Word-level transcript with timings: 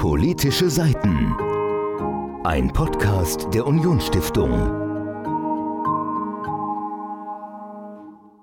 Politische 0.00 0.70
Seiten. 0.70 1.36
Ein 2.42 2.72
Podcast 2.72 3.52
der 3.52 3.66
Unionsstiftung. 3.66 4.50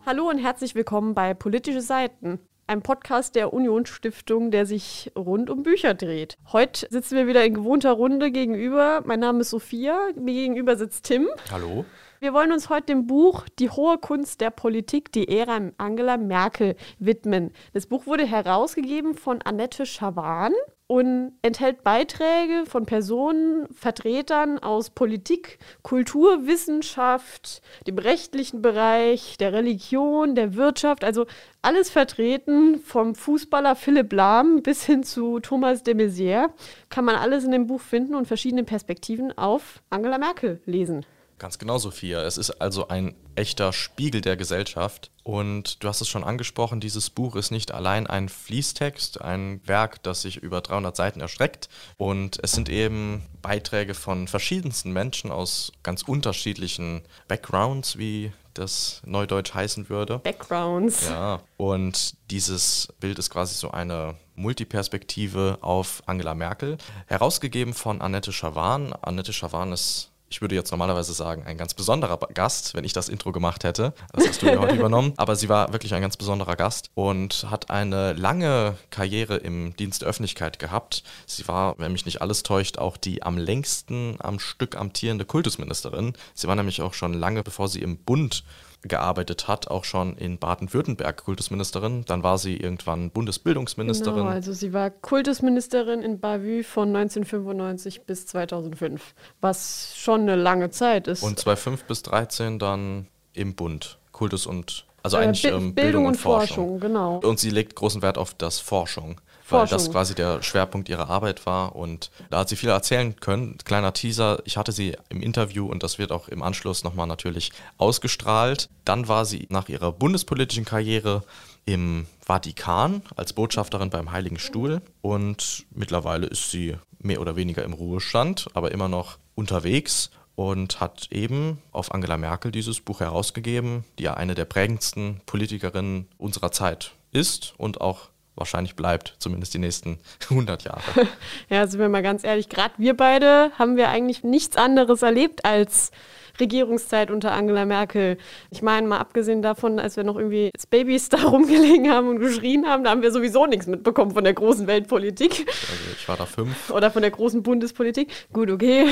Hallo 0.06 0.30
und 0.30 0.38
herzlich 0.38 0.76
willkommen 0.76 1.16
bei 1.16 1.34
Politische 1.34 1.82
Seiten, 1.82 2.38
einem 2.68 2.84
Podcast 2.84 3.34
der 3.34 3.54
Unionsstiftung, 3.54 4.52
der 4.52 4.68
sich 4.68 5.12
rund 5.18 5.50
um 5.50 5.64
Bücher 5.64 5.96
dreht. 5.96 6.38
Heute 6.54 6.86
sitzen 6.92 7.16
wir 7.16 7.26
wieder 7.26 7.44
in 7.44 7.56
gewohnter 7.56 7.94
Runde 7.94 8.30
gegenüber. 8.30 9.02
Mein 9.04 9.22
Name 9.22 9.40
ist 9.40 9.50
Sophia, 9.50 9.98
mir 10.16 10.36
gegenüber 10.36 10.76
sitzt 10.76 11.06
Tim. 11.06 11.28
Hallo. 11.50 11.86
Wir 12.20 12.36
wollen 12.36 12.52
uns 12.52 12.70
heute 12.70 12.94
dem 12.94 13.08
Buch 13.08 13.46
Die 13.58 13.72
hohe 13.72 13.98
Kunst 13.98 14.42
der 14.42 14.52
Politik, 14.52 15.12
die 15.12 15.28
Ära 15.28 15.72
Angela 15.80 16.18
Merkel 16.18 16.76
widmen. 17.00 17.52
Das 17.74 17.88
Buch 17.88 18.06
wurde 18.06 18.28
herausgegeben 18.28 19.16
von 19.16 19.42
Annette 19.42 19.88
Schawan 19.88 20.54
und 20.88 21.34
enthält 21.42 21.84
Beiträge 21.84 22.66
von 22.66 22.86
Personen, 22.86 23.68
Vertretern 23.74 24.58
aus 24.58 24.90
Politik, 24.90 25.60
Kultur, 25.84 26.48
Wissenschaft, 26.48 27.62
dem 27.86 27.98
rechtlichen 27.98 28.62
Bereich, 28.62 29.38
der 29.38 29.52
Religion, 29.52 30.34
der 30.34 30.56
Wirtschaft, 30.56 31.04
also 31.04 31.26
alles 31.62 31.90
vertreten, 31.90 32.80
vom 32.80 33.16
Fußballer 33.16 33.76
Philipp 33.76 34.14
Lahm 34.14 34.64
bis 34.64 34.86
hin 34.86 35.04
zu 35.04 35.42
Thomas 35.42 35.84
de 35.84 35.94
Maizière, 35.94 36.52
kann 36.90 37.04
man 37.04 37.16
alles 37.16 37.44
in 37.44 37.52
dem 37.52 37.68
Buch 37.68 37.82
finden 37.82 38.16
und 38.16 38.26
verschiedene 38.26 38.64
Perspektiven 38.64 39.38
auf 39.38 39.82
Angela 39.90 40.18
Merkel 40.18 40.62
lesen. 40.66 41.06
Ganz 41.40 41.60
genau, 41.60 41.78
Sophia. 41.78 42.24
Es 42.24 42.38
ist 42.38 42.50
also 42.62 42.88
ein 42.88 43.14
echter 43.36 43.72
Spiegel 43.72 44.22
der 44.22 44.38
Gesellschaft. 44.38 45.12
Und 45.24 45.84
du 45.84 45.88
hast 45.88 46.02
es 46.02 46.08
schon 46.08 46.24
angesprochen, 46.24 46.80
dieses 46.80 47.10
Buch 47.10 47.36
ist 47.36 47.52
nicht 47.52 47.72
allein 47.72 48.08
ein 48.08 48.28
Fließtext, 48.28 49.22
ein 49.22 49.62
Werk, 49.66 50.02
das 50.02 50.24
sich 50.24 50.38
über 50.38 50.62
300 50.62 50.96
Seiten 50.96 51.22
erstreckt. 51.22 51.70
Und 51.98 52.40
es 52.42 52.54
sind 52.54 52.70
eben 52.70 53.24
Beiträge 53.42 53.94
von 53.94 54.28
verschiedensten 54.28 54.92
Menschen 54.94 55.30
aus 55.30 55.74
ganz 55.84 56.02
unterschiedlichen 56.02 57.04
Backgrounds, 57.28 57.98
wie 57.98 58.32
das 58.56 59.02
neudeutsch 59.06 59.54
heißen 59.54 59.90
würde. 59.90 60.20
Backgrounds. 60.20 61.08
Ja, 61.08 61.42
und 61.58 62.16
dieses 62.32 62.88
Bild 63.00 63.20
ist 63.20 63.30
quasi 63.30 63.54
so 63.54 63.70
eine 63.70 64.16
Multiperspektive 64.36 65.60
auf 65.62 66.02
Angela 66.08 66.34
Merkel, 66.34 66.78
herausgegeben 67.06 67.74
von 67.74 68.02
Annette 68.02 68.32
Schawan. 68.32 68.94
Annette 68.94 69.34
Schawan 69.34 69.72
ist 69.72 70.10
ich 70.30 70.42
würde 70.42 70.56
jetzt 70.56 70.72
normalerweise 70.72 71.14
sagen, 71.14 71.44
ein 71.46 71.58
ganz 71.58 71.74
besonderer 71.74 72.18
Gast, 72.34 72.74
wenn 72.74 72.84
ich 72.84 72.94
das 72.94 73.10
Intro 73.10 73.32
gemacht 73.32 73.64
hätte. 73.64 73.94
Das 74.14 74.28
hast 74.28 74.42
du 74.42 74.48
ja 74.48 74.60
heute 74.60 74.76
übernommen. 74.80 75.14
Aber 75.18 75.36
sie 75.36 75.50
war 75.50 75.72
wirklich 75.74 75.94
ein 75.94 76.02
ganz 76.02 76.18
besonderer 76.18 76.56
Gast 76.56 76.90
und 76.96 77.48
hat 77.50 77.70
eine 77.70 78.14
lange 78.14 78.78
Karriere 78.90 79.38
im 79.38 79.76
Dienst 79.76 80.02
der 80.02 80.10
Öffentlichkeit 80.10 80.60
gehabt. 80.60 81.04
Sie 81.26 81.48
war, 81.48 81.80
wenn 81.80 81.92
mich 81.92 82.06
nicht 82.06 82.22
alles 82.22 82.44
täuscht, 82.44 82.78
auch 82.78 82.98
die 82.98 83.24
am 83.24 83.38
längsten 83.38 84.18
am 84.20 84.40
Stück 84.40 84.76
amtierende 84.76 85.26
Kultusministerin. 85.26 86.14
Sie 86.34 86.48
war 86.48 86.56
nämlich 86.56 86.82
auch 86.82 86.94
schon 86.94 87.14
lange, 87.14 87.44
bevor 87.44 87.68
sie 87.68 87.82
im 87.82 87.98
Bund 87.98 88.44
gearbeitet 88.88 89.48
hat, 89.48 89.68
auch 89.70 89.84
schon 89.84 90.16
in 90.18 90.38
Baden-Württemberg 90.38 91.24
Kultusministerin. 91.24 92.04
Dann 92.06 92.24
war 92.24 92.38
sie 92.38 92.58
irgendwann 92.58 93.12
Bundesbildungsministerin. 93.12 94.20
Genau, 94.20 94.30
also 94.30 94.54
sie 94.54 94.74
war 94.74 94.90
Kultusministerin 94.90 96.02
in 96.02 96.20
Bavü 96.20 96.64
von 96.64 96.96
1995 96.96 98.04
bis 98.04 98.28
2005, 98.28 99.14
was 99.42 99.94
schon 99.96 100.22
eine 100.22 100.36
lange 100.36 100.70
Zeit 100.70 101.08
ist. 101.08 101.24
Und 101.24 101.40
2005 101.40 101.84
bis 101.86 102.04
2013 102.04 102.60
dann 102.60 103.08
im 103.34 103.56
Bund, 103.56 104.00
Kultus 104.12 104.46
und 104.46 104.86
also 105.04 105.18
eigentlich 105.18 105.46
äh, 105.46 105.50
Bildung, 105.52 105.74
Bildung, 105.76 106.06
und 106.08 106.16
Forschung. 106.16 106.48
Forschung. 106.48 106.80
genau. 106.80 107.20
Und 107.20 107.40
sie 107.40 107.50
legt 107.50 107.76
großen 107.76 108.02
Wert 108.02 108.18
auf 108.18 108.34
das 108.34 108.60
Forschung 108.60 109.22
weil 109.50 109.68
das 109.68 109.92
quasi 109.92 110.16
der 110.16 110.42
Schwerpunkt 110.44 110.90
ihrer 110.90 111.10
Arbeit 111.10 111.46
war 111.46 111.76
und 111.76 112.12
da 112.30 112.40
hat 112.40 112.50
sie 112.50 112.56
viel 112.56 112.70
erzählen 112.70 113.16
können. 113.16 113.58
Kleiner 113.64 113.94
Teaser, 113.94 114.42
ich 114.46 114.58
hatte 114.58 114.72
sie 114.72 114.96
im 115.10 115.22
Interview 115.22 115.68
und 115.68 115.84
das 115.84 115.98
wird 115.98 116.12
auch 116.12 116.28
im 116.28 116.44
Anschluss 116.44 116.84
nochmal 116.84 117.08
natürlich 117.08 117.52
ausgestrahlt. 117.78 118.70
Dann 118.86 119.08
war 119.08 119.26
sie 119.26 119.48
nach 119.50 119.70
ihrer 119.70 119.92
bundespolitischen 119.92 120.66
Karriere 120.66 121.24
im 121.66 122.08
Vatikan 122.26 123.02
als 123.16 123.34
Botschafterin 123.34 123.90
beim 123.90 124.12
Heiligen 124.12 124.40
Stuhl 124.40 124.82
und 125.02 125.66
mittlerweile 125.72 126.28
ist 126.28 126.52
sie 126.52 126.76
mehr 127.00 127.22
oder 127.22 127.36
weniger 127.36 127.64
im 127.64 127.74
Ruhestand, 127.74 128.48
aber 128.54 128.72
immer 128.72 128.88
noch 128.88 129.18
unterwegs 129.36 130.10
und 130.36 130.80
hat 130.80 131.08
eben 131.12 131.62
auf 131.72 131.94
Angela 131.94 132.16
Merkel 132.16 132.52
dieses 132.52 132.80
Buch 132.80 133.00
herausgegeben, 133.00 133.84
die 133.98 134.04
ja 134.04 134.14
eine 134.14 134.36
der 134.36 134.46
prägendsten 134.46 135.22
Politikerinnen 135.26 136.08
unserer 136.18 136.52
Zeit 136.52 136.94
ist 137.12 137.54
und 137.58 137.82
auch 137.82 138.10
wahrscheinlich 138.38 138.76
bleibt, 138.76 139.16
zumindest 139.20 139.54
die 139.54 139.60
nächsten 139.60 140.00
100 140.30 140.64
Jahre. 140.64 140.82
Ja, 141.50 141.66
sind 141.68 141.80
wir 141.80 141.90
mal 141.90 142.04
ganz 142.04 142.24
ehrlich, 142.24 142.50
gerade 142.50 142.74
wir 142.78 142.96
beide 142.96 143.52
haben 143.58 143.78
wir 143.78 143.90
eigentlich 143.90 144.24
nichts 144.24 144.58
anderes 144.58 145.02
erlebt 145.02 145.46
als 145.46 145.92
Regierungszeit 146.40 147.12
unter 147.12 147.32
Angela 147.32 147.66
Merkel. 147.66 148.18
Ich 148.52 148.62
meine, 148.62 148.88
mal 148.88 149.00
abgesehen 149.00 149.42
davon, 149.42 149.80
als 149.80 149.98
wir 149.98 150.04
noch 150.04 150.18
irgendwie 150.18 150.52
als 150.54 150.68
Babys 150.68 151.10
da 151.10 151.18
rumgelegen 151.18 151.92
haben 151.92 152.10
und 152.10 152.20
geschrien 152.20 152.68
haben, 152.68 152.84
da 152.84 152.92
haben 152.92 153.02
wir 153.02 153.12
sowieso 153.12 153.46
nichts 153.46 153.68
mitbekommen 153.68 154.12
von 154.12 154.24
der 154.24 154.34
großen 154.34 154.68
Weltpolitik. 154.68 155.32
Also 155.48 155.92
ich 155.98 156.08
war 156.08 156.18
da 156.18 156.26
fünf. 156.26 156.70
Oder 156.70 156.92
von 156.92 157.02
der 157.02 157.12
großen 157.12 157.44
Bundespolitik. 157.44 158.12
Gut, 158.34 158.50
okay. 158.50 158.88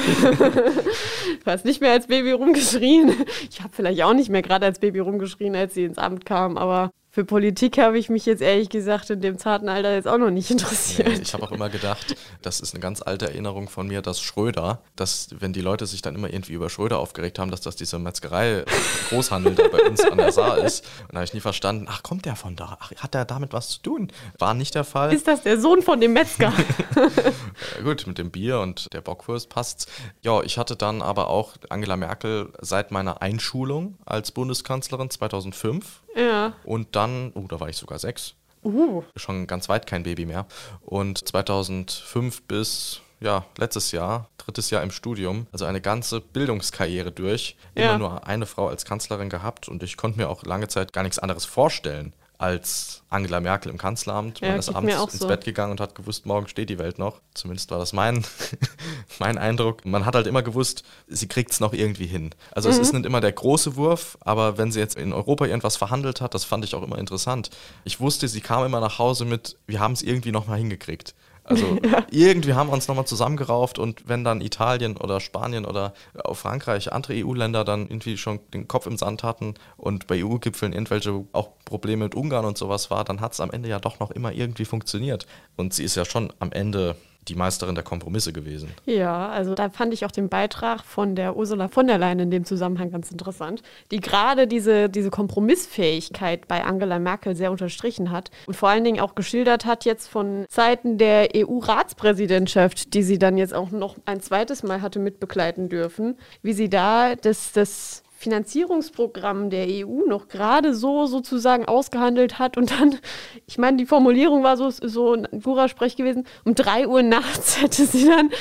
du 1.44 1.46
hast 1.46 1.66
nicht 1.66 1.82
mehr 1.82 1.92
als 1.92 2.08
Baby 2.08 2.32
rumgeschrien. 2.32 3.14
Ich 3.50 3.62
habe 3.62 3.74
vielleicht 3.74 4.02
auch 4.04 4.14
nicht 4.14 4.30
mehr 4.30 4.42
gerade 4.42 4.66
als 4.66 4.80
Baby 4.80 5.00
rumgeschrien, 5.00 5.56
als 5.56 5.74
sie 5.74 5.86
ins 5.86 5.98
Amt 5.98 6.26
kam, 6.26 6.58
aber 6.58 6.92
für 7.16 7.24
Politik 7.24 7.78
habe 7.78 7.98
ich 7.98 8.09
mich 8.09 8.26
jetzt 8.26 8.42
ehrlich 8.42 8.68
gesagt 8.68 9.09
in 9.09 9.22
dem 9.22 9.38
zarten 9.38 9.70
Alter 9.70 9.94
jetzt 9.94 10.06
auch 10.06 10.18
noch 10.18 10.31
nicht 10.31 10.52
interessiert. 10.52 11.08
Nee, 11.08 11.22
ich 11.22 11.34
habe 11.34 11.44
auch 11.44 11.52
immer 11.53 11.70
gedacht, 11.70 12.14
das 12.42 12.59
ist 12.59 12.74
eine 12.74 12.81
ganz 12.81 13.02
alte 13.02 13.28
Erinnerung 13.28 13.70
von 13.70 13.88
mir, 13.88 14.02
dass 14.02 14.20
Schröder, 14.20 14.81
dass 14.98 15.30
wenn 15.40 15.53
die 15.53 15.62
Leute 15.62 15.86
sich 15.86 16.02
dann 16.02 16.14
immer 16.14 16.30
irgendwie 16.30 16.52
über 16.52 16.70
Schröder 16.70 17.00
aufgeregt 17.00 17.40
haben, 17.40 17.52
dass 17.52 17.62
das 17.62 17.78
diese 17.78 18.00
Metzgerei 18.00 18.66
Großhandel 19.08 19.56
da 19.56 19.70
bei 19.70 19.84
uns 19.84 20.03
an 20.03 20.18
der 20.18 20.34
Saar 20.34 20.58
ist. 20.58 20.84
Und 21.03 21.14
da 21.14 21.20
habe 21.20 21.24
ich 21.24 21.34
nie 21.34 21.40
verstanden, 21.40 21.86
ach, 21.90 22.03
kommt 22.03 22.26
der 22.26 22.36
von 22.36 22.58
da? 22.58 22.78
Ach, 22.81 22.92
hat 22.98 23.14
der 23.14 23.24
damit 23.24 23.53
was 23.53 23.70
zu 23.70 23.82
tun? 23.82 24.12
War 24.38 24.53
nicht 24.53 24.76
der 24.76 24.84
Fall. 24.84 25.14
Ist 25.14 25.26
das 25.26 25.42
der 25.44 25.58
Sohn 25.58 25.84
von 25.84 26.02
dem 26.02 26.12
Metzger? 26.12 26.52
ja, 26.97 27.82
gut, 27.86 28.08
mit 28.08 28.18
dem 28.18 28.30
Bier 28.30 28.59
und 28.59 28.92
der 28.92 29.00
Bockwurst 29.00 29.47
passt's. 29.47 29.88
Ja, 30.22 30.42
ich 30.42 30.58
hatte 30.58 30.76
dann 30.76 31.02
aber 31.02 31.30
auch 31.30 31.53
Angela 31.70 31.96
Merkel 31.96 32.52
seit 32.59 32.92
meiner 32.92 33.22
Einschulung 33.22 33.97
als 34.03 34.34
Bundeskanzlerin 34.34 35.09
2005 35.09 36.02
ja. 36.16 36.53
Und 36.64 36.96
dann, 36.96 37.31
oh, 37.36 37.46
da 37.48 37.59
war 37.59 37.70
ich 37.70 37.78
sogar 37.78 38.00
sechs. 38.00 38.36
Uh. 38.64 39.03
Schon 39.16 39.46
ganz 39.46 39.70
weit 39.70 39.86
kein 39.86 40.03
Baby 40.03 40.26
mehr. 40.26 40.48
Und 40.81 41.28
2005 41.28 42.44
bis 42.44 43.02
ja, 43.20 43.46
letztes 43.58 43.92
Jahr, 43.92 44.30
drittes 44.38 44.70
Jahr 44.70 44.84
im 44.84 44.92
Studium, 44.92 45.48
also 45.52 45.66
eine 45.66 45.81
ganze 45.81 46.22
Bildungskarriere 46.22 47.12
durch. 47.12 47.56
Ja. 47.76 47.90
Immer 47.90 47.98
nur 47.98 48.28
eine 48.28 48.46
Frau 48.46 48.68
als 48.68 48.86
Kanzlerin 48.86 49.30
gehabt 49.30 49.70
und 49.70 49.84
ich 49.84 49.98
konnte 49.98 50.18
mir 50.18 50.30
auch 50.30 50.44
lange 50.44 50.68
Zeit 50.68 50.94
gar 50.94 51.03
nichts 51.03 51.20
anderes 51.20 51.46
vorstellen 51.46 52.14
als 52.38 53.03
Angela 53.09 53.40
Merkel 53.40 53.72
im 53.72 53.78
Kanzleramt. 53.78 54.41
Man 54.41 54.51
ja, 54.51 54.57
ist 54.57 54.69
abends 54.69 55.13
ins 55.13 55.19
so. 55.19 55.28
Bett 55.28 55.46
gegangen 55.46 55.72
und 55.72 55.79
hat 55.79 55.96
gewusst, 55.96 56.25
morgen 56.25 56.47
steht 56.47 56.69
die 56.69 56.79
Welt 56.79 57.00
noch. 57.00 57.22
Zumindest 57.34 57.72
war 57.72 57.79
das 57.79 57.94
mein, 57.94 58.25
mein 59.19 59.38
Eindruck. 59.38 59.85
Man 59.85 60.06
hat 60.06 60.16
halt 60.16 60.28
immer 60.28 60.44
gewusst, 60.44 60.84
sie 61.07 61.28
kriegt 61.28 61.51
es 61.51 61.59
noch 61.59 61.73
irgendwie 61.73 62.07
hin. 62.07 62.31
Also 62.51 62.69
mhm. 62.69 62.75
es 62.75 62.79
ist 62.79 62.94
nicht 62.94 63.06
immer 63.06 63.22
der 63.22 63.31
große 63.31 63.75
Wurf, 63.75 64.18
aber 64.22 64.57
wenn 64.57 64.72
sie 64.72 64.79
jetzt 64.79 64.97
in 64.97 65.13
Europa 65.13 65.46
irgendwas 65.46 65.78
verhandelt 65.78 66.22
hat, 66.22 66.34
das 66.34 66.44
fand 66.44 66.66
ich 66.66 66.75
auch 66.75 66.84
immer 66.84 66.97
interessant. 66.97 67.50
Ich 67.84 68.00
wusste, 68.00 68.28
sie 68.28 68.41
kam 68.41 68.66
immer 68.66 68.79
nach 68.79 69.00
Hause 69.00 69.25
mit, 69.25 69.57
wir 69.67 69.79
haben 69.79 69.94
es 69.94 70.02
irgendwie 70.02 70.31
noch 70.31 70.47
mal 70.47 70.57
hingekriegt. 70.57 71.16
Also 71.46 71.78
ja. 71.84 72.06
irgendwie 72.12 72.54
haben 72.54 72.70
wir 72.70 72.74
uns 72.74 72.88
nochmal 72.88 73.06
zusammengerauft 73.06 73.80
und 73.80 74.08
wenn 74.08 74.24
dann 74.24 74.42
Italien 74.42 74.98
oder 74.98 75.20
Spanien 75.20 75.66
oder 75.66 75.94
auch 76.24 76.36
Frankreich, 76.36 76.92
andere 76.92 77.14
EU-Länder 77.26 77.64
dann 77.64 77.84
irgendwie 77.84 78.18
schon 78.18 78.40
den 78.54 78.68
Kopf 78.68 78.88
im 78.88 78.98
Sand 78.98 79.24
hatten 79.24 79.54
und 79.78 80.08
bei 80.08 80.24
EU-Gipfeln 80.24 80.74
irgendwelche 80.74 81.26
auch 81.32 81.50
Probleme 81.64 82.06
mit 82.06 82.16
Ungarn 82.16 82.46
und 82.46 82.58
sowas 82.58 82.90
war, 82.92 83.04
dann 83.04 83.22
hat 83.22 83.34
es 83.34 83.40
am 83.40 83.52
Ende 83.52 83.70
ja 83.70 83.80
doch 83.80 84.00
noch 84.00 84.12
immer 84.12 84.32
irgendwie 84.32 84.66
funktioniert. 84.66 85.28
Und 85.56 85.74
sie 85.74 85.84
ist 85.84 85.96
ja 85.96 86.06
schon 86.06 86.34
am 86.40 86.52
Ende 86.52 86.96
die 87.28 87.36
Meisterin 87.36 87.76
der 87.76 87.84
Kompromisse 87.84 88.34
gewesen. 88.34 88.72
Ja, 88.86 89.30
also 89.30 89.56
da 89.56 89.70
fand 89.70 89.94
ich 89.94 90.06
auch 90.06 90.12
den 90.12 90.30
Beitrag 90.30 90.84
von 90.84 91.16
der 91.16 91.36
Ursula 91.36 91.68
von 91.68 91.88
der 91.88 91.98
Leyen 91.98 92.20
in 92.20 92.32
dem 92.32 92.46
Zusammenhang 92.46 92.92
ganz 92.92 93.12
interessant, 93.12 93.62
die 93.92 94.00
gerade 94.00 94.48
diese, 94.48 94.90
diese 94.90 95.10
Kompromissfähigkeit 95.10 96.48
bei 96.48 96.64
Angela 96.64 97.00
Merkel 97.00 97.36
sehr 97.36 97.52
unterstrichen 97.52 98.12
hat 98.12 98.32
und 98.48 98.56
vor 98.56 98.70
allen 98.70 98.84
Dingen 98.84 99.00
auch 99.00 99.16
geschildert 99.16 99.66
hat 99.66 99.86
jetzt 99.86 100.08
von 100.08 100.46
Seiten 100.50 100.98
der 100.98 101.30
EU-Ratspräsidentschaft, 101.36 102.94
die 102.94 103.04
sie 103.04 103.20
dann 103.20 103.38
jetzt 103.38 103.54
auch 103.54 103.72
noch 103.72 103.96
ein 104.06 104.22
zweites 104.22 104.64
Mal 104.64 104.82
hatte 104.82 105.00
mitbegleiten 105.00 105.70
dürfen, 105.70 106.18
wie 106.42 106.54
sie 106.54 106.70
da 106.70 107.16
das, 107.16 107.52
das 107.52 108.04
Finanzierungsprogramm 108.26 109.52
der 109.52 109.68
EU 109.70 110.08
noch 110.08 110.28
gerade 110.28 110.74
so 110.74 111.06
sozusagen 111.06 111.66
ausgehandelt 111.66 112.40
hat 112.40 112.58
und 112.58 112.72
dann, 112.72 112.98
ich 113.46 113.60
meine, 113.60 113.78
die 113.78 113.86
Formulierung 113.86 114.42
war 114.42 114.58
so, 114.58 114.72
so 114.72 115.14
ein 115.14 115.28
Gura-Sprech 115.44 115.96
gewesen, 115.96 116.26
um 116.44 116.56
drei 116.56 116.88
Uhr 116.88 117.04
nachts 117.04 117.62
hätte 117.62 117.86
sie 117.86 118.08
dann 118.08 118.32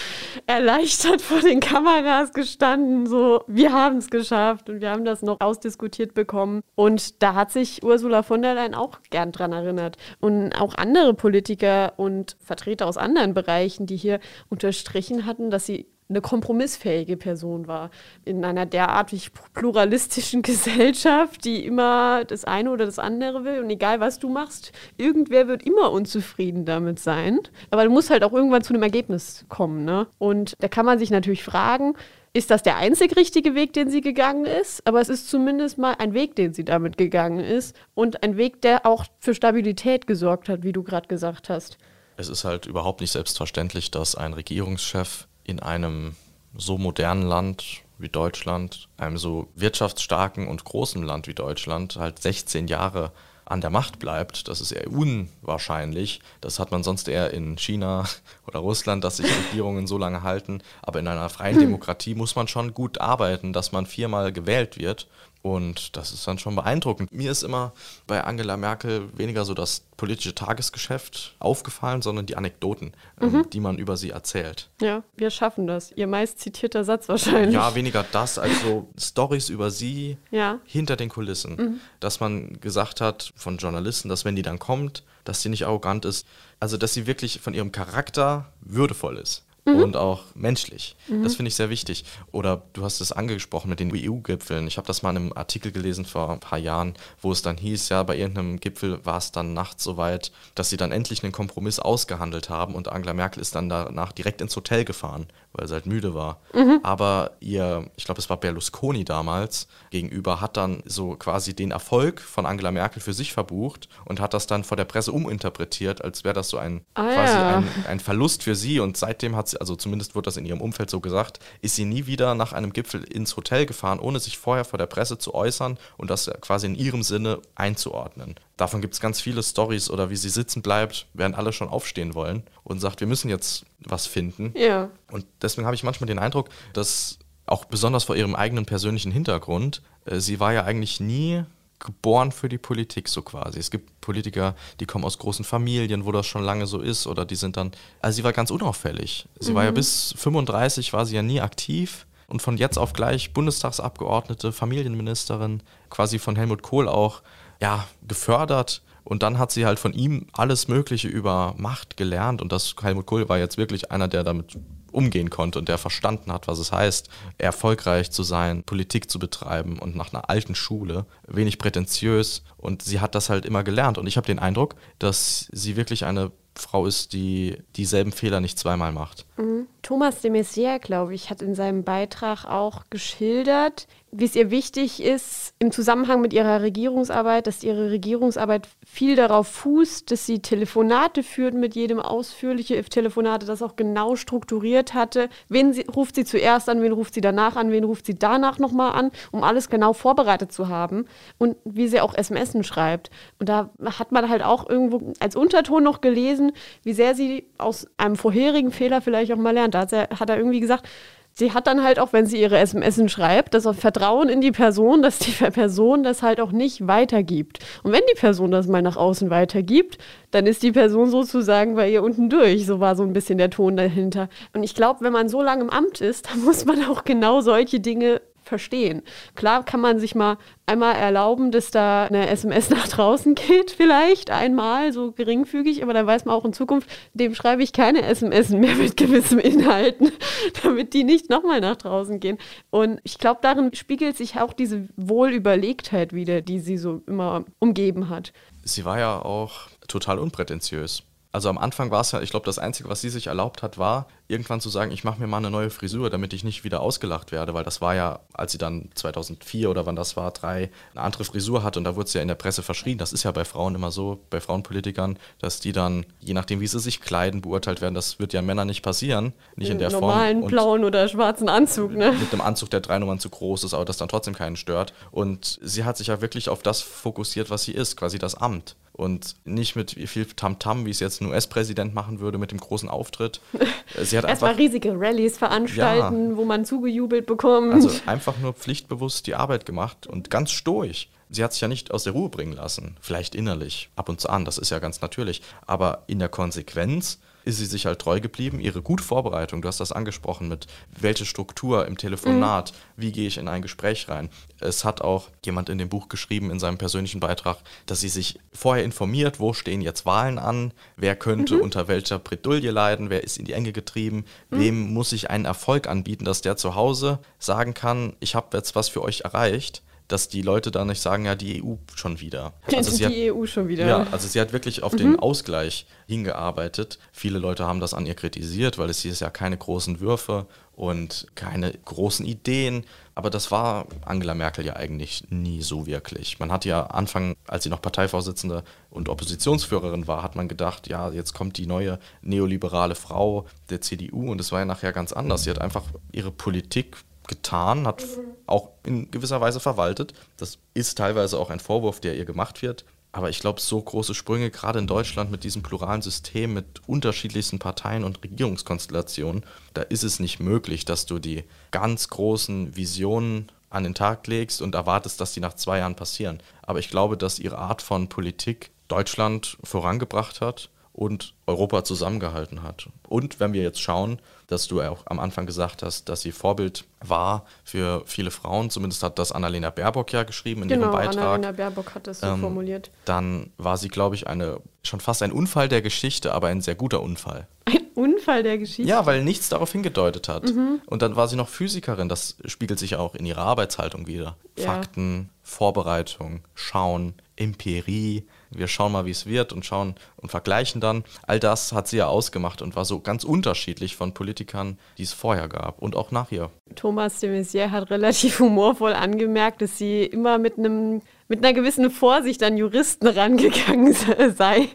erleichtert 0.46 1.20
vor 1.20 1.40
den 1.40 1.60
Kameras 1.60 2.32
gestanden, 2.32 3.06
so, 3.06 3.44
wir 3.46 3.74
haben 3.74 3.98
es 3.98 4.08
geschafft 4.08 4.70
und 4.70 4.80
wir 4.80 4.90
haben 4.90 5.04
das 5.04 5.20
noch 5.20 5.40
ausdiskutiert 5.40 6.14
bekommen. 6.14 6.62
Und 6.76 7.22
da 7.22 7.34
hat 7.34 7.52
sich 7.52 7.82
Ursula 7.82 8.22
von 8.22 8.40
der 8.40 8.54
Leyen 8.54 8.74
auch 8.74 9.00
gern 9.10 9.32
dran 9.32 9.52
erinnert. 9.52 9.98
Und 10.20 10.52
auch 10.58 10.74
andere 10.76 11.12
Politiker 11.12 11.92
und 11.98 12.36
Vertreter 12.42 12.86
aus 12.86 12.96
anderen 12.96 13.34
Bereichen, 13.34 13.84
die 13.84 13.96
hier 13.96 14.18
unterstrichen 14.48 15.26
hatten, 15.26 15.50
dass 15.50 15.66
sie 15.66 15.86
eine 16.08 16.20
kompromissfähige 16.20 17.16
Person 17.16 17.66
war. 17.66 17.90
In 18.24 18.44
einer 18.44 18.66
derartig 18.66 19.30
pluralistischen 19.54 20.42
Gesellschaft, 20.42 21.44
die 21.44 21.64
immer 21.64 22.24
das 22.24 22.44
eine 22.44 22.70
oder 22.70 22.86
das 22.86 22.98
andere 22.98 23.44
will 23.44 23.60
und 23.60 23.70
egal 23.70 24.00
was 24.00 24.18
du 24.18 24.28
machst, 24.28 24.72
irgendwer 24.96 25.48
wird 25.48 25.62
immer 25.62 25.92
unzufrieden 25.92 26.64
damit 26.64 26.98
sein. 26.98 27.40
Aber 27.70 27.84
du 27.84 27.90
musst 27.90 28.10
halt 28.10 28.24
auch 28.24 28.32
irgendwann 28.32 28.62
zu 28.62 28.74
einem 28.74 28.82
Ergebnis 28.82 29.44
kommen. 29.48 29.84
Ne? 29.84 30.06
Und 30.18 30.54
da 30.60 30.68
kann 30.68 30.86
man 30.86 30.98
sich 30.98 31.10
natürlich 31.10 31.44
fragen, 31.44 31.94
ist 32.36 32.50
das 32.50 32.64
der 32.64 32.76
einzig 32.76 33.16
richtige 33.16 33.54
Weg, 33.54 33.72
den 33.74 33.88
sie 33.88 34.00
gegangen 34.00 34.44
ist? 34.44 34.84
Aber 34.86 35.00
es 35.00 35.08
ist 35.08 35.30
zumindest 35.30 35.78
mal 35.78 35.94
ein 35.98 36.14
Weg, 36.14 36.34
den 36.34 36.52
sie 36.52 36.64
damit 36.64 36.98
gegangen 36.98 37.38
ist 37.38 37.76
und 37.94 38.24
ein 38.24 38.36
Weg, 38.36 38.60
der 38.60 38.86
auch 38.86 39.04
für 39.20 39.34
Stabilität 39.34 40.08
gesorgt 40.08 40.48
hat, 40.48 40.64
wie 40.64 40.72
du 40.72 40.82
gerade 40.82 41.06
gesagt 41.06 41.48
hast. 41.48 41.78
Es 42.16 42.28
ist 42.28 42.42
halt 42.42 42.66
überhaupt 42.66 43.00
nicht 43.00 43.12
selbstverständlich, 43.12 43.92
dass 43.92 44.16
ein 44.16 44.32
Regierungschef 44.32 45.28
in 45.44 45.60
einem 45.60 46.16
so 46.56 46.78
modernen 46.78 47.22
Land 47.22 47.82
wie 47.98 48.08
Deutschland, 48.08 48.88
einem 48.96 49.18
so 49.18 49.48
wirtschaftsstarken 49.54 50.48
und 50.48 50.64
großen 50.64 51.02
Land 51.02 51.28
wie 51.28 51.34
Deutschland, 51.34 51.96
halt 51.96 52.20
16 52.20 52.66
Jahre 52.66 53.12
an 53.46 53.60
der 53.60 53.70
Macht 53.70 53.98
bleibt. 53.98 54.48
Das 54.48 54.60
ist 54.60 54.72
eher 54.72 54.90
unwahrscheinlich. 54.90 56.20
Das 56.40 56.58
hat 56.58 56.70
man 56.70 56.82
sonst 56.82 57.08
eher 57.08 57.32
in 57.32 57.58
China 57.58 58.08
oder 58.46 58.60
Russland, 58.60 59.04
dass 59.04 59.18
sich 59.18 59.26
Regierungen 59.26 59.86
so 59.86 59.98
lange 59.98 60.22
halten. 60.22 60.62
Aber 60.82 60.98
in 60.98 61.08
einer 61.08 61.28
freien 61.28 61.58
Demokratie 61.58 62.14
muss 62.14 62.36
man 62.36 62.48
schon 62.48 62.74
gut 62.74 63.00
arbeiten, 63.00 63.52
dass 63.52 63.72
man 63.72 63.86
viermal 63.86 64.32
gewählt 64.32 64.78
wird. 64.78 65.08
Und 65.44 65.94
das 65.98 66.10
ist 66.10 66.26
dann 66.26 66.38
schon 66.38 66.56
beeindruckend. 66.56 67.12
Mir 67.12 67.30
ist 67.30 67.42
immer 67.42 67.74
bei 68.06 68.24
Angela 68.24 68.56
Merkel 68.56 69.10
weniger 69.14 69.44
so 69.44 69.52
das 69.52 69.80
politische 69.98 70.34
Tagesgeschäft 70.34 71.36
aufgefallen, 71.38 72.00
sondern 72.00 72.24
die 72.24 72.38
Anekdoten, 72.38 72.92
ähm, 73.20 73.28
mhm. 73.28 73.34
ähm, 73.34 73.50
die 73.50 73.60
man 73.60 73.76
über 73.76 73.98
sie 73.98 74.08
erzählt. 74.08 74.70
Ja, 74.80 75.02
wir 75.18 75.28
schaffen 75.28 75.66
das. 75.66 75.92
Ihr 75.92 76.06
meist 76.06 76.38
zitierter 76.38 76.82
Satz 76.82 77.10
wahrscheinlich. 77.10 77.52
Ja, 77.52 77.74
weniger 77.74 78.06
das, 78.10 78.38
als 78.38 78.62
so 78.62 78.88
Stories 78.98 79.50
über 79.50 79.70
sie 79.70 80.16
ja. 80.30 80.60
hinter 80.64 80.96
den 80.96 81.10
Kulissen. 81.10 81.56
Mhm. 81.56 81.80
Dass 82.00 82.20
man 82.20 82.58
gesagt 82.62 83.02
hat 83.02 83.34
von 83.36 83.58
Journalisten, 83.58 84.08
dass 84.08 84.24
wenn 84.24 84.36
die 84.36 84.42
dann 84.42 84.58
kommt, 84.58 85.04
dass 85.24 85.42
sie 85.42 85.50
nicht 85.50 85.66
arrogant 85.66 86.06
ist. 86.06 86.26
Also, 86.58 86.78
dass 86.78 86.94
sie 86.94 87.06
wirklich 87.06 87.40
von 87.40 87.52
ihrem 87.52 87.70
Charakter 87.70 88.50
würdevoll 88.62 89.18
ist 89.18 89.44
mhm. 89.64 89.82
und 89.82 89.96
auch 89.96 90.22
menschlich. 90.34 90.96
Mhm. 91.08 91.22
Das 91.22 91.36
finde 91.36 91.48
ich 91.48 91.54
sehr 91.54 91.70
wichtig. 91.70 92.04
Oder 92.32 92.62
du 92.72 92.84
hast 92.84 93.00
es 93.00 93.12
angesprochen 93.12 93.68
mit 93.68 93.80
den 93.80 93.92
EU-Gipfeln. 93.94 94.66
Ich 94.66 94.76
habe 94.76 94.86
das 94.86 95.02
mal 95.02 95.10
in 95.10 95.16
einem 95.16 95.32
Artikel 95.32 95.72
gelesen 95.72 96.04
vor 96.04 96.30
ein 96.30 96.40
paar 96.40 96.58
Jahren, 96.58 96.94
wo 97.20 97.32
es 97.32 97.42
dann 97.42 97.56
hieß, 97.56 97.88
ja, 97.88 98.02
bei 98.02 98.16
irgendeinem 98.16 98.60
Gipfel 98.60 99.04
war 99.04 99.18
es 99.18 99.32
dann 99.32 99.54
nachts 99.54 99.84
so 99.84 99.96
weit, 99.96 100.32
dass 100.54 100.70
sie 100.70 100.76
dann 100.76 100.92
endlich 100.92 101.22
einen 101.22 101.32
Kompromiss 101.32 101.78
ausgehandelt 101.78 102.48
haben 102.48 102.74
und 102.74 102.88
Angela 102.88 103.14
Merkel 103.14 103.40
ist 103.40 103.54
dann 103.54 103.68
danach 103.68 104.12
direkt 104.12 104.40
ins 104.40 104.56
Hotel 104.56 104.84
gefahren, 104.84 105.26
weil 105.54 105.68
sie 105.68 105.74
halt 105.74 105.86
müde 105.86 106.14
war. 106.14 106.40
Mhm. 106.52 106.80
Aber 106.82 107.32
ihr, 107.40 107.90
ich 107.96 108.04
glaube, 108.04 108.20
es 108.20 108.28
war 108.28 108.36
Berlusconi 108.36 109.04
damals, 109.04 109.68
gegenüber 109.90 110.40
hat 110.40 110.56
dann 110.56 110.82
so 110.84 111.16
quasi 111.16 111.54
den 111.54 111.70
Erfolg 111.70 112.20
von 112.20 112.44
Angela 112.44 112.70
Merkel 112.70 113.00
für 113.00 113.12
sich 113.12 113.32
verbucht 113.32 113.88
und 114.04 114.20
hat 114.20 114.34
das 114.34 114.46
dann 114.46 114.64
vor 114.64 114.76
der 114.76 114.84
Presse 114.84 115.12
uminterpretiert, 115.12 116.02
als 116.02 116.24
wäre 116.24 116.34
das 116.34 116.48
so 116.48 116.58
ein 116.58 116.84
ah, 116.94 117.04
quasi 117.04 117.34
ja. 117.34 117.56
ein, 117.58 117.68
ein 117.88 118.00
Verlust 118.00 118.42
für 118.42 118.54
sie 118.54 118.80
und 118.80 118.96
seitdem 118.96 119.36
hat 119.36 119.48
sie 119.48 119.60
also 119.60 119.76
zumindest 119.76 120.14
wird 120.14 120.26
das 120.26 120.36
in 120.36 120.44
ihrem 120.44 120.60
Umfeld 120.60 120.90
so 120.90 121.00
gesagt, 121.00 121.38
ist 121.62 121.76
sie 121.76 121.84
nie 121.84 122.06
wieder 122.06 122.34
nach 122.34 122.52
einem 122.52 122.72
Gipfel 122.72 123.04
ins 123.04 123.36
Hotel 123.36 123.66
gefahren, 123.66 124.00
ohne 124.00 124.18
sich 124.18 124.38
vorher 124.38 124.64
vor 124.64 124.78
der 124.78 124.86
Presse 124.86 125.18
zu 125.18 125.34
äußern 125.34 125.78
und 125.96 126.10
das 126.10 126.30
quasi 126.40 126.66
in 126.66 126.74
ihrem 126.74 127.02
Sinne 127.02 127.40
einzuordnen. 127.54 128.34
Davon 128.56 128.80
gibt 128.80 128.94
es 128.94 129.00
ganz 129.00 129.20
viele 129.20 129.42
Stories 129.42 129.90
oder 129.90 130.10
wie 130.10 130.16
sie 130.16 130.28
sitzen 130.28 130.62
bleibt, 130.62 131.06
während 131.12 131.36
alle 131.36 131.52
schon 131.52 131.68
aufstehen 131.68 132.14
wollen 132.14 132.44
und 132.62 132.78
sagt, 132.78 133.00
wir 133.00 133.06
müssen 133.06 133.28
jetzt 133.28 133.64
was 133.80 134.06
finden. 134.06 134.54
Ja. 134.56 134.90
Und 135.10 135.26
deswegen 135.42 135.66
habe 135.66 135.74
ich 135.74 135.82
manchmal 135.82 136.06
den 136.06 136.20
Eindruck, 136.20 136.50
dass 136.72 137.18
auch 137.46 137.64
besonders 137.64 138.04
vor 138.04 138.16
ihrem 138.16 138.34
eigenen 138.34 138.64
persönlichen 138.64 139.12
Hintergrund, 139.12 139.82
äh, 140.06 140.20
sie 140.20 140.40
war 140.40 140.52
ja 140.52 140.64
eigentlich 140.64 141.00
nie 141.00 141.44
geboren 141.80 142.32
für 142.32 142.48
die 142.48 142.58
Politik 142.58 143.08
so 143.08 143.22
quasi. 143.22 143.58
Es 143.58 143.70
gibt 143.70 144.00
Politiker, 144.00 144.54
die 144.80 144.86
kommen 144.86 145.04
aus 145.04 145.18
großen 145.18 145.44
Familien, 145.44 146.04
wo 146.04 146.12
das 146.12 146.26
schon 146.26 146.42
lange 146.42 146.66
so 146.66 146.80
ist 146.80 147.06
oder 147.06 147.24
die 147.24 147.34
sind 147.34 147.56
dann, 147.56 147.72
also 148.00 148.16
sie 148.16 148.24
war 148.24 148.32
ganz 148.32 148.50
unauffällig. 148.50 149.26
Sie 149.38 149.50
mhm. 149.50 149.56
war 149.56 149.64
ja 149.64 149.70
mhm. 149.70 149.76
bis 149.76 150.14
35 150.16 150.92
war 150.92 151.04
sie 151.04 151.16
ja 151.16 151.22
nie 151.22 151.40
aktiv 151.40 152.06
und 152.26 152.40
von 152.40 152.56
jetzt 152.56 152.78
auf 152.78 152.94
gleich 152.94 153.34
Bundestagsabgeordnete, 153.34 154.52
Familienministerin, 154.52 155.62
quasi 155.90 156.18
von 156.18 156.36
Helmut 156.36 156.62
Kohl 156.62 156.88
auch 156.88 157.22
ja 157.64 157.88
gefördert. 158.06 158.82
Und 159.04 159.22
dann 159.22 159.38
hat 159.38 159.52
sie 159.52 159.66
halt 159.66 159.78
von 159.78 159.92
ihm 159.92 160.26
alles 160.32 160.68
Mögliche 160.68 161.08
über 161.08 161.54
Macht 161.58 161.96
gelernt. 161.96 162.40
Und 162.40 162.52
das 162.52 162.74
Helmut 162.80 163.06
Kohl 163.06 163.28
war 163.28 163.38
jetzt 163.38 163.58
wirklich 163.58 163.90
einer, 163.90 164.08
der 164.08 164.22
damit 164.22 164.56
umgehen 164.92 165.28
konnte 165.28 165.58
und 165.58 165.68
der 165.68 165.76
verstanden 165.76 166.32
hat, 166.32 166.46
was 166.46 166.58
es 166.58 166.70
heißt, 166.70 167.08
erfolgreich 167.36 168.12
zu 168.12 168.22
sein, 168.22 168.62
Politik 168.62 169.10
zu 169.10 169.18
betreiben 169.18 169.78
und 169.80 169.96
nach 169.96 170.12
einer 170.12 170.30
alten 170.30 170.54
Schule, 170.54 171.04
wenig 171.26 171.58
prätentiös. 171.58 172.44
Und 172.56 172.82
sie 172.82 173.00
hat 173.00 173.14
das 173.14 173.28
halt 173.28 173.44
immer 173.44 173.64
gelernt. 173.64 173.98
Und 173.98 174.06
ich 174.06 174.16
habe 174.16 174.26
den 174.26 174.38
Eindruck, 174.38 174.76
dass 174.98 175.48
sie 175.52 175.76
wirklich 175.76 176.04
eine 176.04 176.30
Frau 176.54 176.86
ist, 176.86 177.12
die 177.12 177.58
dieselben 177.76 178.12
Fehler 178.12 178.40
nicht 178.40 178.58
zweimal 178.58 178.92
macht. 178.92 179.26
Mhm. 179.36 179.66
Thomas 179.82 180.20
de 180.20 180.30
Maizière, 180.30 180.78
glaube 180.78 181.14
ich, 181.14 181.30
hat 181.30 181.42
in 181.42 181.54
seinem 181.54 181.84
Beitrag 181.84 182.44
auch 182.46 182.84
geschildert, 182.90 183.86
wie 184.16 184.26
es 184.26 184.36
ihr 184.36 184.52
wichtig 184.52 185.02
ist 185.02 185.54
im 185.58 185.72
Zusammenhang 185.72 186.20
mit 186.20 186.32
ihrer 186.32 186.62
Regierungsarbeit, 186.62 187.48
dass 187.48 187.64
ihre 187.64 187.90
Regierungsarbeit 187.90 188.68
viel 188.86 189.16
darauf 189.16 189.48
fußt, 189.48 190.08
dass 190.08 190.24
sie 190.24 190.38
Telefonate 190.38 191.24
führt 191.24 191.54
mit 191.54 191.74
jedem 191.74 191.98
ausführliche 191.98 192.82
Telefonate, 192.84 193.44
das 193.44 193.60
auch 193.60 193.74
genau 193.74 194.14
strukturiert 194.14 194.94
hatte. 194.94 195.28
Wen 195.48 195.72
sie, 195.72 195.84
ruft 195.92 196.14
sie 196.14 196.24
zuerst 196.24 196.68
an, 196.68 196.80
wen 196.80 196.92
ruft 196.92 197.14
sie 197.14 197.20
danach 197.20 197.56
an, 197.56 197.72
wen 197.72 197.82
ruft 197.82 198.06
sie 198.06 198.14
danach 198.14 198.60
nochmal 198.60 198.92
an, 198.92 199.10
um 199.32 199.42
alles 199.42 199.68
genau 199.68 199.92
vorbereitet 199.92 200.52
zu 200.52 200.68
haben 200.68 201.06
und 201.38 201.56
wie 201.64 201.88
sie 201.88 202.00
auch 202.00 202.14
SMS 202.14 202.54
schreibt. 202.64 203.10
Und 203.40 203.48
da 203.48 203.70
hat 203.98 204.12
man 204.12 204.28
halt 204.28 204.44
auch 204.44 204.68
irgendwo 204.68 205.12
als 205.18 205.34
Unterton 205.34 205.82
noch 205.82 206.00
gelesen, 206.00 206.52
wie 206.84 206.92
sehr 206.92 207.16
sie 207.16 207.48
aus 207.58 207.88
einem 207.96 208.14
vorherigen 208.14 208.70
Fehler 208.70 209.00
vielleicht 209.00 209.23
auch 209.32 209.38
mal 209.38 209.54
lernt. 209.54 209.74
Da 209.74 209.80
hat 209.80 209.92
er, 209.92 210.08
hat 210.18 210.30
er 210.30 210.36
irgendwie 210.36 210.60
gesagt, 210.60 210.88
sie 211.34 211.52
hat 211.52 211.66
dann 211.66 211.82
halt 211.82 211.98
auch, 211.98 212.12
wenn 212.12 212.26
sie 212.26 212.40
ihre 212.40 212.58
SMS 212.58 213.00
schreibt, 213.10 213.54
das 213.54 213.66
Vertrauen 213.76 214.28
in 214.28 214.40
die 214.40 214.52
Person, 214.52 215.02
dass 215.02 215.18
die 215.18 215.32
Person 215.32 216.02
das 216.02 216.22
halt 216.22 216.40
auch 216.40 216.52
nicht 216.52 216.86
weitergibt. 216.86 217.58
Und 217.82 217.92
wenn 217.92 218.02
die 218.10 218.18
Person 218.18 218.50
das 218.50 218.68
mal 218.68 218.82
nach 218.82 218.96
außen 218.96 219.30
weitergibt, 219.30 219.98
dann 220.30 220.46
ist 220.46 220.62
die 220.62 220.72
Person 220.72 221.10
sozusagen 221.10 221.74
bei 221.74 221.90
ihr 221.90 222.02
unten 222.02 222.30
durch. 222.30 222.66
So 222.66 222.80
war 222.80 222.96
so 222.96 223.02
ein 223.02 223.12
bisschen 223.12 223.38
der 223.38 223.50
Ton 223.50 223.76
dahinter. 223.76 224.28
Und 224.52 224.62
ich 224.62 224.74
glaube, 224.74 225.00
wenn 225.02 225.12
man 225.12 225.28
so 225.28 225.42
lange 225.42 225.62
im 225.62 225.70
Amt 225.70 226.00
ist, 226.00 226.28
dann 226.30 226.42
muss 226.44 226.64
man 226.64 226.84
auch 226.84 227.04
genau 227.04 227.40
solche 227.40 227.80
Dinge 227.80 228.20
verstehen. 228.44 229.02
Klar 229.34 229.64
kann 229.64 229.80
man 229.80 229.98
sich 229.98 230.14
mal 230.14 230.38
einmal 230.66 230.94
erlauben, 230.94 231.50
dass 231.50 231.70
da 231.70 232.04
eine 232.04 232.28
SMS 232.28 232.70
nach 232.70 232.88
draußen 232.88 233.34
geht, 233.34 233.70
vielleicht 233.70 234.30
einmal, 234.30 234.92
so 234.92 235.12
geringfügig, 235.12 235.82
aber 235.82 235.92
dann 235.92 236.06
weiß 236.06 236.24
man 236.24 236.34
auch 236.34 236.44
in 236.44 236.52
Zukunft, 236.52 236.88
dem 237.12 237.34
schreibe 237.34 237.62
ich 237.62 237.72
keine 237.72 238.02
SMS 238.02 238.50
mehr 238.50 238.76
mit 238.76 238.96
gewissen 238.96 239.38
Inhalten, 239.38 240.12
damit 240.62 240.94
die 240.94 241.04
nicht 241.04 241.30
nochmal 241.30 241.60
nach 241.60 241.76
draußen 241.76 242.20
gehen. 242.20 242.38
Und 242.70 243.00
ich 243.04 243.18
glaube, 243.18 243.40
darin 243.42 243.74
spiegelt 243.74 244.16
sich 244.16 244.38
auch 244.40 244.52
diese 244.52 244.88
Wohlüberlegtheit 244.96 246.12
wieder, 246.12 246.40
die 246.40 246.60
sie 246.60 246.78
so 246.78 247.02
immer 247.06 247.44
umgeben 247.58 248.08
hat. 248.08 248.32
Sie 248.62 248.84
war 248.84 248.98
ja 248.98 249.20
auch 249.20 249.68
total 249.88 250.18
unprätentiös. 250.18 251.02
Also 251.34 251.48
am 251.48 251.58
Anfang 251.58 251.90
war 251.90 252.00
es 252.00 252.12
ja, 252.12 252.20
ich 252.20 252.30
glaube, 252.30 252.46
das 252.46 252.60
Einzige, 252.60 252.88
was 252.88 253.00
sie 253.00 253.08
sich 253.08 253.26
erlaubt 253.26 253.64
hat, 253.64 253.76
war, 253.76 254.06
irgendwann 254.26 254.60
zu 254.60 254.70
sagen, 254.70 254.90
ich 254.90 255.04
mache 255.04 255.20
mir 255.20 255.26
mal 255.26 255.38
eine 255.38 255.50
neue 255.50 255.70
Frisur, 255.70 256.08
damit 256.08 256.32
ich 256.32 256.44
nicht 256.44 256.64
wieder 256.64 256.80
ausgelacht 256.80 257.30
werde, 257.30 257.52
weil 257.52 257.64
das 257.64 257.80
war 257.80 257.94
ja, 257.94 258.20
als 258.32 258.52
sie 258.52 258.58
dann 258.58 258.88
2004 258.94 259.68
oder 259.68 259.84
wann 259.84 259.96
das 259.96 260.16
war, 260.16 260.30
drei, 260.30 260.70
eine 260.94 261.04
andere 261.04 261.24
Frisur 261.24 261.62
hatte 261.62 261.78
und 261.78 261.84
da 261.84 261.94
wurde 261.94 262.08
sie 262.08 262.18
ja 262.18 262.22
in 262.22 262.28
der 262.28 262.34
Presse 262.34 262.62
verschrien. 262.62 262.96
Das 262.96 263.12
ist 263.12 263.22
ja 263.22 263.32
bei 263.32 263.44
Frauen 263.44 263.74
immer 263.74 263.90
so, 263.90 264.20
bei 264.30 264.40
Frauenpolitikern, 264.40 265.18
dass 265.40 265.60
die 265.60 265.72
dann, 265.72 266.06
je 266.20 266.32
nachdem, 266.32 266.60
wie 266.60 266.66
sie 266.66 266.80
sich 266.80 267.00
kleiden, 267.02 267.42
beurteilt 267.42 267.82
werden. 267.82 267.94
Das 267.94 268.18
wird 268.18 268.32
ja 268.32 268.40
Männern 268.40 268.66
nicht 268.66 268.82
passieren, 268.82 269.34
nicht 269.56 269.68
in, 269.68 269.74
in 269.74 269.78
der 269.78 269.90
Form. 269.90 270.00
normalen 270.02 270.46
blauen 270.46 270.84
oder 270.84 271.06
schwarzen 271.08 271.48
Anzug, 271.50 271.92
ne? 271.92 272.12
Mit 272.12 272.32
einem 272.32 272.40
Anzug, 272.40 272.70
der 272.70 272.80
drei 272.80 272.98
Nummern 272.98 273.18
zu 273.18 273.28
groß 273.28 273.64
ist, 273.64 273.74
aber 273.74 273.84
das 273.84 273.98
dann 273.98 274.08
trotzdem 274.08 274.34
keinen 274.34 274.56
stört. 274.56 274.94
Und 275.10 275.58
sie 275.62 275.84
hat 275.84 275.98
sich 275.98 276.06
ja 276.06 276.22
wirklich 276.22 276.48
auf 276.48 276.62
das 276.62 276.80
fokussiert, 276.80 277.50
was 277.50 277.64
sie 277.64 277.72
ist, 277.72 277.96
quasi 277.96 278.18
das 278.18 278.34
Amt. 278.34 278.76
und 278.96 279.34
nicht 279.44 279.74
mit 279.74 279.90
viel 279.90 280.24
Tamtam, 280.24 280.86
wie 280.86 280.90
es 280.90 281.00
jetzt 281.00 281.20
ein 281.20 281.26
US-Präsident 281.26 281.94
machen 281.94 282.20
würde, 282.20 282.38
mit 282.38 282.52
dem 282.52 282.58
großen 282.58 282.88
Auftritt. 282.88 283.40
Sie 284.14 284.18
hat 284.18 284.28
Erstmal 284.28 284.54
riesige 284.54 284.92
Rallyes 284.96 285.38
veranstalten, 285.38 286.30
ja, 286.30 286.36
wo 286.36 286.44
man 286.44 286.64
zugejubelt 286.64 287.26
bekommt. 287.26 287.74
Also 287.74 287.90
einfach 288.06 288.38
nur 288.38 288.52
pflichtbewusst 288.52 289.26
die 289.26 289.34
Arbeit 289.34 289.66
gemacht 289.66 290.06
und 290.06 290.30
ganz 290.30 290.52
stoisch. 290.52 291.08
Sie 291.30 291.42
hat 291.42 291.52
sich 291.52 291.60
ja 291.60 291.66
nicht 291.66 291.90
aus 291.90 292.04
der 292.04 292.12
Ruhe 292.12 292.28
bringen 292.28 292.52
lassen, 292.52 292.96
vielleicht 293.00 293.34
innerlich, 293.34 293.90
ab 293.96 294.08
und 294.08 294.20
zu 294.20 294.28
an, 294.28 294.44
das 294.44 294.56
ist 294.56 294.70
ja 294.70 294.78
ganz 294.78 295.00
natürlich, 295.00 295.42
aber 295.66 296.04
in 296.06 296.20
der 296.20 296.28
Konsequenz 296.28 297.18
ist 297.44 297.58
sie 297.58 297.66
sich 297.66 297.86
halt 297.86 297.98
treu 297.98 298.20
geblieben. 298.20 298.60
Ihre 298.60 298.82
gute 298.82 299.02
Vorbereitung, 299.02 299.62
du 299.62 299.68
hast 299.68 299.80
das 299.80 299.92
angesprochen 299.92 300.48
mit 300.48 300.66
welche 300.98 301.24
Struktur 301.24 301.86
im 301.86 301.96
Telefonat, 301.96 302.72
mhm. 302.72 303.02
wie 303.02 303.12
gehe 303.12 303.28
ich 303.28 303.38
in 303.38 303.48
ein 303.48 303.62
Gespräch 303.62 304.08
rein. 304.08 304.28
Es 304.60 304.84
hat 304.84 305.02
auch 305.02 305.28
jemand 305.44 305.68
in 305.68 305.78
dem 305.78 305.88
Buch 305.88 306.08
geschrieben, 306.08 306.50
in 306.50 306.58
seinem 306.58 306.78
persönlichen 306.78 307.20
Beitrag, 307.20 307.58
dass 307.86 308.00
sie 308.00 308.08
sich 308.08 308.38
vorher 308.52 308.84
informiert, 308.84 309.40
wo 309.40 309.52
stehen 309.52 309.80
jetzt 309.80 310.06
Wahlen 310.06 310.38
an, 310.38 310.72
wer 310.96 311.16
könnte 311.16 311.56
mhm. 311.56 311.62
unter 311.62 311.88
welcher 311.88 312.18
Bredouille 312.18 312.70
leiden, 312.70 313.10
wer 313.10 313.24
ist 313.24 313.38
in 313.38 313.44
die 313.44 313.52
Enge 313.52 313.72
getrieben, 313.72 314.24
mhm. 314.50 314.60
wem 314.60 314.92
muss 314.92 315.12
ich 315.12 315.30
einen 315.30 315.44
Erfolg 315.44 315.88
anbieten, 315.88 316.24
dass 316.24 316.42
der 316.42 316.56
zu 316.56 316.74
Hause 316.74 317.18
sagen 317.38 317.74
kann, 317.74 318.14
ich 318.20 318.34
habe 318.34 318.56
jetzt 318.56 318.74
was 318.74 318.88
für 318.88 319.02
euch 319.02 319.22
erreicht 319.22 319.82
dass 320.08 320.28
die 320.28 320.42
Leute 320.42 320.70
da 320.70 320.84
nicht 320.84 321.00
sagen, 321.00 321.24
ja, 321.24 321.34
die 321.34 321.62
EU 321.62 321.74
schon 321.94 322.20
wieder. 322.20 322.52
Also 322.74 322.96
die 322.96 323.06
hat, 323.06 323.12
EU 323.14 323.46
schon 323.46 323.68
wieder. 323.68 323.86
Ja, 323.86 324.06
also 324.10 324.28
sie 324.28 324.40
hat 324.40 324.52
wirklich 324.52 324.82
auf 324.82 324.92
mhm. 324.92 324.98
den 324.98 325.18
Ausgleich 325.18 325.86
hingearbeitet. 326.06 326.98
Viele 327.12 327.38
Leute 327.38 327.64
haben 327.66 327.80
das 327.80 327.94
an 327.94 328.04
ihr 328.04 328.14
kritisiert, 328.14 328.76
weil 328.78 328.90
es 328.90 329.04
ist 329.04 329.20
ja 329.20 329.30
keine 329.30 329.56
großen 329.56 330.00
Würfe 330.00 330.46
und 330.76 331.26
keine 331.34 331.72
großen 331.72 332.26
Ideen. 332.26 332.84
Aber 333.14 333.30
das 333.30 333.50
war 333.50 333.86
Angela 334.04 334.34
Merkel 334.34 334.66
ja 334.66 334.74
eigentlich 334.74 335.24
nie 335.30 335.62
so 335.62 335.86
wirklich. 335.86 336.38
Man 336.40 336.50
hat 336.50 336.64
ja 336.64 336.86
Anfang, 336.86 337.36
als 337.46 337.64
sie 337.64 337.70
noch 337.70 337.80
Parteivorsitzende 337.80 338.64
und 338.90 339.08
Oppositionsführerin 339.08 340.06
war, 340.06 340.22
hat 340.22 340.36
man 340.36 340.48
gedacht, 340.48 340.88
ja, 340.88 341.10
jetzt 341.10 341.32
kommt 341.32 341.56
die 341.56 341.66
neue 341.66 341.98
neoliberale 342.22 342.96
Frau 342.96 343.46
der 343.70 343.80
CDU 343.80 344.30
und 344.30 344.40
es 344.40 344.52
war 344.52 344.58
ja 344.58 344.64
nachher 344.64 344.92
ganz 344.92 345.12
anders. 345.12 345.44
Sie 345.44 345.50
hat 345.50 345.60
einfach 345.60 345.84
ihre 346.12 346.32
Politik 346.32 346.96
getan, 347.26 347.86
hat 347.86 348.04
auch 348.46 348.70
in 348.84 349.10
gewisser 349.10 349.40
Weise 349.40 349.60
verwaltet. 349.60 350.14
Das 350.36 350.58
ist 350.74 350.98
teilweise 350.98 351.38
auch 351.38 351.50
ein 351.50 351.60
Vorwurf, 351.60 352.00
der 352.00 352.16
ihr 352.16 352.24
gemacht 352.24 352.62
wird. 352.62 352.84
Aber 353.12 353.30
ich 353.30 353.38
glaube, 353.38 353.60
so 353.60 353.80
große 353.80 354.12
Sprünge, 354.12 354.50
gerade 354.50 354.80
in 354.80 354.88
Deutschland 354.88 355.30
mit 355.30 355.44
diesem 355.44 355.62
pluralen 355.62 356.02
System, 356.02 356.52
mit 356.52 356.82
unterschiedlichsten 356.88 357.60
Parteien 357.60 358.02
und 358.02 358.22
Regierungskonstellationen, 358.24 359.44
da 359.72 359.82
ist 359.82 360.02
es 360.02 360.18
nicht 360.18 360.40
möglich, 360.40 360.84
dass 360.84 361.06
du 361.06 361.20
die 361.20 361.44
ganz 361.70 362.08
großen 362.08 362.74
Visionen 362.74 363.52
an 363.70 363.84
den 363.84 363.94
Tag 363.94 364.26
legst 364.26 364.60
und 364.62 364.74
erwartest, 364.74 365.20
dass 365.20 365.32
die 365.32 365.40
nach 365.40 365.54
zwei 365.54 365.78
Jahren 365.78 365.94
passieren. 365.94 366.40
Aber 366.62 366.80
ich 366.80 366.90
glaube, 366.90 367.16
dass 367.16 367.38
ihre 367.38 367.58
Art 367.58 367.82
von 367.82 368.08
Politik 368.08 368.72
Deutschland 368.88 369.58
vorangebracht 369.62 370.40
hat 370.40 370.70
und 370.94 371.34
Europa 371.46 371.84
zusammengehalten 371.84 372.62
hat. 372.62 372.88
Und 373.08 373.40
wenn 373.40 373.52
wir 373.52 373.62
jetzt 373.62 373.80
schauen, 373.80 374.20
dass 374.46 374.68
du 374.68 374.80
auch 374.80 375.02
am 375.06 375.18
Anfang 375.18 375.44
gesagt 375.44 375.82
hast, 375.82 376.08
dass 376.08 376.22
sie 376.22 376.30
Vorbild 376.30 376.84
war 377.00 377.44
für 377.64 378.02
viele 378.06 378.30
Frauen, 378.30 378.70
zumindest 378.70 379.02
hat 379.02 379.18
das 379.18 379.32
Annalena 379.32 379.70
Baerbock 379.70 380.12
ja 380.12 380.22
geschrieben 380.22 380.62
in 380.62 380.68
genau, 380.68 380.86
ihrem 380.86 380.92
Beitrag. 380.92 381.16
Annalena 381.16 381.52
Baerbock 381.52 381.94
hat 381.94 382.06
das 382.06 382.20
so 382.20 382.28
ähm, 382.28 382.40
formuliert. 382.40 382.90
Dann 383.04 383.50
war 383.58 383.76
sie, 383.76 383.88
glaube 383.88 384.14
ich, 384.14 384.28
eine 384.28 384.60
schon 384.82 385.00
fast 385.00 385.22
ein 385.22 385.32
Unfall 385.32 385.68
der 385.68 385.82
Geschichte, 385.82 386.32
aber 386.32 386.48
ein 386.48 386.60
sehr 386.60 386.76
guter 386.76 387.02
Unfall. 387.02 387.48
Ein 387.64 387.86
Unfall 387.94 388.42
der 388.42 388.58
Geschichte? 388.58 388.88
Ja, 388.88 389.04
weil 389.06 389.24
nichts 389.24 389.48
darauf 389.48 389.72
hingedeutet 389.72 390.28
hat. 390.28 390.44
Mhm. 390.44 390.80
Und 390.86 391.02
dann 391.02 391.16
war 391.16 391.26
sie 391.26 391.36
noch 391.36 391.48
Physikerin, 391.48 392.08
das 392.08 392.36
spiegelt 392.44 392.78
sich 392.78 392.96
auch 392.96 393.14
in 393.14 393.26
ihrer 393.26 393.42
Arbeitshaltung 393.42 394.06
wieder. 394.06 394.36
Ja. 394.58 394.66
Fakten, 394.66 395.30
Vorbereitung, 395.42 396.42
Schauen, 396.54 397.14
Empirie, 397.36 398.26
wir 398.58 398.68
schauen 398.68 398.92
mal, 398.92 399.06
wie 399.06 399.10
es 399.10 399.26
wird 399.26 399.52
und 399.52 399.64
schauen 399.64 399.94
und 400.16 400.30
vergleichen 400.30 400.80
dann. 400.80 401.04
All 401.26 401.40
das 401.40 401.72
hat 401.72 401.88
sie 401.88 401.98
ja 401.98 402.06
ausgemacht 402.06 402.62
und 402.62 402.76
war 402.76 402.84
so 402.84 403.00
ganz 403.00 403.24
unterschiedlich 403.24 403.96
von 403.96 404.14
Politikern, 404.14 404.78
die 404.98 405.02
es 405.02 405.12
vorher 405.12 405.48
gab 405.48 405.80
und 405.80 405.96
auch 405.96 406.10
nach 406.10 406.30
ihr. 406.32 406.50
Thomas 406.74 407.20
de 407.20 407.30
Maizière 407.30 407.70
hat 407.70 407.90
relativ 407.90 408.40
humorvoll 408.40 408.92
angemerkt, 408.92 409.62
dass 409.62 409.78
sie 409.78 410.04
immer 410.04 410.38
mit 410.38 410.58
einem 410.58 411.02
mit 411.28 411.44
einer 411.44 411.54
gewissen 411.54 411.90
Vorsicht 411.90 412.42
an 412.42 412.56
Juristen 412.56 413.06
rangegangen 413.08 413.92
sei, 413.92 414.68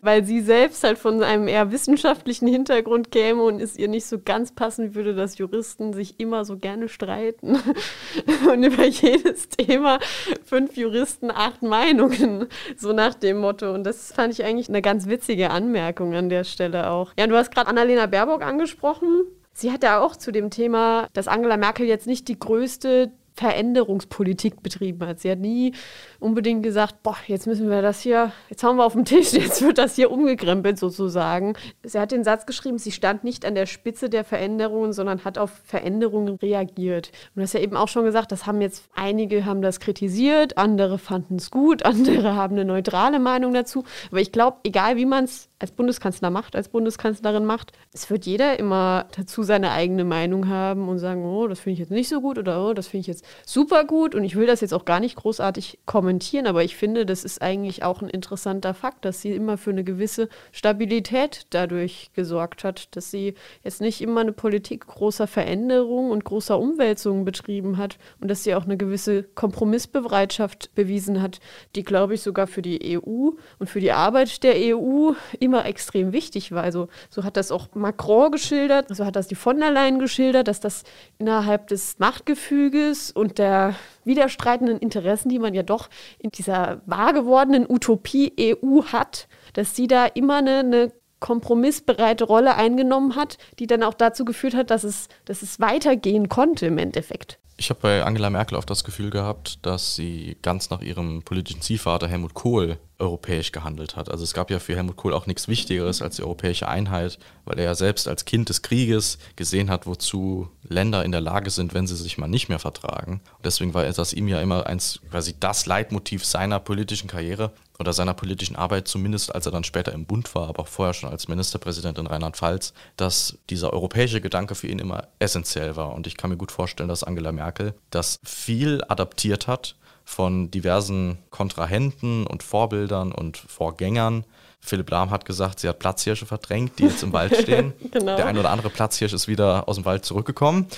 weil 0.00 0.24
sie 0.24 0.40
selbst 0.40 0.82
halt 0.84 0.98
von 0.98 1.22
einem 1.22 1.48
eher 1.48 1.70
wissenschaftlichen 1.72 2.48
Hintergrund 2.48 3.10
käme 3.10 3.42
und 3.42 3.60
es 3.60 3.76
ihr 3.76 3.88
nicht 3.88 4.06
so 4.06 4.18
ganz 4.18 4.52
passen 4.52 4.94
würde, 4.94 5.14
dass 5.14 5.38
Juristen 5.38 5.92
sich 5.92 6.18
immer 6.18 6.44
so 6.44 6.56
gerne 6.56 6.88
streiten 6.88 7.58
und 8.50 8.64
über 8.64 8.84
jedes 8.84 9.48
Thema 9.48 9.98
fünf 10.44 10.76
Juristen, 10.76 11.30
acht 11.30 11.62
Meinungen, 11.62 12.46
so 12.76 12.92
nach 12.92 13.14
dem 13.14 13.38
Motto. 13.38 13.72
Und 13.72 13.84
das 13.84 14.12
fand 14.12 14.32
ich 14.32 14.44
eigentlich 14.44 14.68
eine 14.68 14.82
ganz 14.82 15.06
witzige 15.06 15.50
Anmerkung 15.50 16.14
an 16.14 16.28
der 16.28 16.44
Stelle 16.44 16.90
auch. 16.90 17.12
Ja, 17.18 17.26
du 17.26 17.36
hast 17.36 17.52
gerade 17.52 17.68
Annalena 17.68 18.06
Baerbock 18.06 18.42
angesprochen. 18.42 19.24
Sie 19.54 19.70
hat 19.70 19.82
ja 19.82 20.00
auch 20.00 20.16
zu 20.16 20.32
dem 20.32 20.50
Thema, 20.50 21.08
dass 21.12 21.28
Angela 21.28 21.56
Merkel 21.56 21.86
jetzt 21.86 22.06
nicht 22.06 22.28
die 22.28 22.38
größte 22.38 23.12
Veränderungspolitik 23.34 24.62
betrieben 24.62 25.06
hat. 25.06 25.20
Sie 25.20 25.30
hat 25.30 25.38
nie 25.38 25.72
unbedingt 26.20 26.62
gesagt, 26.62 27.02
boah, 27.02 27.16
jetzt 27.26 27.46
müssen 27.46 27.70
wir 27.70 27.82
das 27.82 28.00
hier, 28.00 28.32
jetzt 28.50 28.62
haben 28.62 28.76
wir 28.76 28.84
auf 28.84 28.92
dem 28.92 29.04
Tisch, 29.04 29.32
jetzt 29.32 29.62
wird 29.62 29.78
das 29.78 29.96
hier 29.96 30.10
umgekrempelt 30.10 30.78
sozusagen. 30.78 31.54
Sie 31.82 31.98
hat 31.98 32.12
den 32.12 32.24
Satz 32.24 32.46
geschrieben, 32.46 32.78
sie 32.78 32.92
stand 32.92 33.24
nicht 33.24 33.44
an 33.44 33.54
der 33.54 33.66
Spitze 33.66 34.10
der 34.10 34.24
Veränderungen, 34.24 34.92
sondern 34.92 35.24
hat 35.24 35.38
auf 35.38 35.50
Veränderungen 35.64 36.36
reagiert. 36.36 37.08
Und 37.08 37.36
du 37.36 37.42
hast 37.42 37.54
ja 37.54 37.60
eben 37.60 37.76
auch 37.76 37.88
schon 37.88 38.04
gesagt, 38.04 38.32
das 38.32 38.46
haben 38.46 38.60
jetzt 38.60 38.84
einige 38.94 39.44
haben 39.44 39.62
das 39.62 39.80
kritisiert, 39.80 40.58
andere 40.58 40.98
fanden 40.98 41.36
es 41.36 41.50
gut, 41.50 41.82
andere 41.84 42.34
haben 42.34 42.54
eine 42.54 42.64
neutrale 42.64 43.18
Meinung 43.18 43.54
dazu. 43.54 43.84
Aber 44.10 44.20
ich 44.20 44.32
glaube, 44.32 44.58
egal 44.64 44.96
wie 44.96 45.06
man 45.06 45.24
es 45.24 45.48
als 45.62 45.70
Bundeskanzler 45.70 46.30
macht, 46.30 46.56
als 46.56 46.68
Bundeskanzlerin 46.68 47.44
macht, 47.44 47.70
es 47.92 48.10
wird 48.10 48.26
jeder 48.26 48.58
immer 48.58 49.06
dazu 49.16 49.44
seine 49.44 49.70
eigene 49.70 50.04
Meinung 50.04 50.48
haben 50.48 50.88
und 50.88 50.98
sagen, 50.98 51.24
oh, 51.24 51.46
das 51.46 51.60
finde 51.60 51.74
ich 51.74 51.78
jetzt 51.78 51.92
nicht 51.92 52.08
so 52.08 52.20
gut 52.20 52.36
oder 52.36 52.66
oh, 52.66 52.74
das 52.74 52.88
finde 52.88 53.02
ich 53.02 53.06
jetzt 53.06 53.24
super 53.46 53.84
gut 53.84 54.16
und 54.16 54.24
ich 54.24 54.34
will 54.34 54.48
das 54.48 54.60
jetzt 54.60 54.74
auch 54.74 54.84
gar 54.84 54.98
nicht 54.98 55.14
großartig 55.14 55.78
kommentieren, 55.86 56.48
aber 56.48 56.64
ich 56.64 56.76
finde, 56.76 57.06
das 57.06 57.22
ist 57.22 57.40
eigentlich 57.40 57.84
auch 57.84 58.02
ein 58.02 58.10
interessanter 58.10 58.74
Fakt, 58.74 59.04
dass 59.04 59.20
sie 59.20 59.30
immer 59.30 59.56
für 59.56 59.70
eine 59.70 59.84
gewisse 59.84 60.28
Stabilität 60.50 61.46
dadurch 61.50 62.10
gesorgt 62.12 62.64
hat, 62.64 62.96
dass 62.96 63.12
sie 63.12 63.34
jetzt 63.62 63.80
nicht 63.80 64.00
immer 64.00 64.22
eine 64.22 64.32
Politik 64.32 64.88
großer 64.88 65.28
Veränderung 65.28 66.10
und 66.10 66.24
großer 66.24 66.58
Umwälzungen 66.58 67.24
betrieben 67.24 67.76
hat 67.76 67.98
und 68.20 68.26
dass 68.28 68.42
sie 68.42 68.56
auch 68.56 68.64
eine 68.64 68.76
gewisse 68.76 69.22
Kompromissbereitschaft 69.22 70.74
bewiesen 70.74 71.22
hat, 71.22 71.38
die, 71.76 71.84
glaube 71.84 72.14
ich, 72.14 72.22
sogar 72.22 72.48
für 72.48 72.62
die 72.62 72.98
EU 72.98 73.30
und 73.60 73.70
für 73.70 73.80
die 73.80 73.92
Arbeit 73.92 74.42
der 74.42 74.56
EU 74.56 75.12
immer 75.38 75.51
extrem 75.60 76.12
wichtig 76.12 76.52
war. 76.52 76.62
Also 76.62 76.88
so 77.10 77.24
hat 77.24 77.36
das 77.36 77.52
auch 77.52 77.68
Macron 77.74 78.30
geschildert, 78.32 78.94
so 78.94 79.04
hat 79.04 79.16
das 79.16 79.28
die 79.28 79.34
von 79.34 79.58
der 79.58 79.70
Leyen 79.70 79.98
geschildert, 79.98 80.48
dass 80.48 80.60
das 80.60 80.84
innerhalb 81.18 81.68
des 81.68 81.98
Machtgefüges 81.98 83.10
und 83.10 83.38
der 83.38 83.74
widerstreitenden 84.04 84.78
Interessen, 84.78 85.28
die 85.28 85.38
man 85.38 85.54
ja 85.54 85.62
doch 85.62 85.88
in 86.18 86.30
dieser 86.30 86.82
wahr 86.86 87.12
gewordenen 87.12 87.66
Utopie 87.68 88.32
EU 88.38 88.82
hat, 88.84 89.28
dass 89.52 89.76
sie 89.76 89.86
da 89.86 90.06
immer 90.06 90.36
eine, 90.36 90.58
eine 90.60 90.92
kompromissbereite 91.22 92.24
Rolle 92.24 92.56
eingenommen 92.56 93.16
hat, 93.16 93.38
die 93.58 93.66
dann 93.66 93.82
auch 93.82 93.94
dazu 93.94 94.26
geführt 94.26 94.54
hat, 94.54 94.70
dass 94.70 94.84
es, 94.84 95.08
dass 95.24 95.40
es 95.40 95.58
weitergehen 95.60 96.28
konnte 96.28 96.66
im 96.66 96.76
Endeffekt. 96.76 97.38
Ich 97.58 97.70
habe 97.70 97.80
bei 97.80 98.02
Angela 98.02 98.28
Merkel 98.28 98.58
oft 98.58 98.68
das 98.68 98.82
Gefühl 98.82 99.10
gehabt, 99.10 99.64
dass 99.64 99.94
sie 99.94 100.36
ganz 100.42 100.70
nach 100.70 100.80
ihrem 100.80 101.22
politischen 101.22 101.60
Ziehvater 101.60 102.08
Helmut 102.08 102.34
Kohl 102.34 102.78
europäisch 102.98 103.52
gehandelt 103.52 103.94
hat. 103.94 104.10
Also 104.10 104.24
es 104.24 104.34
gab 104.34 104.50
ja 104.50 104.58
für 104.58 104.74
Helmut 104.74 104.96
Kohl 104.96 105.12
auch 105.12 105.26
nichts 105.26 105.46
Wichtigeres 105.46 106.02
als 106.02 106.16
die 106.16 106.22
europäische 106.22 106.66
Einheit, 106.66 107.18
weil 107.44 107.58
er 107.58 107.66
ja 107.66 107.74
selbst 107.76 108.08
als 108.08 108.24
Kind 108.24 108.48
des 108.48 108.62
Krieges 108.62 109.18
gesehen 109.36 109.70
hat, 109.70 109.86
wozu 109.86 110.48
Länder 110.68 111.04
in 111.04 111.12
der 111.12 111.20
Lage 111.20 111.50
sind, 111.50 111.72
wenn 111.72 111.86
sie 111.86 111.94
sich 111.94 112.18
mal 112.18 112.26
nicht 112.26 112.48
mehr 112.48 112.58
vertragen. 112.58 113.20
Und 113.36 113.46
deswegen 113.46 113.74
war 113.74 113.84
das 113.84 114.12
ihm 114.12 114.26
ja 114.26 114.40
immer 114.40 114.66
eins, 114.66 115.00
quasi 115.10 115.34
das 115.38 115.66
Leitmotiv 115.66 116.24
seiner 116.24 116.58
politischen 116.58 117.06
Karriere 117.06 117.52
oder 117.82 117.92
seiner 117.92 118.14
politischen 118.14 118.54
Arbeit, 118.56 118.86
zumindest 118.86 119.34
als 119.34 119.44
er 119.44 119.52
dann 119.52 119.64
später 119.64 119.92
im 119.92 120.06
Bund 120.06 120.34
war, 120.36 120.48
aber 120.48 120.62
auch 120.62 120.68
vorher 120.68 120.94
schon 120.94 121.10
als 121.10 121.26
Ministerpräsident 121.26 121.98
in 121.98 122.06
Rheinland-Pfalz, 122.06 122.72
dass 122.96 123.38
dieser 123.50 123.72
europäische 123.72 124.20
Gedanke 124.20 124.54
für 124.54 124.68
ihn 124.68 124.78
immer 124.78 125.08
essentiell 125.18 125.74
war. 125.76 125.92
Und 125.92 126.06
ich 126.06 126.16
kann 126.16 126.30
mir 126.30 126.36
gut 126.36 126.52
vorstellen, 126.52 126.88
dass 126.88 127.02
Angela 127.02 127.32
Merkel 127.32 127.74
das 127.90 128.20
viel 128.22 128.82
adaptiert 128.88 129.48
hat 129.48 129.74
von 130.04 130.50
diversen 130.50 131.18
Kontrahenten 131.30 132.26
und 132.26 132.42
Vorbildern 132.42 133.12
und 133.12 133.36
Vorgängern. 133.36 134.24
Philipp 134.60 134.90
Lahm 134.90 135.10
hat 135.10 135.24
gesagt, 135.24 135.58
sie 135.58 135.68
hat 135.68 135.80
Platzhirsche 135.80 136.24
verdrängt, 136.24 136.78
die 136.78 136.84
jetzt 136.84 137.02
im 137.02 137.12
Wald 137.12 137.36
stehen. 137.42 137.72
genau. 137.90 138.16
Der 138.16 138.26
ein 138.26 138.38
oder 138.38 138.50
andere 138.50 138.70
Platzhirsch 138.70 139.12
ist 139.12 139.26
wieder 139.26 139.68
aus 139.68 139.76
dem 139.76 139.84
Wald 139.84 140.04
zurückgekommen. 140.04 140.68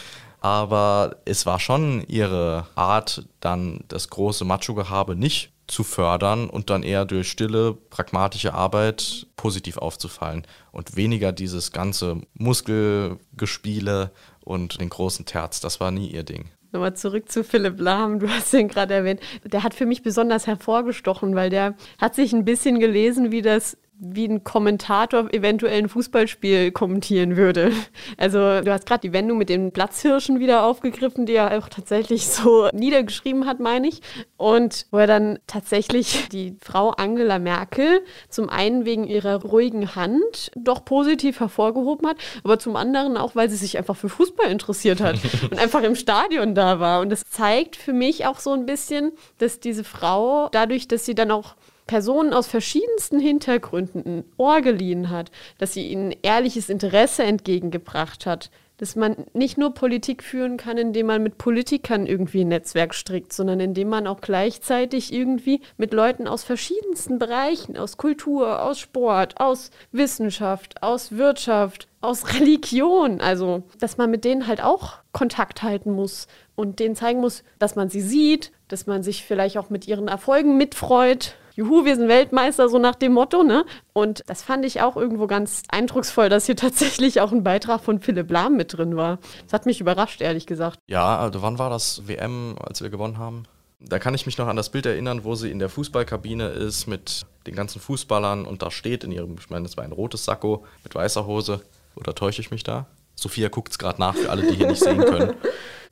Aber 0.40 1.16
es 1.24 1.46
war 1.46 1.60
schon 1.60 2.02
ihre 2.06 2.66
Art, 2.74 3.24
dann 3.40 3.84
das 3.88 4.08
große 4.08 4.44
Macho-Gehabe 4.44 5.16
nicht 5.16 5.53
zu 5.66 5.84
fördern 5.84 6.48
und 6.48 6.70
dann 6.70 6.82
eher 6.82 7.04
durch 7.04 7.30
stille, 7.30 7.74
pragmatische 7.90 8.54
Arbeit 8.54 9.26
positiv 9.36 9.78
aufzufallen 9.78 10.46
und 10.72 10.96
weniger 10.96 11.32
dieses 11.32 11.72
ganze 11.72 12.20
Muskelgespiele 12.34 14.10
und 14.40 14.80
den 14.80 14.90
großen 14.90 15.24
Terz. 15.24 15.60
Das 15.60 15.80
war 15.80 15.90
nie 15.90 16.08
ihr 16.08 16.22
Ding. 16.22 16.50
Nochmal 16.72 16.96
zurück 16.96 17.30
zu 17.30 17.44
Philipp 17.44 17.80
Lahm, 17.80 18.18
du 18.18 18.28
hast 18.28 18.52
ihn 18.52 18.66
gerade 18.66 18.94
erwähnt. 18.94 19.20
Der 19.44 19.62
hat 19.62 19.74
für 19.74 19.86
mich 19.86 20.02
besonders 20.02 20.48
hervorgestochen, 20.48 21.36
weil 21.36 21.48
der 21.48 21.76
hat 22.00 22.16
sich 22.16 22.32
ein 22.32 22.44
bisschen 22.44 22.80
gelesen, 22.80 23.30
wie 23.30 23.42
das 23.42 23.76
wie 23.98 24.26
ein 24.26 24.42
Kommentator 24.42 25.32
eventuell 25.32 25.78
ein 25.78 25.88
Fußballspiel 25.88 26.72
kommentieren 26.72 27.36
würde. 27.36 27.72
Also 28.18 28.38
du 28.60 28.72
hast 28.72 28.86
gerade 28.86 29.02
die 29.02 29.12
Wendung 29.12 29.38
mit 29.38 29.48
den 29.48 29.72
Platzhirschen 29.72 30.40
wieder 30.40 30.64
aufgegriffen, 30.64 31.26
die 31.26 31.34
er 31.34 31.56
auch 31.58 31.68
tatsächlich 31.68 32.26
so 32.28 32.68
niedergeschrieben 32.72 33.46
hat, 33.46 33.60
meine 33.60 33.88
ich. 33.88 34.00
Und 34.36 34.86
wo 34.90 34.98
er 34.98 35.06
dann 35.06 35.38
tatsächlich 35.46 36.28
die 36.30 36.56
Frau 36.60 36.90
Angela 36.90 37.38
Merkel 37.38 38.00
zum 38.28 38.48
einen 38.48 38.84
wegen 38.84 39.04
ihrer 39.04 39.42
ruhigen 39.42 39.94
Hand 39.94 40.50
doch 40.56 40.84
positiv 40.84 41.40
hervorgehoben 41.40 42.08
hat, 42.08 42.16
aber 42.42 42.58
zum 42.58 42.76
anderen 42.76 43.16
auch, 43.16 43.36
weil 43.36 43.48
sie 43.48 43.56
sich 43.56 43.78
einfach 43.78 43.96
für 43.96 44.08
Fußball 44.08 44.50
interessiert 44.50 45.00
hat 45.00 45.16
und 45.50 45.58
einfach 45.58 45.82
im 45.82 45.94
Stadion 45.94 46.54
da 46.54 46.80
war. 46.80 47.00
Und 47.00 47.10
das 47.10 47.22
zeigt 47.30 47.76
für 47.76 47.92
mich 47.92 48.26
auch 48.26 48.40
so 48.40 48.52
ein 48.52 48.66
bisschen, 48.66 49.12
dass 49.38 49.60
diese 49.60 49.84
Frau 49.84 50.48
dadurch, 50.50 50.88
dass 50.88 51.04
sie 51.04 51.14
dann 51.14 51.30
auch 51.30 51.54
Personen 51.86 52.32
aus 52.32 52.46
verschiedensten 52.46 53.20
Hintergründen 53.20 54.02
ein 54.06 54.24
Ohr 54.36 54.60
geliehen 54.62 55.10
hat, 55.10 55.30
dass 55.58 55.74
sie 55.74 55.88
ihnen 55.88 56.14
ehrliches 56.22 56.68
Interesse 56.68 57.24
entgegengebracht 57.24 58.26
hat, 58.26 58.50
dass 58.78 58.96
man 58.96 59.26
nicht 59.34 59.56
nur 59.56 59.72
Politik 59.72 60.22
führen 60.22 60.56
kann, 60.56 60.78
indem 60.78 61.06
man 61.06 61.22
mit 61.22 61.38
Politikern 61.38 62.06
irgendwie 62.06 62.40
ein 62.40 62.48
Netzwerk 62.48 62.94
strickt, 62.94 63.32
sondern 63.32 63.60
indem 63.60 63.88
man 63.88 64.06
auch 64.06 64.20
gleichzeitig 64.20 65.12
irgendwie 65.12 65.60
mit 65.76 65.92
Leuten 65.92 66.26
aus 66.26 66.42
verschiedensten 66.42 67.18
Bereichen, 67.18 67.76
aus 67.76 67.96
Kultur, 67.96 68.62
aus 68.62 68.80
Sport, 68.80 69.38
aus 69.38 69.70
Wissenschaft, 69.92 70.82
aus 70.82 71.12
Wirtschaft, 71.12 71.86
aus 72.00 72.34
Religion, 72.40 73.20
also 73.20 73.62
dass 73.78 73.96
man 73.96 74.10
mit 74.10 74.24
denen 74.24 74.48
halt 74.48 74.62
auch 74.62 74.94
Kontakt 75.12 75.62
halten 75.62 75.92
muss 75.92 76.26
und 76.56 76.80
denen 76.80 76.96
zeigen 76.96 77.20
muss, 77.20 77.44
dass 77.60 77.76
man 77.76 77.90
sie 77.90 78.02
sieht, 78.02 78.50
dass 78.66 78.86
man 78.86 79.02
sich 79.04 79.22
vielleicht 79.24 79.56
auch 79.56 79.70
mit 79.70 79.86
ihren 79.86 80.08
Erfolgen 80.08 80.56
mitfreut 80.56 81.36
juhu, 81.54 81.84
wir 81.84 81.96
sind 81.96 82.08
Weltmeister, 82.08 82.68
so 82.68 82.78
nach 82.78 82.94
dem 82.94 83.12
Motto, 83.12 83.42
ne? 83.42 83.64
Und 83.92 84.22
das 84.26 84.42
fand 84.42 84.64
ich 84.64 84.82
auch 84.82 84.96
irgendwo 84.96 85.26
ganz 85.26 85.62
eindrucksvoll, 85.68 86.28
dass 86.28 86.46
hier 86.46 86.56
tatsächlich 86.64 87.20
auch 87.20 87.32
ein 87.32 87.44
Beitrag 87.44 87.82
von 87.82 88.00
Philipp 88.00 88.30
Lahm 88.30 88.56
mit 88.56 88.76
drin 88.76 88.96
war. 88.96 89.18
Das 89.44 89.52
hat 89.52 89.66
mich 89.66 89.80
überrascht, 89.80 90.20
ehrlich 90.20 90.46
gesagt. 90.46 90.78
Ja, 90.86 91.18
also 91.18 91.42
wann 91.42 91.58
war 91.58 91.70
das 91.70 92.06
WM, 92.06 92.56
als 92.60 92.82
wir 92.82 92.90
gewonnen 92.90 93.18
haben? 93.18 93.44
Da 93.80 93.98
kann 93.98 94.14
ich 94.14 94.24
mich 94.24 94.38
noch 94.38 94.46
an 94.46 94.56
das 94.56 94.70
Bild 94.70 94.86
erinnern, 94.86 95.24
wo 95.24 95.34
sie 95.34 95.50
in 95.50 95.58
der 95.58 95.68
Fußballkabine 95.68 96.48
ist 96.48 96.86
mit 96.86 97.26
den 97.46 97.54
ganzen 97.54 97.80
Fußballern 97.80 98.46
und 98.46 98.62
da 98.62 98.70
steht 98.70 99.04
in 99.04 99.12
ihrem, 99.12 99.36
ich 99.38 99.50
meine, 99.50 99.66
es 99.66 99.76
war 99.76 99.84
ein 99.84 99.92
rotes 99.92 100.24
Sakko 100.24 100.64
mit 100.82 100.94
weißer 100.94 101.26
Hose. 101.26 101.60
Oder 101.96 102.14
täusche 102.14 102.40
ich 102.40 102.50
mich 102.50 102.64
da? 102.64 102.86
Sophia 103.14 103.48
guckt 103.48 103.72
es 103.72 103.78
gerade 103.78 104.00
nach 104.00 104.16
für 104.16 104.30
alle, 104.30 104.42
die 104.42 104.56
hier 104.56 104.66
nicht 104.66 104.82
sehen 104.82 104.98
können. 104.98 105.34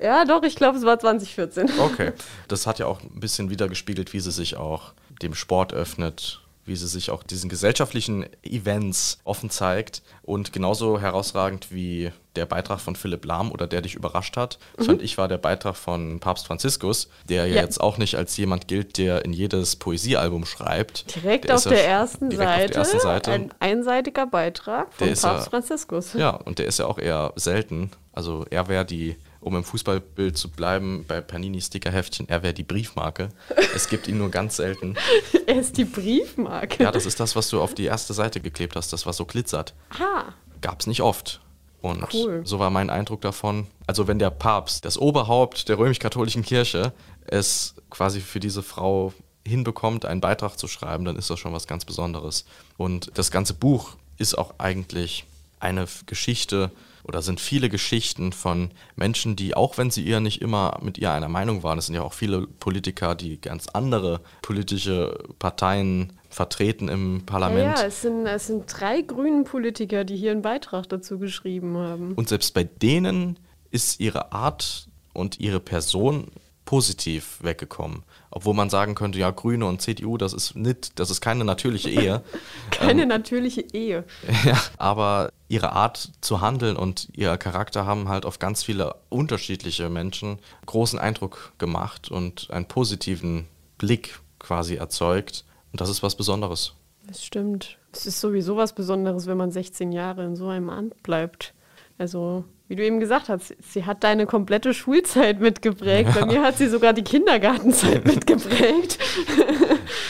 Ja, 0.03 0.25
doch, 0.25 0.43
ich 0.43 0.57
glaube, 0.57 0.77
es 0.77 0.85
war 0.85 0.99
2014. 0.99 1.71
Okay. 1.79 2.11
Das 2.49 2.67
hat 2.67 2.81
ja 2.81 2.87
auch 2.87 3.01
ein 3.03 3.21
bisschen 3.21 3.51
wiedergespiegelt, 3.51 4.13
wie 4.13 4.19
sie 4.19 4.33
sich 4.33 4.57
auch 4.57 4.95
dem 5.23 5.35
Sport 5.35 5.73
öffnet, 5.73 6.41
wie 6.65 6.77
sie 6.77 6.87
sich 6.87 7.11
auch 7.11 7.23
diesen 7.23 7.51
gesellschaftlichen 7.51 8.27
Events 8.43 9.19
offen 9.25 9.51
zeigt 9.51 10.03
und 10.23 10.53
genauso 10.53 11.01
herausragend 11.01 11.73
wie 11.73 12.13
der 12.37 12.47
Beitrag 12.47 12.81
von 12.81 12.97
Philipp 12.97 13.25
Lahm 13.25 13.51
oder 13.51 13.67
der 13.67 13.83
dich 13.83 13.95
überrascht 13.95 14.37
hat, 14.37 14.59
mhm. 14.79 14.85
fand 14.85 15.03
ich 15.03 15.19
war 15.19 15.29
der 15.29 15.39
Beitrag 15.39 15.77
von 15.77 16.21
Papst 16.21 16.47
Franziskus, 16.47 17.09
der 17.29 17.47
ja, 17.47 17.57
ja, 17.57 17.63
jetzt 17.63 17.81
auch 17.81 17.99
nicht 17.99 18.17
als 18.17 18.37
jemand 18.37 18.69
gilt, 18.69 18.97
der 18.97 19.25
in 19.25 19.33
jedes 19.33 19.77
Poesiealbum 19.77 20.45
schreibt. 20.47 21.15
Direkt, 21.15 21.51
auf 21.51 21.65
der, 21.65 21.87
ersten 21.87 22.31
Seite, 22.31 22.41
auf 22.41 22.67
der 22.67 22.77
ersten 22.77 23.01
Seite 23.01 23.33
ein 23.33 23.55
einseitiger 23.59 24.27
Beitrag 24.27 24.93
von 24.95 25.09
Papst 25.09 25.25
ja, 25.25 25.41
Franziskus. 25.41 26.13
Ja, 26.15 26.31
und 26.31 26.59
der 26.59 26.67
ist 26.67 26.79
ja 26.79 26.87
auch 26.87 26.99
eher 26.99 27.33
selten. 27.37 27.91
Also 28.13 28.47
er 28.51 28.69
wäre 28.69 28.85
die 28.85 29.17
um 29.43 29.57
im 29.57 29.65
Fußballbild 29.65 30.39
zu 30.39 30.49
bleiben, 30.49 31.05
bei 31.07 31.21
Panini-Stickerheftchen, 31.21 32.29
er 32.29 32.43
wäre 32.43 32.55
die 32.55 32.63
Briefmarke. 32.63 33.29
Es 33.75 33.89
gibt 33.89 34.09
ihn 34.09 34.19
nur 34.19 34.31
ganz 34.31 34.57
selten. 34.57 34.95
er 35.47 35.57
ist 35.57 35.77
die 35.77 35.85
Briefmarke. 35.85 36.83
Ja, 36.85 36.93
das 36.93 37.07
ist 37.07 37.21
das, 37.21 37.37
was 37.37 37.51
du 37.51 37.61
auf 37.61 37.75
die 37.75 37.85
erste 37.85 38.15
Seite 38.15 38.41
geklebt 38.41 38.77
hast, 38.77 38.93
das 38.93 39.05
was 39.05 39.17
so 39.17 39.27
glitzert. 39.27 39.75
Ah. 39.91 40.33
Gab 40.61 40.81
es 40.81 40.87
nicht 40.87 41.03
oft. 41.03 41.41
Und 41.81 42.15
cool. 42.15 42.43
so 42.45 42.61
war 42.61 42.71
mein 42.71 42.91
Eindruck 42.91 43.21
davon. 43.23 43.67
Also 43.89 44.07
wenn 44.07 44.21
der 44.21 44.31
Papst, 44.31 44.85
das 44.85 44.97
Oberhaupt 44.97 45.69
der 45.69 45.79
römisch-katholischen 45.79 46.45
Kirche, 46.45 46.93
es 47.27 47.75
quasi 47.91 48.21
für 48.21 48.39
diese 48.39 48.63
Frau 48.63 49.13
hinbekommt, 49.45 50.05
einen 50.05 50.21
Beitrag 50.21 50.57
zu 50.57 50.69
schreiben, 50.69 51.05
dann 51.05 51.17
ist 51.17 51.29
das 51.29 51.41
schon 51.41 51.53
was 51.53 51.67
ganz 51.67 51.85
Besonderes. 51.85 52.45
Und 52.77 53.11
das 53.15 53.33
ganze 53.33 53.55
Buch 53.55 53.97
ist 54.19 54.39
auch 54.39 54.55
eigentlich 54.59 55.25
eine 55.59 55.87
Geschichte 56.07 56.71
oder 57.05 57.23
sind 57.23 57.41
viele 57.41 57.69
Geschichten 57.69 58.33
von 58.33 58.71
Menschen, 58.97 59.37
die, 59.37 59.55
auch 59.55 59.79
wenn 59.79 59.91
sie 59.91 60.03
ihr 60.03 60.21
nicht 60.21 60.41
immer 60.41 60.79
mit 60.83 60.99
ihr 60.99 61.13
einer 61.13 61.29
Meinung 61.29 61.63
waren, 61.63 61.79
es 61.79 61.87
sind 61.87 61.95
ja 61.95 62.03
auch 62.03 62.13
viele 62.13 62.47
Politiker, 62.47 63.15
die 63.15 63.41
ganz 63.41 63.69
andere 63.69 64.21
politische 64.41 65.19
Parteien 65.39 66.13
vertreten 66.29 66.89
im 66.89 67.23
Parlament. 67.27 67.77
Ja, 67.77 67.83
ja 67.83 67.87
es, 67.87 68.03
sind, 68.03 68.27
es 68.27 68.47
sind 68.47 68.65
drei 68.69 69.03
grünen 69.03 69.45
Politiker, 69.45 70.05
die 70.05 70.17
hier 70.17 70.31
einen 70.31 70.43
Beitrag 70.43 70.89
dazu 70.89 71.19
geschrieben 71.19 71.77
haben. 71.77 72.15
Und 72.15 72.29
selbst 72.29 72.55
bei 72.55 72.65
denen 72.65 73.39
ist 73.71 74.01
ihre 74.01 74.33
Art 74.33 74.89
und 75.13 75.41
ihre 75.41 75.61
Person 75.61 76.29
positiv 76.65 77.39
weggekommen. 77.43 78.05
Obwohl 78.31 78.55
man 78.55 78.71
sagen 78.71 78.95
könnte, 78.95 79.19
ja, 79.19 79.31
Grüne 79.31 79.67
und 79.67 79.83
CDU, 79.83 80.17
das 80.17 80.33
ist 80.33 80.57
nicht, 80.57 80.99
das 80.99 81.11
ist 81.11 81.21
keine 81.21 81.45
natürliche 81.45 81.91
Ehe. 81.91 82.23
keine 82.71 83.03
ähm, 83.03 83.09
natürliche 83.09 83.63
Ehe. 83.73 84.05
Ja, 84.45 84.61
aber 84.79 85.31
ihre 85.49 85.73
Art 85.73 86.11
zu 86.21 86.41
handeln 86.41 86.77
und 86.77 87.09
ihr 87.13 87.37
Charakter 87.37 87.87
haben 87.87 88.09
halt 88.09 88.25
auf 88.25 88.39
ganz 88.39 88.63
viele 88.63 88.97
unterschiedliche 89.09 89.89
Menschen 89.89 90.39
großen 90.67 90.99
Eindruck 90.99 91.53
gemacht 91.59 92.11
und 92.11 92.51
einen 92.51 92.67
positiven 92.67 93.47
Blick 93.79 94.21
quasi 94.39 94.77
erzeugt. 94.77 95.45
Und 95.73 95.81
das 95.81 95.89
ist 95.89 96.03
was 96.03 96.17
Besonderes. 96.17 96.75
Das 97.07 97.25
stimmt. 97.25 97.79
Es 97.93 98.07
ist 98.07 98.21
sowieso 98.21 98.57
was 98.57 98.75
Besonderes, 98.75 99.27
wenn 99.27 99.37
man 99.37 99.51
16 99.51 99.93
Jahre 99.93 100.25
in 100.25 100.37
so 100.37 100.49
einem 100.49 100.71
Amt 100.71 101.03
bleibt. 101.03 101.55
Also 101.99 102.45
wie 102.69 102.77
du 102.77 102.85
eben 102.85 103.01
gesagt 103.01 103.29
hast, 103.29 103.55
sie 103.61 103.85
hat 103.85 104.03
deine 104.03 104.25
komplette 104.25 104.73
Schulzeit 104.73 105.41
mitgeprägt. 105.41 106.15
Ja. 106.15 106.21
Bei 106.21 106.27
mir 106.27 106.43
hat 106.43 106.57
sie 106.57 106.69
sogar 106.69 106.95
die 106.95 107.03
Kindergartenzeit 107.03 108.05
mitgeprägt. 108.07 108.99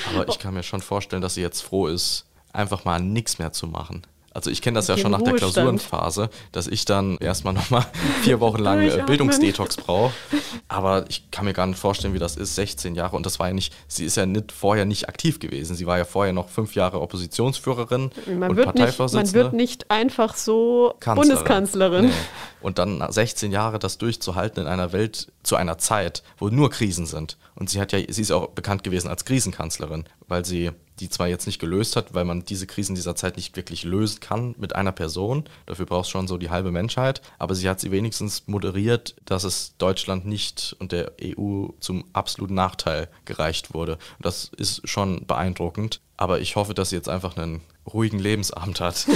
Aber 0.09 0.29
ich 0.29 0.39
kann 0.39 0.55
mir 0.55 0.63
schon 0.63 0.81
vorstellen, 0.81 1.23
dass 1.23 1.35
sie 1.35 1.41
jetzt 1.41 1.61
froh 1.61 1.89
ist, 1.89 2.25
einfach 2.53 2.85
mal 2.85 3.01
nichts 3.01 3.41
mehr 3.41 3.53
zu 3.53 3.67
machen. 3.67 4.03
Also 4.35 4.51
ich 4.51 4.63
kenne 4.63 4.77
das 4.77 4.89
ja 4.89 4.97
schon 4.97 5.13
nach 5.13 5.23
der 5.23 5.35
Klausurenphase, 5.35 6.31
dass 6.53 6.67
ich 6.67 6.85
dann 6.85 7.19
erstmal 7.19 7.53
nochmal 7.55 7.85
vier 8.23 8.41
Wochen 8.41 8.59
lang 8.59 8.81
äh, 8.81 9.03
Bildungsdetox 9.07 9.77
brauche. 9.77 10.13
Aber 10.69 11.05
ich 11.09 11.31
kann 11.31 11.45
mir 11.45 11.53
gar 11.53 11.67
nicht 11.67 11.79
vorstellen, 11.79 12.15
wie 12.15 12.19
das 12.19 12.37
ist, 12.37 12.55
16 12.55 12.95
Jahre. 12.95 13.17
Und 13.17 13.27
das 13.27 13.39
war 13.39 13.49
ja 13.49 13.55
nicht, 13.55 13.75
sie 13.89 14.05
ist 14.05 14.17
ja 14.17 14.27
nicht, 14.27 14.53
vorher 14.53 14.85
nicht 14.85 15.09
aktiv 15.09 15.39
gewesen. 15.39 15.77
Sie 15.77 15.87
war 15.87 15.99
ja 15.99 16.05
vorher 16.05 16.33
noch 16.33 16.49
fünf 16.49 16.75
Jahre 16.75 17.01
Oppositionsführerin 17.01 18.11
man 18.39 18.51
und 18.51 18.57
wird 18.57 18.67
Parteivorsitzende. 18.67 19.23
Nicht, 19.23 19.35
man 19.35 19.43
wird 19.45 19.53
nicht 19.53 19.91
einfach 19.91 20.37
so 20.37 20.95
Kanzlerin. 21.01 21.29
Bundeskanzlerin. 21.29 22.05
Nee. 22.07 22.13
Und 22.61 22.79
dann 22.79 23.05
16 23.07 23.53
Jahre 23.53 23.79
das 23.79 23.99
durchzuhalten 23.99 24.63
in 24.63 24.69
einer 24.69 24.93
Welt 24.93 25.33
zu 25.43 25.57
einer 25.57 25.79
Zeit, 25.79 26.23
wo 26.39 26.49
nur 26.49 26.71
Krisen 26.71 27.07
sind. 27.07 27.37
Und 27.55 27.71
sie 27.71 27.81
hat 27.81 27.93
ja, 27.93 28.01
sie 28.09 28.23
ist 28.23 28.31
auch 28.31 28.49
bekannt 28.51 28.85
gewesen 28.85 29.09
als 29.09 29.25
Krisenkanzlerin, 29.25 30.05
weil 30.27 30.45
sie 30.45 30.71
die 31.01 31.09
zwar 31.09 31.27
jetzt 31.27 31.47
nicht 31.47 31.59
gelöst 31.59 31.97
hat, 31.97 32.15
weil 32.15 32.25
man 32.25 32.45
diese 32.45 32.67
Krisen 32.67 32.95
dieser 32.95 33.17
Zeit 33.17 33.37
nicht 33.37 33.57
wirklich 33.57 33.83
lösen 33.85 34.21
kann 34.21 34.55
mit 34.59 34.77
einer 34.77 34.93
Person. 34.93 35.45
Dafür 35.67 35.87
braucht 35.87 36.05
es 36.05 36.11
schon 36.11 36.29
so 36.29 36.39
die 36.39 36.51
halbe 36.51 36.71
Menschheit. 36.71 37.23
Aber 37.39 37.55
sie 37.55 37.69
hat 37.69 37.81
sie 37.81 37.91
wenigstens 37.91 38.47
moderiert, 38.47 39.17
dass 39.25 39.45
es 39.45 39.77
Deutschland 39.79 40.27
nicht 40.27 40.77
und 40.79 40.93
der 40.93 41.13
EU 41.21 41.69
zum 41.81 42.05
absoluten 42.13 42.55
Nachteil 42.55 43.09
gereicht 43.25 43.75
wurde. 43.75 43.99
Das 44.21 44.51
ist 44.57 44.89
schon 44.89 45.27
beeindruckend. 45.27 46.01
Aber 46.17 46.41
ich 46.41 46.57
hoffe, 46.57 46.75
dass 46.75 46.91
sie 46.91 46.97
jetzt 46.97 47.09
einfach 47.09 47.37
einen 47.37 47.63
ruhigen 47.91 48.19
Lebensabend 48.19 48.81
hat. 48.81 49.07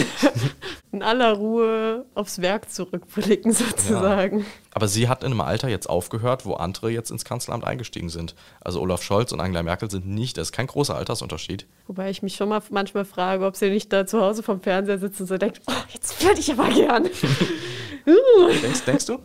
In 0.93 1.03
aller 1.03 1.35
Ruhe 1.35 2.07
aufs 2.15 2.41
Werk 2.41 2.71
zurückblicken 2.71 3.53
sozusagen. 3.53 4.41
Ja. 4.41 4.47
Aber 4.73 4.89
sie 4.89 5.09
hat 5.09 5.23
in 5.23 5.33
einem 5.33 5.41
Alter 5.41 5.69
jetzt 5.69 5.89
aufgehört, 5.89 6.47
wo 6.47 6.55
andere 6.55 6.91
jetzt 6.91 7.11
ins 7.11 7.25
Kanzleramt 7.25 7.65
eingestiegen 7.65 8.09
sind. 8.09 8.35
Also 8.61 8.81
Olaf 8.81 9.03
Scholz 9.03 9.33
und 9.33 9.41
Angela 9.41 9.63
Merkel 9.63 9.91
sind 9.91 10.07
nicht, 10.07 10.39
das 10.39 10.49
ist 10.49 10.53
kein 10.53 10.67
großer 10.67 10.97
Altersunterschied. 10.97 11.67
Wobei 11.87 12.11
ich 12.11 12.23
mich 12.23 12.37
schon 12.37 12.49
mal 12.49 12.63
manchmal 12.71 13.05
frage, 13.05 13.45
ob 13.45 13.57
sie 13.57 13.69
nicht 13.71 13.93
da 13.93 14.07
zu 14.07 14.21
Hause 14.21 14.43
vom 14.43 14.61
Fernseher 14.61 14.99
sitzt 14.99 15.21
und 15.21 15.27
so 15.27 15.37
denkt, 15.37 15.61
oh, 15.67 15.73
jetzt 15.93 16.23
würde 16.25 16.41
ich 16.41 16.51
aber 16.53 16.69
gern. 16.71 17.09
denkst, 18.07 18.83
denkst, 18.87 19.07
du? 19.07 19.19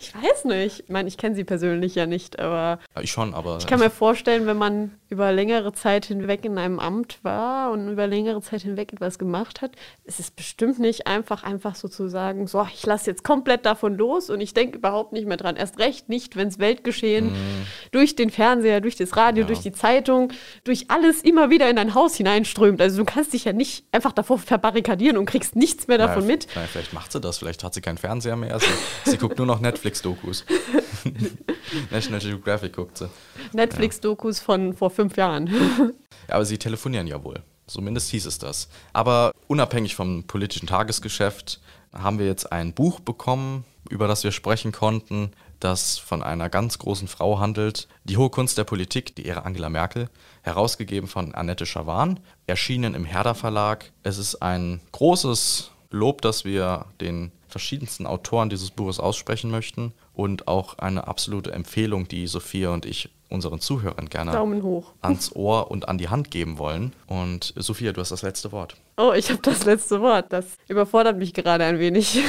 Ich 0.00 0.12
weiß 0.14 0.44
nicht. 0.46 0.80
Ich 0.80 0.88
meine, 0.88 1.08
ich 1.08 1.16
kenne 1.16 1.34
sie 1.36 1.44
persönlich 1.44 1.94
ja 1.94 2.06
nicht, 2.06 2.38
aber. 2.38 2.80
Ja, 2.94 3.02
ich 3.02 3.12
schon, 3.12 3.34
aber. 3.34 3.58
Ich 3.58 3.66
kann 3.66 3.78
mir 3.78 3.90
vorstellen, 3.90 4.46
wenn 4.46 4.56
man 4.56 4.92
über 5.08 5.30
längere 5.30 5.72
Zeit 5.72 6.06
hinweg 6.06 6.44
in 6.44 6.58
einem 6.58 6.80
Amt 6.80 7.20
war 7.22 7.70
und 7.70 7.88
über 7.88 8.08
längere 8.08 8.42
Zeit 8.42 8.62
hinweg 8.62 8.92
etwas 8.92 9.18
gemacht 9.18 9.62
hat, 9.62 9.72
ist 10.04 10.18
es 10.18 10.32
bestimmt 10.32 10.80
nicht 10.80 11.06
einfach, 11.06 11.44
einfach 11.44 11.76
so 11.76 11.86
zu 11.86 12.08
sagen, 12.08 12.48
so, 12.48 12.66
ich 12.72 12.84
lasse 12.84 13.10
jetzt 13.10 13.22
komplett 13.22 13.64
davon 13.64 13.96
los 13.96 14.30
und 14.30 14.40
ich 14.40 14.52
denke 14.52 14.78
überhaupt 14.78 15.12
nicht 15.12 15.28
mehr 15.28 15.36
dran. 15.36 15.54
Erst 15.54 15.78
recht 15.78 16.08
nicht, 16.08 16.34
wenn 16.34 16.48
es 16.48 16.58
Weltgeschehen 16.58 17.26
mm. 17.26 17.66
durch 17.92 18.16
den 18.16 18.30
Fernseher, 18.30 18.80
durch 18.80 18.96
das 18.96 19.16
Radio, 19.16 19.42
ja. 19.42 19.46
durch 19.46 19.60
die 19.60 19.72
Zeitung, 19.72 20.32
durch 20.64 20.90
alles 20.90 21.22
immer 21.22 21.50
wieder 21.50 21.70
in 21.70 21.76
dein 21.76 21.94
Haus 21.94 22.16
hineinströmt. 22.16 22.80
Also 22.80 22.98
du 22.98 23.04
kannst 23.04 23.32
dich 23.32 23.44
ja 23.44 23.52
nicht 23.52 23.84
einfach 23.92 24.12
davor 24.12 24.38
verbarrikadieren 24.38 25.16
und 25.16 25.26
kriegst 25.26 25.54
nichts 25.54 25.86
mehr 25.86 25.98
davon 25.98 26.24
naja, 26.24 26.32
mit. 26.32 26.48
Naja, 26.56 26.66
vielleicht 26.66 26.92
macht 26.92 27.12
sie 27.12 27.20
das, 27.20 27.38
vielleicht 27.38 27.62
hat 27.62 27.74
sie 27.74 27.80
keinen 27.80 27.98
Fernseher 27.98 28.15
mehr. 28.36 28.58
Sie, 28.58 29.10
sie 29.10 29.18
guckt 29.18 29.38
nur 29.38 29.46
noch 29.46 29.60
Netflix-Dokus. 29.60 30.44
National 31.90 32.20
Geographic 32.20 32.74
guckt 32.74 32.98
sie. 32.98 33.08
Netflix-Dokus 33.52 34.38
ja. 34.38 34.44
von 34.44 34.74
vor 34.74 34.90
fünf 34.90 35.16
Jahren. 35.16 35.46
ja, 36.28 36.34
aber 36.34 36.44
sie 36.44 36.58
telefonieren 36.58 37.06
ja 37.06 37.22
wohl. 37.22 37.42
Zumindest 37.66 38.10
hieß 38.10 38.26
es 38.26 38.38
das. 38.38 38.68
Aber 38.92 39.32
unabhängig 39.48 39.96
vom 39.96 40.24
politischen 40.24 40.68
Tagesgeschäft 40.68 41.60
haben 41.92 42.18
wir 42.18 42.26
jetzt 42.26 42.52
ein 42.52 42.72
Buch 42.72 43.00
bekommen, 43.00 43.64
über 43.88 44.06
das 44.06 44.24
wir 44.24 44.32
sprechen 44.32 44.72
konnten, 44.72 45.32
das 45.60 45.98
von 45.98 46.22
einer 46.22 46.48
ganz 46.48 46.78
großen 46.78 47.08
Frau 47.08 47.38
handelt. 47.38 47.88
Die 48.04 48.16
hohe 48.16 48.30
Kunst 48.30 48.58
der 48.58 48.64
Politik, 48.64 49.16
die 49.16 49.26
Ehre 49.26 49.44
Angela 49.44 49.68
Merkel, 49.68 50.08
herausgegeben 50.42 51.08
von 51.08 51.34
Annette 51.34 51.66
Schawan, 51.66 52.20
erschienen 52.46 52.94
im 52.94 53.04
Herder 53.04 53.34
Verlag. 53.34 53.90
Es 54.02 54.18
ist 54.18 54.42
ein 54.42 54.80
großes 54.92 55.70
Lob, 55.90 56.20
das 56.22 56.44
wir 56.44 56.86
den 57.00 57.32
verschiedensten 57.56 58.06
Autoren 58.06 58.50
dieses 58.50 58.70
Buches 58.70 59.00
aussprechen 59.00 59.50
möchten 59.50 59.94
und 60.12 60.46
auch 60.46 60.76
eine 60.76 61.08
absolute 61.08 61.52
Empfehlung, 61.52 62.06
die 62.06 62.26
Sophia 62.26 62.68
und 62.68 62.84
ich 62.84 63.08
unseren 63.30 63.60
Zuhörern 63.60 64.10
gerne 64.10 64.32
ans 65.00 65.34
Ohr 65.34 65.70
und 65.70 65.88
an 65.88 65.96
die 65.96 66.10
Hand 66.10 66.30
geben 66.30 66.58
wollen. 66.58 66.92
Und 67.06 67.54
Sophia, 67.56 67.92
du 67.92 68.02
hast 68.02 68.10
das 68.10 68.20
letzte 68.20 68.52
Wort. 68.52 68.76
Oh, 68.98 69.12
ich 69.16 69.30
habe 69.30 69.40
das 69.40 69.64
letzte 69.64 70.02
Wort. 70.02 70.32
Das 70.34 70.58
überfordert 70.68 71.16
mich 71.16 71.32
gerade 71.32 71.64
ein 71.64 71.78
wenig. 71.78 72.22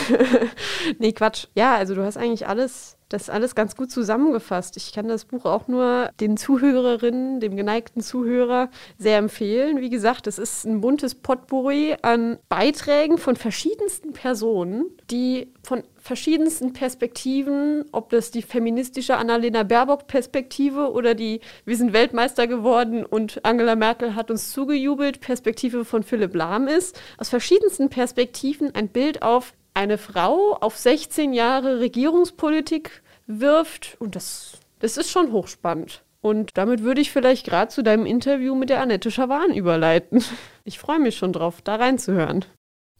nee, 0.99 1.11
Quatsch. 1.11 1.47
Ja, 1.55 1.75
also 1.75 1.93
du 1.93 2.03
hast 2.03 2.17
eigentlich 2.17 2.47
alles 2.47 2.96
das 3.09 3.23
ist 3.23 3.29
alles 3.29 3.55
ganz 3.55 3.75
gut 3.75 3.89
zusammengefasst. 3.89 4.75
Ich 4.77 4.93
kann 4.93 5.07
das 5.07 5.25
Buch 5.25 5.45
auch 5.45 5.67
nur 5.67 6.09
den 6.19 6.35
Zuhörerinnen, 6.35 7.39
dem 7.39 7.55
geneigten 7.55 8.01
Zuhörer 8.01 8.69
sehr 8.97 9.17
empfehlen. 9.17 9.79
Wie 9.79 9.89
gesagt, 9.89 10.27
es 10.27 10.37
ist 10.37 10.65
ein 10.65 10.81
buntes 10.81 11.15
Potpourri 11.15 11.95
an 12.01 12.37
Beiträgen 12.49 13.17
von 13.17 13.35
verschiedensten 13.35 14.13
Personen, 14.13 14.85
die 15.09 15.53
von 15.63 15.83
verschiedensten 15.97 16.73
Perspektiven, 16.73 17.85
ob 17.91 18.09
das 18.09 18.31
die 18.31 18.41
feministische 18.41 19.17
Annalena 19.17 19.63
Baerbock-Perspektive 19.63 20.91
oder 20.91 21.15
die 21.15 21.41
Wir 21.65 21.75
sind 21.75 21.93
Weltmeister 21.93 22.47
geworden 22.47 23.05
und 23.05 23.43
Angela 23.43 23.75
Merkel 23.75 24.15
hat 24.15 24.31
uns 24.31 24.51
zugejubelt, 24.51 25.19
Perspektive 25.19 25.83
von 25.85 26.03
Philipp 26.03 26.33
Lahm 26.33 26.67
ist, 26.67 26.99
aus 27.17 27.29
verschiedensten 27.29 27.89
Perspektiven 27.89 28.73
ein 28.73 28.87
Bild 28.87 29.21
auf 29.21 29.53
eine 29.77 29.99
Frau 29.99 30.57
auf 30.59 30.75
16 30.75 31.33
Jahre 31.33 31.79
Regierungspolitik 31.79 33.03
wirft. 33.27 33.95
Und 33.99 34.15
das, 34.15 34.59
das 34.79 34.97
ist 34.97 35.11
schon 35.11 35.31
hochspannend. 35.31 36.03
Und 36.19 36.57
damit 36.57 36.81
würde 36.81 36.99
ich 36.99 37.11
vielleicht 37.11 37.45
gerade 37.45 37.69
zu 37.69 37.83
deinem 37.83 38.07
Interview 38.07 38.55
mit 38.55 38.69
der 38.69 38.81
Annette 38.81 39.11
Schawan 39.11 39.53
überleiten. 39.53 40.23
Ich 40.65 40.79
freue 40.79 40.99
mich 40.99 41.15
schon 41.15 41.31
drauf, 41.31 41.61
da 41.61 41.75
reinzuhören. 41.75 42.43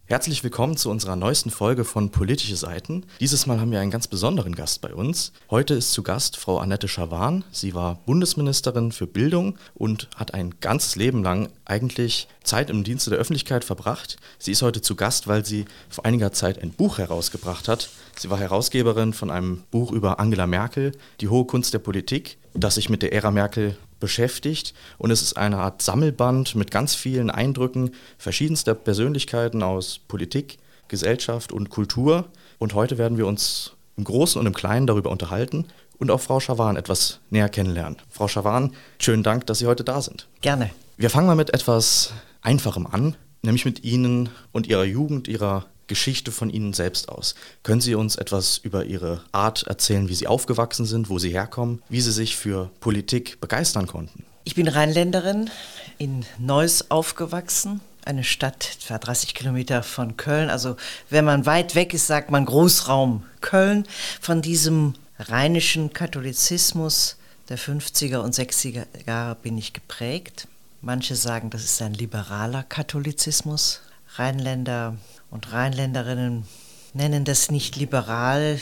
Herzlich 0.10 0.42
willkommen 0.42 0.78
zu 0.78 0.90
unserer 0.90 1.18
neuesten 1.18 1.50
Folge 1.50 1.84
von 1.84 2.12
Politische 2.12 2.56
Seiten. 2.56 3.04
Dieses 3.20 3.46
Mal 3.46 3.60
haben 3.60 3.72
wir 3.72 3.82
einen 3.82 3.92
ganz 3.92 4.08
besonderen 4.08 4.56
Gast 4.56 4.80
bei 4.80 4.94
uns. 4.94 5.34
Heute 5.52 5.74
ist 5.74 5.92
zu 5.92 6.02
Gast 6.02 6.38
Frau 6.38 6.60
Annette 6.60 6.88
Schawan. 6.88 7.44
Sie 7.52 7.74
war 7.74 7.96
Bundesministerin 8.06 8.94
für 8.94 9.06
Bildung 9.06 9.58
und 9.74 10.08
hat 10.16 10.34
ein 10.34 10.62
ganzes 10.62 10.96
Leben 10.96 11.24
lang 11.24 11.50
eigentlich 11.66 12.30
Zeit 12.42 12.70
im 12.70 12.86
Dienste 12.86 13.10
der 13.10 13.20
Öffentlichkeit 13.20 13.66
verbracht. 13.66 14.16
Sie 14.40 14.54
ist 14.54 14.62
heute 14.62 14.82
zu 14.82 14.96
Gast, 14.96 15.28
weil 15.28 15.46
sie 15.46 15.66
vor 15.90 16.06
einiger 16.06 16.32
Zeit 16.32 16.64
ein 16.64 16.72
Buch 16.72 17.00
herausgebracht 17.00 17.68
hat. 17.68 17.90
Sie 18.18 18.30
war 18.30 18.40
Herausgeberin 18.40 19.12
von 19.12 19.30
einem 19.30 19.64
Buch 19.72 19.92
über 19.92 20.22
Angela 20.22 20.48
Merkel, 20.48 20.94
Die 21.20 21.28
hohe 21.28 21.44
Kunst 21.44 21.74
der 21.74 21.80
Politik, 21.80 22.38
das 22.54 22.76
sich 22.76 22.88
mit 22.88 23.02
der 23.02 23.12
Ära 23.12 23.30
Merkel 23.30 23.76
beschäftigt 24.00 24.74
und 24.98 25.12
es 25.12 25.22
ist 25.22 25.38
eine 25.38 25.58
Art 25.58 25.82
Sammelband 25.82 26.56
mit 26.56 26.72
ganz 26.72 26.96
vielen 26.96 27.30
Eindrücken 27.30 27.92
verschiedenster 28.18 28.74
Persönlichkeiten 28.74 29.64
aus 29.64 30.00
Politik, 30.08 30.58
Gesellschaft 30.88 31.52
und 31.52 31.70
Kultur. 31.70 32.26
Und 32.60 32.74
heute 32.74 32.98
werden 32.98 33.18
wir 33.18 33.28
uns 33.28 33.74
im 33.98 34.04
Großen 34.04 34.40
und 34.40 34.48
im 34.48 34.54
Kleinen 34.54 34.88
darüber 34.88 35.10
unterhalten 35.10 35.66
und 35.98 36.12
auch 36.12 36.22
Frau 36.22 36.40
Schawan 36.40 36.76
etwas 36.76 37.20
näher 37.30 37.50
kennenlernen. 37.50 37.98
Frau 38.10 38.28
Schawan, 38.28 38.74
schönen 39.00 39.24
Dank, 39.24 39.46
dass 39.48 39.60
Sie 39.60 39.68
heute 39.68 39.84
da 39.84 40.02
sind. 40.02 40.28
Gerne. 40.42 40.70
Wir 40.98 41.10
fangen 41.10 41.28
mal 41.28 41.36
mit 41.36 41.54
etwas 41.54 42.14
Einfachem 42.42 42.88
an, 42.88 43.16
nämlich 43.42 43.66
mit 43.66 43.84
Ihnen 43.84 44.30
und 44.52 44.68
Ihrer 44.68 44.84
Jugend, 44.84 45.28
Ihrer 45.28 45.66
Geschichte 45.88 46.32
von 46.32 46.50
Ihnen 46.50 46.74
selbst 46.74 47.10
aus. 47.10 47.36
Können 47.64 47.82
Sie 47.82 47.96
uns 47.96 48.16
etwas 48.16 48.58
über 48.58 48.86
Ihre 48.86 49.22
Art 49.32 49.64
erzählen, 49.64 50.10
wie 50.10 50.16
Sie 50.16 50.28
aufgewachsen 50.28 50.86
sind, 50.86 51.10
wo 51.10 51.20
Sie 51.20 51.32
herkommen, 51.32 51.82
wie 51.90 52.02
Sie 52.02 52.12
sich 52.12 52.36
für 52.36 52.70
Politik 52.80 53.40
begeistern 53.42 53.88
konnten? 53.88 54.26
Ich 54.44 54.56
bin 54.56 54.68
Rheinländerin, 54.68 55.50
in 55.98 56.26
Neuss 56.38 56.90
aufgewachsen, 56.90 57.82
eine 58.06 58.24
Stadt 58.24 58.78
etwa 58.82 58.98
30 58.98 59.34
Kilometer 59.34 59.84
von 59.84 60.16
Köln. 60.16 60.50
Also 60.50 60.78
wenn 61.10 61.26
man 61.26 61.46
weit 61.46 61.76
weg 61.76 61.94
ist, 61.94 62.08
sagt 62.08 62.32
man 62.32 62.46
Großraum 62.46 63.24
Köln. 63.42 63.86
Von 64.22 64.42
diesem 64.42 64.94
rheinischen 65.20 65.92
Katholizismus 65.94 67.18
der 67.50 67.58
50er 67.58 68.18
und 68.18 68.36
60er 68.36 68.86
Jahre 69.06 69.36
bin 69.36 69.58
ich 69.58 69.74
geprägt. 69.74 70.48
Manche 70.82 71.16
sagen, 71.16 71.50
das 71.50 71.64
ist 71.64 71.82
ein 71.82 71.94
liberaler 71.94 72.64
Katholizismus. 72.64 73.82
Rheinländer 74.16 74.96
und 75.30 75.52
Rheinländerinnen 75.52 76.46
nennen 76.94 77.26
das 77.26 77.52
nicht 77.52 77.76
liberal, 77.76 78.60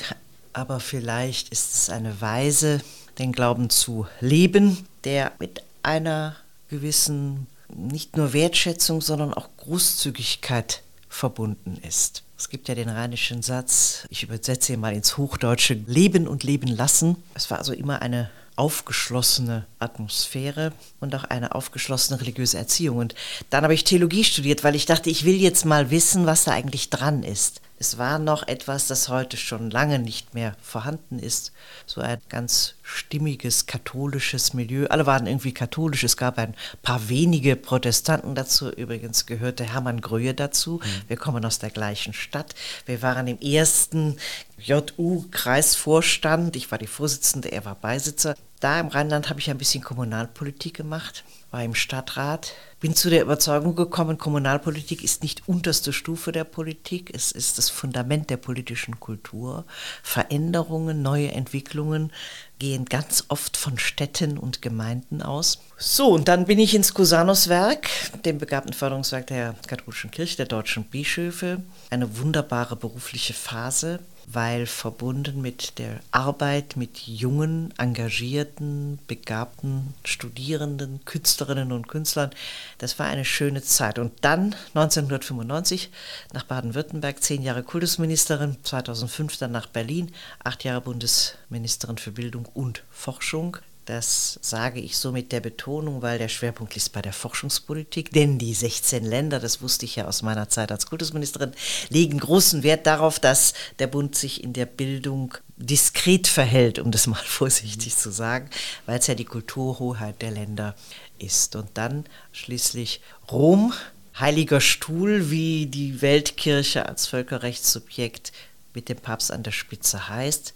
aber 0.53 0.79
vielleicht 0.79 1.49
ist 1.49 1.73
es 1.75 1.89
eine 1.89 2.21
Weise, 2.21 2.81
den 3.19 3.31
Glauben 3.31 3.69
zu 3.69 4.07
leben, 4.19 4.85
der 5.03 5.31
mit 5.39 5.63
einer 5.83 6.35
gewissen 6.69 7.47
nicht 7.73 8.17
nur 8.17 8.33
Wertschätzung, 8.33 9.01
sondern 9.01 9.33
auch 9.33 9.49
Großzügigkeit 9.57 10.81
verbunden 11.09 11.77
ist. 11.87 12.23
Es 12.37 12.49
gibt 12.49 12.67
ja 12.67 12.75
den 12.75 12.89
rheinischen 12.89 13.41
Satz, 13.41 14.05
ich 14.09 14.23
übersetze 14.23 14.73
ihn 14.73 14.79
mal 14.81 14.93
ins 14.93 15.17
Hochdeutsche, 15.17 15.75
leben 15.87 16.27
und 16.27 16.43
leben 16.43 16.67
lassen. 16.67 17.15
Es 17.33 17.49
war 17.49 17.59
also 17.59 17.71
immer 17.71 18.01
eine 18.01 18.29
aufgeschlossene 18.55 19.65
Atmosphäre 19.79 20.71
und 20.99 21.13
auch 21.15 21.25
eine 21.25 21.55
aufgeschlossene 21.55 22.21
religiöse 22.21 22.57
Erziehung. 22.57 22.97
Und 22.97 23.15
dann 23.49 23.63
habe 23.63 23.73
ich 23.73 23.83
Theologie 23.83 24.23
studiert, 24.23 24.63
weil 24.63 24.75
ich 24.75 24.85
dachte, 24.85 25.09
ich 25.09 25.25
will 25.25 25.35
jetzt 25.35 25.65
mal 25.65 25.91
wissen, 25.91 26.25
was 26.25 26.45
da 26.45 26.51
eigentlich 26.51 26.89
dran 26.89 27.23
ist. 27.23 27.61
Es 27.85 27.99
war 27.99 28.17
noch 28.17 28.47
etwas, 28.47 28.87
das 28.87 29.09
heute 29.09 29.37
schon 29.37 29.69
lange 29.69 29.99
nicht 29.99 30.33
mehr 30.33 30.55
vorhanden 30.59 31.19
ist. 31.19 31.51
So 31.85 32.01
ein 32.01 32.17
ganz 32.29 32.73
stimmiges 32.81 33.67
katholisches 33.67 34.55
Milieu. 34.55 34.87
Alle 34.87 35.05
waren 35.05 35.27
irgendwie 35.27 35.53
katholisch. 35.53 36.03
Es 36.03 36.17
gab 36.17 36.39
ein 36.39 36.55
paar 36.81 37.09
wenige 37.09 37.55
Protestanten 37.55 38.33
dazu. 38.33 38.71
Übrigens 38.71 39.27
gehörte 39.27 39.65
Hermann 39.65 40.01
Gröhe 40.01 40.33
dazu. 40.33 40.81
Mhm. 40.83 41.09
Wir 41.09 41.17
kommen 41.17 41.45
aus 41.45 41.59
der 41.59 41.69
gleichen 41.69 42.13
Stadt. 42.13 42.55
Wir 42.87 43.03
waren 43.03 43.27
im 43.27 43.39
ersten 43.39 44.17
JU-Kreisvorstand. 44.57 46.55
Ich 46.55 46.71
war 46.71 46.79
die 46.79 46.87
Vorsitzende, 46.87 47.51
er 47.51 47.65
war 47.65 47.75
Beisitzer. 47.75 48.33
Da 48.65 48.79
im 48.79 48.87
Rheinland 48.87 49.29
habe 49.29 49.39
ich 49.39 49.51
ein 49.51 49.59
bisschen 49.59 49.83
Kommunalpolitik 49.83 50.73
gemacht, 50.73 51.23
war 51.51 51.63
im 51.63 51.75
Stadtrat, 51.75 52.53
bin 52.79 52.95
zu 52.95 53.11
der 53.11 53.21
Überzeugung 53.21 53.75
gekommen, 53.75 54.17
Kommunalpolitik 54.17 55.03
ist 55.03 55.21
nicht 55.21 55.47
unterste 55.47 55.93
Stufe 55.93 56.31
der 56.31 56.45
Politik, 56.45 57.11
es 57.13 57.31
ist 57.31 57.59
das 57.59 57.69
Fundament 57.69 58.31
der 58.31 58.37
politischen 58.37 58.99
Kultur. 58.99 59.65
Veränderungen, 60.01 61.03
neue 61.03 61.31
Entwicklungen 61.31 62.11
gehen 62.57 62.85
ganz 62.85 63.25
oft 63.27 63.55
von 63.55 63.77
Städten 63.77 64.39
und 64.39 64.63
Gemeinden 64.63 65.21
aus. 65.21 65.59
So, 65.77 66.07
und 66.07 66.27
dann 66.27 66.45
bin 66.45 66.57
ich 66.57 66.73
ins 66.73 66.95
Cusanus-Werk, 66.95 67.87
dem 68.23 68.39
begabten 68.39 68.73
Förderungswerk 68.73 69.27
der 69.27 69.53
katholischen 69.67 70.09
Kirche, 70.09 70.37
der 70.37 70.47
deutschen 70.47 70.85
Bischöfe. 70.85 71.61
Eine 71.91 72.17
wunderbare 72.17 72.75
berufliche 72.75 73.35
Phase 73.35 73.99
weil 74.27 74.65
verbunden 74.65 75.41
mit 75.41 75.77
der 75.79 75.99
Arbeit 76.11 76.75
mit 76.75 77.07
jungen, 77.07 77.73
engagierten, 77.77 78.99
begabten 79.07 79.93
Studierenden, 80.03 80.99
Künstlerinnen 81.05 81.71
und 81.71 81.87
Künstlern, 81.87 82.31
das 82.77 82.99
war 82.99 83.07
eine 83.07 83.25
schöne 83.25 83.61
Zeit. 83.61 83.99
Und 83.99 84.13
dann 84.21 84.55
1995 84.73 85.91
nach 86.33 86.43
Baden-Württemberg, 86.43 87.21
zehn 87.21 87.41
Jahre 87.41 87.63
Kultusministerin, 87.63 88.57
2005 88.63 89.37
dann 89.37 89.51
nach 89.51 89.67
Berlin, 89.67 90.11
acht 90.43 90.63
Jahre 90.63 90.81
Bundesministerin 90.81 91.97
für 91.97 92.11
Bildung 92.11 92.45
und 92.53 92.83
Forschung. 92.91 93.57
Das 93.85 94.39
sage 94.41 94.79
ich 94.79 94.97
so 94.97 95.11
mit 95.11 95.31
der 95.31 95.41
Betonung, 95.41 96.01
weil 96.01 96.17
der 96.17 96.27
Schwerpunkt 96.27 96.73
liegt 96.73 96.91
bei 96.91 97.03
der 97.03 97.13
Forschungspolitik. 97.13 98.11
Denn 98.11 98.39
die 98.39 98.55
16 98.55 99.05
Länder, 99.05 99.39
das 99.39 99.61
wusste 99.61 99.85
ich 99.85 99.95
ja 99.95 100.05
aus 100.05 100.23
meiner 100.23 100.49
Zeit 100.49 100.71
als 100.71 100.87
Kultusministerin, 100.87 101.53
legen 101.89 102.19
großen 102.19 102.63
Wert 102.63 102.87
darauf, 102.87 103.19
dass 103.19 103.53
der 103.77 103.85
Bund 103.85 104.15
sich 104.15 104.43
in 104.43 104.53
der 104.53 104.65
Bildung 104.65 105.35
diskret 105.57 106.27
verhält, 106.27 106.79
um 106.79 106.89
das 106.89 107.05
mal 107.05 107.15
vorsichtig 107.25 107.95
zu 107.95 108.09
sagen, 108.09 108.49
weil 108.87 108.97
es 108.97 109.07
ja 109.07 109.13
die 109.13 109.25
Kulturhoheit 109.25 110.19
der 110.23 110.31
Länder 110.31 110.75
ist. 111.19 111.55
Und 111.55 111.69
dann 111.75 112.05
schließlich 112.31 113.01
Rom, 113.31 113.71
heiliger 114.19 114.61
Stuhl, 114.61 115.29
wie 115.29 115.67
die 115.67 116.01
Weltkirche 116.01 116.87
als 116.87 117.05
Völkerrechtssubjekt 117.05 118.31
mit 118.75 118.89
dem 118.89 118.97
Papst 118.97 119.31
an 119.31 119.43
der 119.43 119.51
Spitze 119.51 120.09
heißt. 120.09 120.53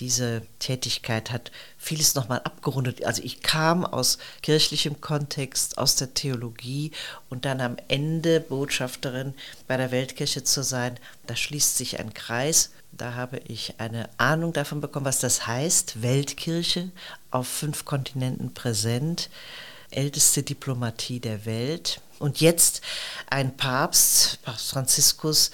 Diese 0.00 0.42
Tätigkeit 0.58 1.30
hat 1.30 1.50
vieles 1.78 2.14
nochmal 2.14 2.40
abgerundet. 2.44 3.04
Also 3.04 3.22
ich 3.22 3.42
kam 3.42 3.84
aus 3.84 4.18
kirchlichem 4.42 5.00
Kontext, 5.00 5.78
aus 5.78 5.96
der 5.96 6.14
Theologie 6.14 6.92
und 7.28 7.44
dann 7.44 7.60
am 7.60 7.76
Ende 7.88 8.40
Botschafterin 8.40 9.34
bei 9.66 9.76
der 9.76 9.90
Weltkirche 9.90 10.44
zu 10.44 10.62
sein, 10.62 10.98
da 11.26 11.36
schließt 11.36 11.76
sich 11.76 11.98
ein 11.98 12.14
Kreis. 12.14 12.70
Da 12.92 13.14
habe 13.14 13.38
ich 13.38 13.74
eine 13.78 14.10
Ahnung 14.18 14.52
davon 14.52 14.82
bekommen, 14.82 15.06
was 15.06 15.18
das 15.18 15.46
heißt, 15.46 16.02
Weltkirche 16.02 16.90
auf 17.30 17.48
fünf 17.48 17.86
Kontinenten 17.86 18.52
präsent, 18.52 19.30
älteste 19.90 20.42
Diplomatie 20.42 21.18
der 21.20 21.46
Welt. 21.46 22.00
Und 22.18 22.40
jetzt 22.40 22.82
ein 23.30 23.56
Papst, 23.56 24.42
Papst 24.42 24.70
Franziskus, 24.70 25.50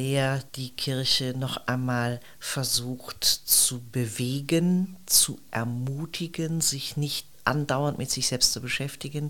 der 0.00 0.42
die 0.54 0.70
Kirche 0.70 1.34
noch 1.36 1.66
einmal 1.66 2.20
versucht 2.38 3.22
zu 3.22 3.82
bewegen, 3.92 4.96
zu 5.04 5.38
ermutigen, 5.50 6.62
sich 6.62 6.96
nicht 6.96 7.26
andauernd 7.44 7.98
mit 7.98 8.10
sich 8.10 8.26
selbst 8.26 8.54
zu 8.54 8.62
beschäftigen, 8.62 9.28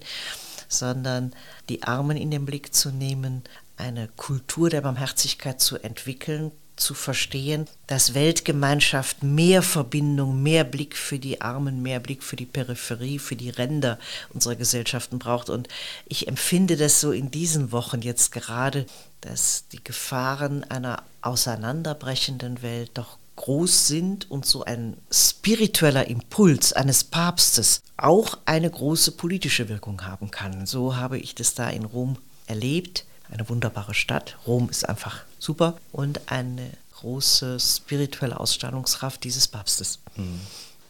sondern 0.69 1.33
die 1.69 1.83
Armen 1.83 2.17
in 2.17 2.31
den 2.31 2.47
Blick 2.47 2.73
zu 2.73 2.93
nehmen, 2.93 3.43
eine 3.77 4.07
Kultur 4.17 4.71
der 4.71 4.83
Barmherzigkeit 4.83 5.61
zu 5.61 5.77
entwickeln, 5.77 6.53
zu 6.81 6.95
verstehen, 6.95 7.67
dass 7.87 8.15
Weltgemeinschaft 8.15 9.23
mehr 9.23 9.63
Verbindung, 9.63 10.43
mehr 10.43 10.65
Blick 10.65 10.97
für 10.97 11.19
die 11.19 11.41
Armen, 11.41 11.83
mehr 11.83 12.01
Blick 12.01 12.23
für 12.23 12.37
die 12.37 12.47
Peripherie, 12.47 13.19
für 13.19 13.37
die 13.37 13.51
Ränder 13.51 13.99
unserer 14.31 14.57
Gesellschaften 14.57 15.19
braucht. 15.19 15.51
Und 15.51 15.69
ich 16.07 16.27
empfinde 16.27 16.77
das 16.77 17.01
so 17.01 17.13
in 17.13 17.31
diesen 17.31 17.73
Wochen 17.73 18.03
jetzt 18.03 18.33
gerade, 18.33 18.87
dass 19.21 19.65
die 19.73 19.85
Gefahren 19.85 20.65
einer 20.65 21.03
auseinanderbrechenden 21.23 22.63
Welt 22.63 22.91
doch 22.95 23.19
groß 23.37 23.87
sind 23.87 24.31
und 24.31 24.45
so 24.45 24.65
ein 24.65 24.97
spiritueller 25.11 26.07
Impuls 26.09 26.73
eines 26.73 27.05
Papstes 27.05 27.81
auch 27.97 28.39
eine 28.45 28.71
große 28.71 29.13
politische 29.13 29.69
Wirkung 29.69 30.05
haben 30.05 30.31
kann. 30.31 30.67
So 30.67 30.97
habe 30.97 31.19
ich 31.19 31.35
das 31.35 31.55
da 31.55 31.71
in 31.71 31.85
Rom 31.85 32.17
erlebt. 32.47 33.05
Eine 33.31 33.49
wunderbare 33.49 33.95
Stadt. 33.95 34.37
Rom 34.47 34.69
ist 34.71 34.89
einfach 34.89 35.23
super 35.39 35.77
und 35.93 36.31
eine 36.31 36.71
große 36.97 37.59
spirituelle 37.61 38.39
Ausstrahlungskraft 38.39 39.25
dieses 39.25 39.49
Papstes. 39.49 40.01
Mhm. 40.17 40.41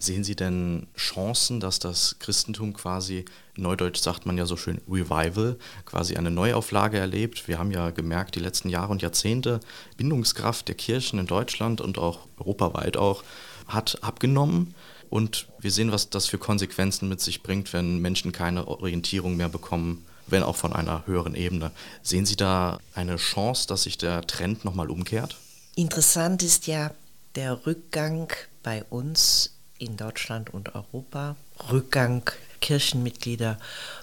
Sehen 0.02 0.24
Sie 0.24 0.34
denn 0.34 0.86
Chancen, 0.96 1.60
dass 1.60 1.78
das 1.78 2.16
Christentum 2.20 2.72
quasi, 2.72 3.26
neudeutsch 3.56 4.00
sagt 4.00 4.24
man 4.24 4.38
ja 4.38 4.46
so 4.46 4.56
schön 4.56 4.80
Revival, 4.88 5.58
quasi 5.84 6.16
eine 6.16 6.30
Neuauflage 6.30 6.98
erlebt? 6.98 7.46
Wir 7.48 7.58
haben 7.58 7.70
ja 7.70 7.90
gemerkt, 7.90 8.34
die 8.34 8.40
letzten 8.40 8.70
Jahre 8.70 8.92
und 8.92 9.02
Jahrzehnte, 9.02 9.60
Bindungskraft 9.98 10.68
der 10.68 10.74
Kirchen 10.74 11.18
in 11.18 11.26
Deutschland 11.26 11.82
und 11.82 11.98
auch 11.98 12.20
europaweit 12.38 12.96
auch 12.96 13.22
hat 13.68 14.02
abgenommen. 14.02 14.74
Und 15.10 15.48
wir 15.58 15.70
sehen, 15.70 15.92
was 15.92 16.08
das 16.08 16.24
für 16.24 16.38
Konsequenzen 16.38 17.06
mit 17.10 17.20
sich 17.20 17.42
bringt, 17.42 17.74
wenn 17.74 17.98
Menschen 17.98 18.32
keine 18.32 18.68
Orientierung 18.68 19.36
mehr 19.36 19.50
bekommen, 19.50 20.06
wenn 20.30 20.42
auch 20.42 20.56
von 20.56 20.72
einer 20.72 21.06
höheren 21.06 21.34
Ebene. 21.34 21.70
Sehen 22.02 22.26
Sie 22.26 22.36
da 22.36 22.78
eine 22.94 23.16
Chance, 23.16 23.66
dass 23.66 23.84
sich 23.84 23.98
der 23.98 24.26
Trend 24.26 24.64
nochmal 24.64 24.90
umkehrt? 24.90 25.36
Interessant 25.76 26.42
ist 26.42 26.66
ja 26.66 26.90
der 27.34 27.66
Rückgang 27.66 28.32
bei 28.62 28.84
uns 28.90 29.54
in 29.78 29.96
Deutschland 29.96 30.50
und 30.50 30.74
Europa. 30.74 31.36
Rückgang 31.70 32.30
Kirchenmitglieder, 32.60 33.58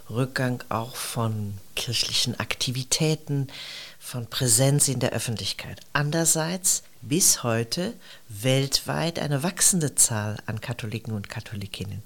Rückgang 0.09 0.63
auch 0.69 0.95
von 0.95 1.53
kirchlichen 1.75 2.39
Aktivitäten, 2.39 3.47
von 3.99 4.27
Präsenz 4.27 4.87
in 4.87 4.99
der 4.99 5.11
Öffentlichkeit. 5.11 5.79
Andererseits 5.93 6.83
bis 7.01 7.43
heute 7.43 7.93
weltweit 8.29 9.19
eine 9.19 9.43
wachsende 9.43 9.95
Zahl 9.95 10.37
an 10.45 10.61
Katholiken 10.61 11.13
und 11.13 11.29
Katholikinnen. 11.29 12.01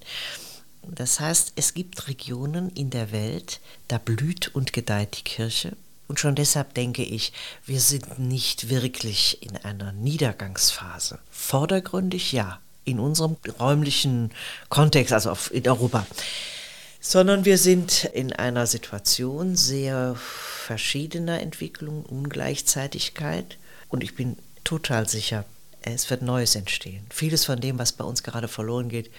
Das 0.88 1.20
heißt, 1.20 1.52
es 1.56 1.74
gibt 1.74 2.08
Regionen 2.08 2.70
in 2.70 2.90
der 2.90 3.12
Welt, 3.12 3.60
da 3.88 3.98
blüht 3.98 4.54
und 4.54 4.72
gedeiht 4.72 5.18
die 5.18 5.24
Kirche. 5.24 5.76
Und 6.08 6.20
schon 6.20 6.34
deshalb 6.34 6.74
denke 6.74 7.02
ich, 7.02 7.32
wir 7.64 7.80
sind 7.80 8.18
nicht 8.18 8.68
wirklich 8.68 9.42
in 9.42 9.56
einer 9.56 9.92
Niedergangsphase. 9.92 11.18
Vordergründig 11.30 12.32
ja, 12.32 12.60
in 12.84 12.98
unserem 12.98 13.36
räumlichen 13.58 14.32
Kontext, 14.68 15.12
also 15.12 15.36
in 15.50 15.66
Europa, 15.66 16.06
sondern 17.00 17.44
wir 17.44 17.58
sind 17.58 18.04
in 18.04 18.32
einer 18.32 18.66
Situation 18.66 19.56
sehr 19.56 20.14
verschiedener 20.16 21.40
Entwicklung, 21.40 22.04
Ungleichzeitigkeit 22.04 23.58
und 23.88 24.02
ich 24.02 24.14
bin 24.14 24.36
total 24.64 25.08
sicher, 25.08 25.44
es 25.82 26.10
wird 26.10 26.22
Neues 26.22 26.54
entstehen. 26.54 27.04
Vieles 27.10 27.44
von 27.44 27.60
dem, 27.60 27.78
was 27.78 27.92
bei 27.92 28.04
uns 28.04 28.22
gerade 28.22 28.46
verloren 28.48 28.88
geht, 28.88 29.10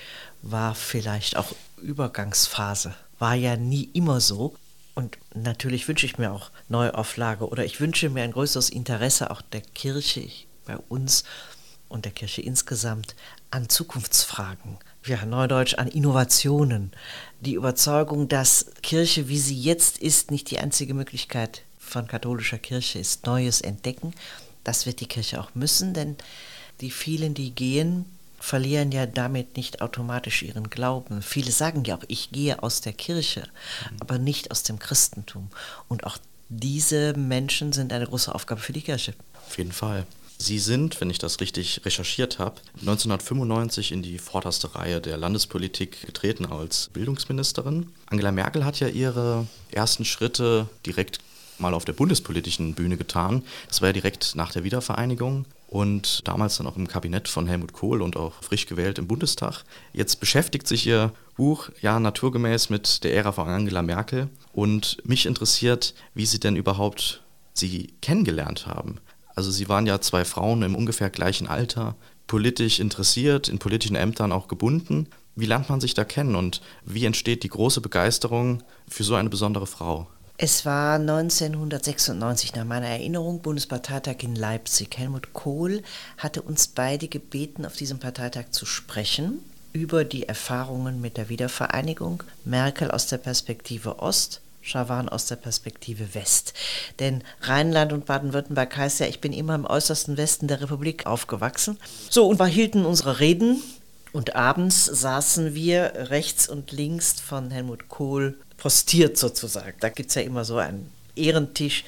war 0.43 0.75
vielleicht 0.75 1.37
auch 1.37 1.55
Übergangsphase, 1.81 2.93
war 3.17 3.33
ja 3.33 3.55
nie 3.57 3.89
immer 3.93 4.21
so. 4.21 4.53
Und 4.93 5.17
natürlich 5.33 5.87
wünsche 5.87 6.05
ich 6.05 6.19
mir 6.19 6.31
auch 6.31 6.51
Neuauflage 6.69 7.47
oder 7.47 7.65
ich 7.65 7.79
wünsche 7.79 8.09
mir 8.09 8.23
ein 8.23 8.33
größeres 8.33 8.69
Interesse 8.69 9.31
auch 9.31 9.41
der 9.41 9.61
Kirche 9.61 10.29
bei 10.65 10.77
uns 10.77 11.23
und 11.89 12.05
der 12.05 12.11
Kirche 12.11 12.41
insgesamt 12.41 13.15
an 13.49 13.69
Zukunftsfragen, 13.69 14.77
ja, 15.05 15.25
neudeutsch 15.25 15.75
an 15.75 15.87
Innovationen, 15.87 16.91
die 17.41 17.53
Überzeugung, 17.53 18.27
dass 18.27 18.67
Kirche, 18.83 19.29
wie 19.29 19.39
sie 19.39 19.59
jetzt 19.59 19.97
ist, 19.97 20.29
nicht 20.29 20.51
die 20.51 20.59
einzige 20.59 20.93
Möglichkeit 20.93 21.63
von 21.79 22.07
katholischer 22.07 22.57
Kirche 22.57 22.99
ist, 22.99 23.25
Neues 23.25 23.61
entdecken. 23.61 24.13
Das 24.63 24.85
wird 24.85 24.99
die 24.99 25.07
Kirche 25.07 25.39
auch 25.39 25.53
müssen, 25.55 25.93
denn 25.93 26.15
die 26.81 26.91
vielen, 26.91 27.33
die 27.33 27.51
gehen, 27.51 28.05
verlieren 28.43 28.91
ja 28.91 29.05
damit 29.05 29.55
nicht 29.55 29.81
automatisch 29.81 30.43
ihren 30.43 30.69
Glauben. 30.69 31.21
Viele 31.21 31.49
sagen 31.49 31.85
ja 31.85 31.95
auch, 31.95 32.03
ich 32.09 32.31
gehe 32.31 32.61
aus 32.61 32.81
der 32.81 32.91
Kirche, 32.91 33.39
mhm. 33.39 33.97
aber 34.01 34.17
nicht 34.17 34.51
aus 34.51 34.63
dem 34.63 34.79
Christentum. 34.79 35.49
Und 35.87 36.03
auch 36.03 36.17
diese 36.49 37.13
Menschen 37.13 37.71
sind 37.71 37.93
eine 37.93 38.05
große 38.05 38.35
Aufgabe 38.35 38.59
für 38.59 38.73
die 38.73 38.81
Kirche. 38.81 39.13
Auf 39.47 39.57
jeden 39.57 39.71
Fall. 39.71 40.05
Sie 40.37 40.59
sind, 40.59 40.99
wenn 40.99 41.09
ich 41.09 41.19
das 41.19 41.39
richtig 41.39 41.85
recherchiert 41.85 42.37
habe, 42.37 42.59
1995 42.81 43.93
in 43.93 44.03
die 44.03 44.19
vorderste 44.19 44.75
Reihe 44.75 44.99
der 44.99 45.15
Landespolitik 45.15 46.05
getreten 46.05 46.45
als 46.45 46.89
Bildungsministerin. 46.91 47.93
Angela 48.07 48.33
Merkel 48.33 48.65
hat 48.65 48.77
ja 48.81 48.89
ihre 48.89 49.47
ersten 49.71 50.03
Schritte 50.03 50.67
direkt 50.85 51.19
mal 51.59 51.73
auf 51.73 51.85
der 51.85 51.93
bundespolitischen 51.93 52.73
Bühne 52.73 52.97
getan. 52.97 53.43
Das 53.69 53.81
war 53.81 53.87
ja 53.89 53.93
direkt 53.93 54.35
nach 54.35 54.51
der 54.51 54.65
Wiedervereinigung 54.65 55.45
und 55.73 56.27
damals 56.27 56.57
dann 56.57 56.67
auch 56.67 56.77
im 56.77 56.87
Kabinett 56.87 57.27
von 57.27 57.47
Helmut 57.47 57.73
Kohl 57.73 58.03
und 58.03 58.15
auch 58.15 58.43
frisch 58.43 58.67
gewählt 58.67 58.99
im 58.99 59.07
Bundestag. 59.07 59.63
Jetzt 59.91 60.19
beschäftigt 60.19 60.67
sich 60.67 60.85
ihr 60.85 61.11
Buch 61.35 61.69
ja 61.81 61.99
naturgemäß 61.99 62.69
mit 62.69 63.03
der 63.03 63.15
Ära 63.15 63.31
von 63.31 63.47
Angela 63.47 63.81
Merkel 63.81 64.29
und 64.51 64.97
mich 65.03 65.25
interessiert, 65.25 65.95
wie 66.13 66.27
Sie 66.27 66.39
denn 66.39 66.55
überhaupt 66.55 67.23
sie 67.55 67.95
kennengelernt 68.01 68.67
haben. 68.67 68.99
Also 69.35 69.49
sie 69.49 69.67
waren 69.67 69.87
ja 69.87 69.99
zwei 69.99 70.25
Frauen 70.25 70.61
im 70.61 70.75
ungefähr 70.75 71.09
gleichen 71.09 71.47
Alter, 71.47 71.95
politisch 72.27 72.79
interessiert, 72.79 73.47
in 73.47 73.57
politischen 73.57 73.95
Ämtern 73.95 74.31
auch 74.31 74.47
gebunden. 74.47 75.07
Wie 75.35 75.47
lernt 75.47 75.69
man 75.69 75.81
sich 75.81 75.95
da 75.95 76.03
kennen 76.03 76.35
und 76.35 76.61
wie 76.85 77.05
entsteht 77.05 77.41
die 77.41 77.49
große 77.49 77.81
Begeisterung 77.81 78.61
für 78.87 79.03
so 79.03 79.15
eine 79.15 79.29
besondere 79.29 79.65
Frau? 79.65 80.07
Es 80.37 80.65
war 80.65 80.95
1996 80.95 82.55
nach 82.55 82.65
meiner 82.65 82.87
Erinnerung 82.87 83.41
Bundesparteitag 83.41 84.15
in 84.23 84.35
Leipzig. 84.35 84.97
Helmut 84.97 85.31
Kohl 85.33 85.83
hatte 86.17 86.41
uns 86.41 86.67
beide 86.67 87.07
gebeten, 87.07 87.67
auf 87.67 87.75
diesem 87.75 87.99
Parteitag 87.99 88.45
zu 88.49 88.65
sprechen 88.65 89.43
über 89.73 90.03
die 90.03 90.27
Erfahrungen 90.27 91.01
mit 91.01 91.17
der 91.17 91.29
Wiedervereinigung, 91.29 92.23
Merkel 92.45 92.89
aus 92.89 93.07
der 93.07 93.19
Perspektive 93.19 93.99
Ost 93.99 94.41
Schawan 94.63 95.09
aus 95.09 95.25
der 95.25 95.35
Perspektive 95.35 96.15
West. 96.15 96.53
Denn 96.99 97.23
Rheinland 97.41 97.91
und 97.91 98.05
Baden-Württemberg 98.05 98.75
heißt 98.77 99.01
ja, 99.01 99.07
ich 99.07 99.19
bin 99.19 99.33
immer 99.33 99.55
im 99.55 99.65
äußersten 99.65 100.15
Westen 100.17 100.47
der 100.47 100.61
Republik 100.61 101.05
aufgewachsen. 101.05 101.77
So, 102.09 102.27
und 102.27 102.39
wir 102.39 102.45
hielten 102.45 102.85
unsere 102.85 103.19
Reden 103.19 103.61
und 104.13 104.35
abends 104.35 104.85
saßen 104.85 105.53
wir 105.53 105.93
rechts 105.95 106.47
und 106.47 106.71
links 106.71 107.19
von 107.19 107.51
Helmut 107.51 107.89
Kohl 107.89 108.37
postiert 108.63 109.17
sozusagen. 109.17 109.73
Da 109.81 109.89
gibt 109.89 110.07
es 110.07 110.15
ja 110.15 110.21
immer 110.21 110.45
so 110.45 110.57
einen 110.57 110.89
Ehrentisch. 111.17 111.83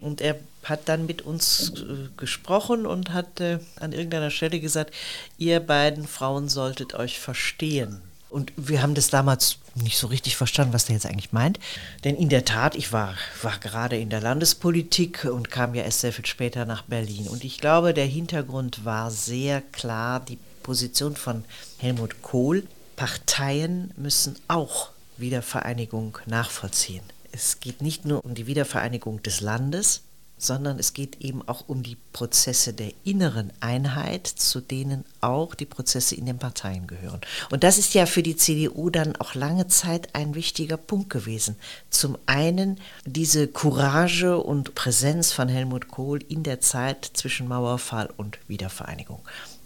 Und 0.00 0.20
er 0.20 0.34
hat 0.64 0.88
dann 0.88 1.06
mit 1.06 1.22
uns 1.22 1.72
äh, 1.76 2.08
gesprochen 2.16 2.86
und 2.86 3.12
hat 3.12 3.40
äh, 3.40 3.60
an 3.78 3.92
irgendeiner 3.92 4.32
Stelle 4.32 4.58
gesagt, 4.58 4.92
ihr 5.38 5.60
beiden 5.60 6.08
Frauen 6.08 6.48
solltet 6.48 6.94
euch 6.94 7.20
verstehen. 7.20 8.02
Und 8.30 8.52
wir 8.56 8.82
haben 8.82 8.96
das 8.96 9.10
damals 9.10 9.58
nicht 9.76 9.96
so 9.96 10.08
richtig 10.08 10.36
verstanden, 10.36 10.74
was 10.74 10.86
der 10.86 10.96
jetzt 10.96 11.06
eigentlich 11.06 11.32
meint. 11.32 11.60
Denn 12.02 12.16
in 12.16 12.28
der 12.28 12.44
Tat, 12.44 12.74
ich 12.74 12.92
war, 12.92 13.14
war 13.42 13.56
gerade 13.58 13.96
in 13.96 14.10
der 14.10 14.20
Landespolitik 14.20 15.24
und 15.24 15.52
kam 15.52 15.76
ja 15.76 15.84
erst 15.84 16.00
sehr 16.00 16.12
viel 16.12 16.26
später 16.26 16.64
nach 16.64 16.82
Berlin. 16.82 17.28
Und 17.28 17.44
ich 17.44 17.58
glaube, 17.58 17.94
der 17.94 18.06
Hintergrund 18.06 18.84
war 18.84 19.12
sehr 19.12 19.62
klar 19.70 20.18
die 20.18 20.38
Position 20.64 21.14
von 21.14 21.44
Helmut 21.78 22.22
Kohl. 22.22 22.64
Parteien 22.96 23.92
müssen 23.96 24.34
auch 24.48 24.90
Wiedervereinigung 25.18 26.18
nachvollziehen. 26.26 27.02
Es 27.32 27.60
geht 27.60 27.82
nicht 27.82 28.04
nur 28.04 28.24
um 28.24 28.34
die 28.34 28.46
Wiedervereinigung 28.46 29.22
des 29.22 29.40
Landes, 29.40 30.02
sondern 30.38 30.78
es 30.78 30.94
geht 30.94 31.20
eben 31.20 31.46
auch 31.46 31.64
um 31.68 31.82
die 31.82 31.96
Prozesse 32.12 32.72
der 32.72 32.92
inneren 33.04 33.52
Einheit, 33.60 34.26
zu 34.26 34.60
denen 34.60 35.04
auch 35.20 35.54
die 35.54 35.66
Prozesse 35.66 36.14
in 36.14 36.26
den 36.26 36.38
Parteien 36.38 36.86
gehören. 36.86 37.20
Und 37.50 37.64
das 37.64 37.76
ist 37.76 37.92
ja 37.94 38.06
für 38.06 38.22
die 38.22 38.36
CDU 38.36 38.88
dann 38.88 39.16
auch 39.16 39.34
lange 39.34 39.66
Zeit 39.66 40.14
ein 40.14 40.34
wichtiger 40.34 40.76
Punkt 40.76 41.10
gewesen. 41.10 41.56
Zum 41.90 42.16
einen 42.26 42.80
diese 43.04 43.48
Courage 43.48 44.38
und 44.38 44.74
Präsenz 44.74 45.32
von 45.32 45.48
Helmut 45.48 45.88
Kohl 45.88 46.20
in 46.28 46.44
der 46.44 46.60
Zeit 46.60 47.10
zwischen 47.14 47.48
Mauerfall 47.48 48.08
und 48.16 48.38
Wiedervereinigung. 48.46 49.20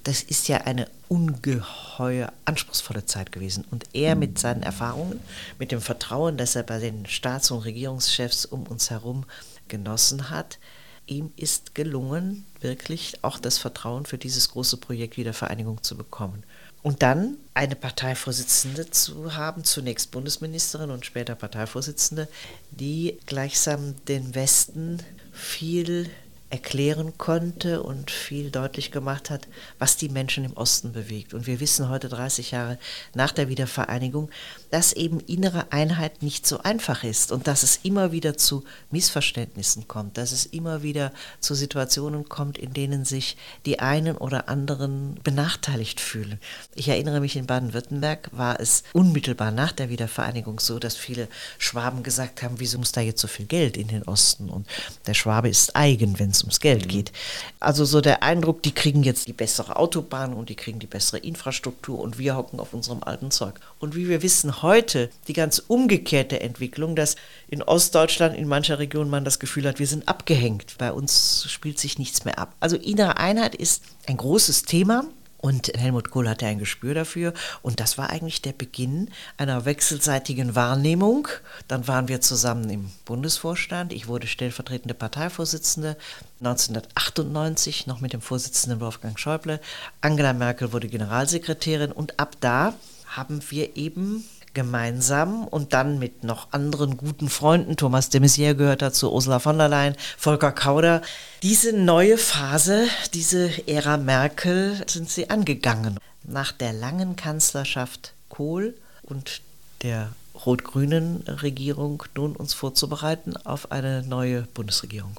Das 0.04 0.22
ist 0.22 0.48
ja 0.48 0.58
eine 0.58 0.88
ungeheuer 1.08 2.32
anspruchsvolle 2.44 3.06
Zeit 3.06 3.30
gewesen. 3.30 3.64
Und 3.70 3.84
er 3.92 4.16
mit 4.16 4.38
seinen 4.38 4.62
Erfahrungen, 4.62 5.20
mit 5.58 5.70
dem 5.70 5.80
Vertrauen, 5.80 6.36
das 6.36 6.56
er 6.56 6.64
bei 6.64 6.78
den 6.78 7.06
Staats- 7.06 7.50
und 7.50 7.60
Regierungschefs 7.60 8.44
um 8.44 8.66
uns 8.66 8.90
herum 8.90 9.24
genossen 9.68 10.30
hat, 10.30 10.58
ihm 11.06 11.32
ist 11.36 11.74
gelungen, 11.74 12.44
wirklich 12.60 13.18
auch 13.22 13.38
das 13.38 13.58
Vertrauen 13.58 14.06
für 14.06 14.18
dieses 14.18 14.50
große 14.50 14.76
Projekt 14.76 15.16
Wiedervereinigung 15.16 15.82
zu 15.82 15.96
bekommen. 15.96 16.42
Und 16.82 17.02
dann 17.02 17.36
eine 17.54 17.76
Parteivorsitzende 17.76 18.90
zu 18.90 19.36
haben, 19.36 19.62
zunächst 19.62 20.10
Bundesministerin 20.10 20.90
und 20.90 21.06
später 21.06 21.36
Parteivorsitzende, 21.36 22.28
die 22.72 23.18
gleichsam 23.26 23.94
den 24.06 24.34
Westen 24.34 24.98
viel 25.32 26.10
erklären 26.52 27.16
konnte 27.16 27.82
und 27.82 28.10
viel 28.10 28.50
deutlich 28.50 28.92
gemacht 28.92 29.30
hat, 29.30 29.48
was 29.78 29.96
die 29.96 30.10
Menschen 30.10 30.44
im 30.44 30.52
Osten 30.52 30.92
bewegt. 30.92 31.32
Und 31.32 31.46
wir 31.46 31.60
wissen 31.60 31.88
heute, 31.88 32.10
30 32.10 32.50
Jahre 32.50 32.78
nach 33.14 33.32
der 33.32 33.48
Wiedervereinigung, 33.48 34.30
dass 34.72 34.94
eben 34.94 35.20
innere 35.20 35.70
Einheit 35.70 36.22
nicht 36.22 36.46
so 36.46 36.62
einfach 36.62 37.04
ist 37.04 37.30
und 37.30 37.46
dass 37.46 37.62
es 37.62 37.80
immer 37.82 38.10
wieder 38.10 38.38
zu 38.38 38.64
Missverständnissen 38.90 39.86
kommt, 39.86 40.16
dass 40.16 40.32
es 40.32 40.46
immer 40.46 40.82
wieder 40.82 41.12
zu 41.40 41.54
Situationen 41.54 42.26
kommt, 42.30 42.56
in 42.56 42.72
denen 42.72 43.04
sich 43.04 43.36
die 43.66 43.80
einen 43.80 44.16
oder 44.16 44.48
anderen 44.48 45.20
benachteiligt 45.22 46.00
fühlen. 46.00 46.40
Ich 46.74 46.88
erinnere 46.88 47.20
mich, 47.20 47.36
in 47.36 47.44
Baden-Württemberg 47.44 48.30
war 48.32 48.60
es 48.60 48.82
unmittelbar 48.94 49.50
nach 49.50 49.72
der 49.72 49.90
Wiedervereinigung 49.90 50.58
so, 50.58 50.78
dass 50.78 50.96
viele 50.96 51.28
Schwaben 51.58 52.02
gesagt 52.02 52.42
haben, 52.42 52.54
wieso 52.58 52.78
muss 52.78 52.92
da 52.92 53.02
jetzt 53.02 53.20
so 53.20 53.28
viel 53.28 53.44
Geld 53.44 53.76
in 53.76 53.88
den 53.88 54.04
Osten? 54.04 54.48
Und 54.48 54.66
der 55.06 55.14
Schwabe 55.14 55.50
ist 55.50 55.76
eigen, 55.76 56.18
wenn 56.18 56.30
es 56.30 56.40
ums 56.40 56.60
Geld 56.60 56.88
geht. 56.88 57.12
Also 57.60 57.84
so 57.84 58.00
der 58.00 58.22
Eindruck, 58.22 58.62
die 58.62 58.72
kriegen 58.72 59.02
jetzt 59.02 59.28
die 59.28 59.34
bessere 59.34 59.76
Autobahn 59.76 60.32
und 60.32 60.48
die 60.48 60.56
kriegen 60.56 60.78
die 60.78 60.86
bessere 60.86 61.18
Infrastruktur 61.18 61.98
und 62.00 62.16
wir 62.16 62.36
hocken 62.36 62.58
auf 62.58 62.72
unserem 62.72 63.02
alten 63.02 63.30
Zeug. 63.30 63.60
Und 63.78 63.94
wie 63.94 64.08
wir 64.08 64.22
wissen 64.22 64.61
heute, 64.62 65.10
die 65.28 65.32
ganz 65.32 65.58
umgekehrte 65.58 66.40
Entwicklung, 66.40 66.96
dass 66.96 67.16
in 67.48 67.62
Ostdeutschland 67.62 68.36
in 68.36 68.48
mancher 68.48 68.78
Region 68.78 69.10
man 69.10 69.24
das 69.24 69.38
Gefühl 69.38 69.66
hat, 69.66 69.78
wir 69.78 69.86
sind 69.86 70.08
abgehängt. 70.08 70.76
Bei 70.78 70.92
uns 70.92 71.46
spielt 71.50 71.78
sich 71.78 71.98
nichts 71.98 72.24
mehr 72.24 72.38
ab. 72.38 72.54
Also 72.60 72.76
innere 72.76 73.18
Einheit 73.18 73.54
ist 73.54 73.82
ein 74.06 74.16
großes 74.16 74.62
Thema. 74.62 75.04
Und 75.42 75.72
Helmut 75.76 76.10
Kohl 76.10 76.28
hatte 76.28 76.46
ein 76.46 76.60
Gespür 76.60 76.94
dafür. 76.94 77.34
Und 77.62 77.80
das 77.80 77.98
war 77.98 78.10
eigentlich 78.10 78.42
der 78.42 78.52
Beginn 78.52 79.10
einer 79.36 79.64
wechselseitigen 79.64 80.54
Wahrnehmung. 80.54 81.26
Dann 81.66 81.88
waren 81.88 82.06
wir 82.06 82.20
zusammen 82.20 82.70
im 82.70 82.92
Bundesvorstand. 83.04 83.92
Ich 83.92 84.06
wurde 84.06 84.28
stellvertretende 84.28 84.94
Parteivorsitzende 84.94 85.96
1998, 86.38 87.88
noch 87.88 88.00
mit 88.00 88.12
dem 88.12 88.20
Vorsitzenden 88.20 88.80
Wolfgang 88.80 89.18
Schäuble. 89.18 89.60
Angela 90.00 90.32
Merkel 90.32 90.72
wurde 90.72 90.86
Generalsekretärin. 90.86 91.90
Und 91.90 92.20
ab 92.20 92.36
da 92.38 92.74
haben 93.08 93.40
wir 93.50 93.76
eben 93.76 94.24
gemeinsam 94.54 95.46
und 95.46 95.72
dann 95.72 95.98
mit 95.98 96.24
noch 96.24 96.48
anderen 96.52 96.96
guten 96.96 97.28
Freunden, 97.28 97.76
Thomas 97.76 98.10
de 98.10 98.20
Maizière 98.20 98.54
gehört 98.54 98.82
dazu, 98.82 99.12
Ursula 99.12 99.38
von 99.38 99.58
der 99.58 99.68
Leyen, 99.68 99.96
Volker 100.18 100.52
Kauder, 100.52 101.02
diese 101.42 101.72
neue 101.72 102.18
Phase, 102.18 102.86
diese 103.14 103.66
Ära 103.66 103.96
Merkel 103.96 104.82
sind 104.86 105.10
sie 105.10 105.30
angegangen. 105.30 105.98
Nach 106.24 106.52
der 106.52 106.72
langen 106.72 107.16
Kanzlerschaft 107.16 108.12
Kohl 108.28 108.74
und 109.02 109.42
der 109.82 110.12
rot-grünen 110.46 111.22
Regierung 111.26 112.02
nun 112.14 112.36
uns 112.36 112.54
vorzubereiten 112.54 113.36
auf 113.36 113.72
eine 113.72 114.02
neue 114.02 114.42
Bundesregierung. 114.54 115.16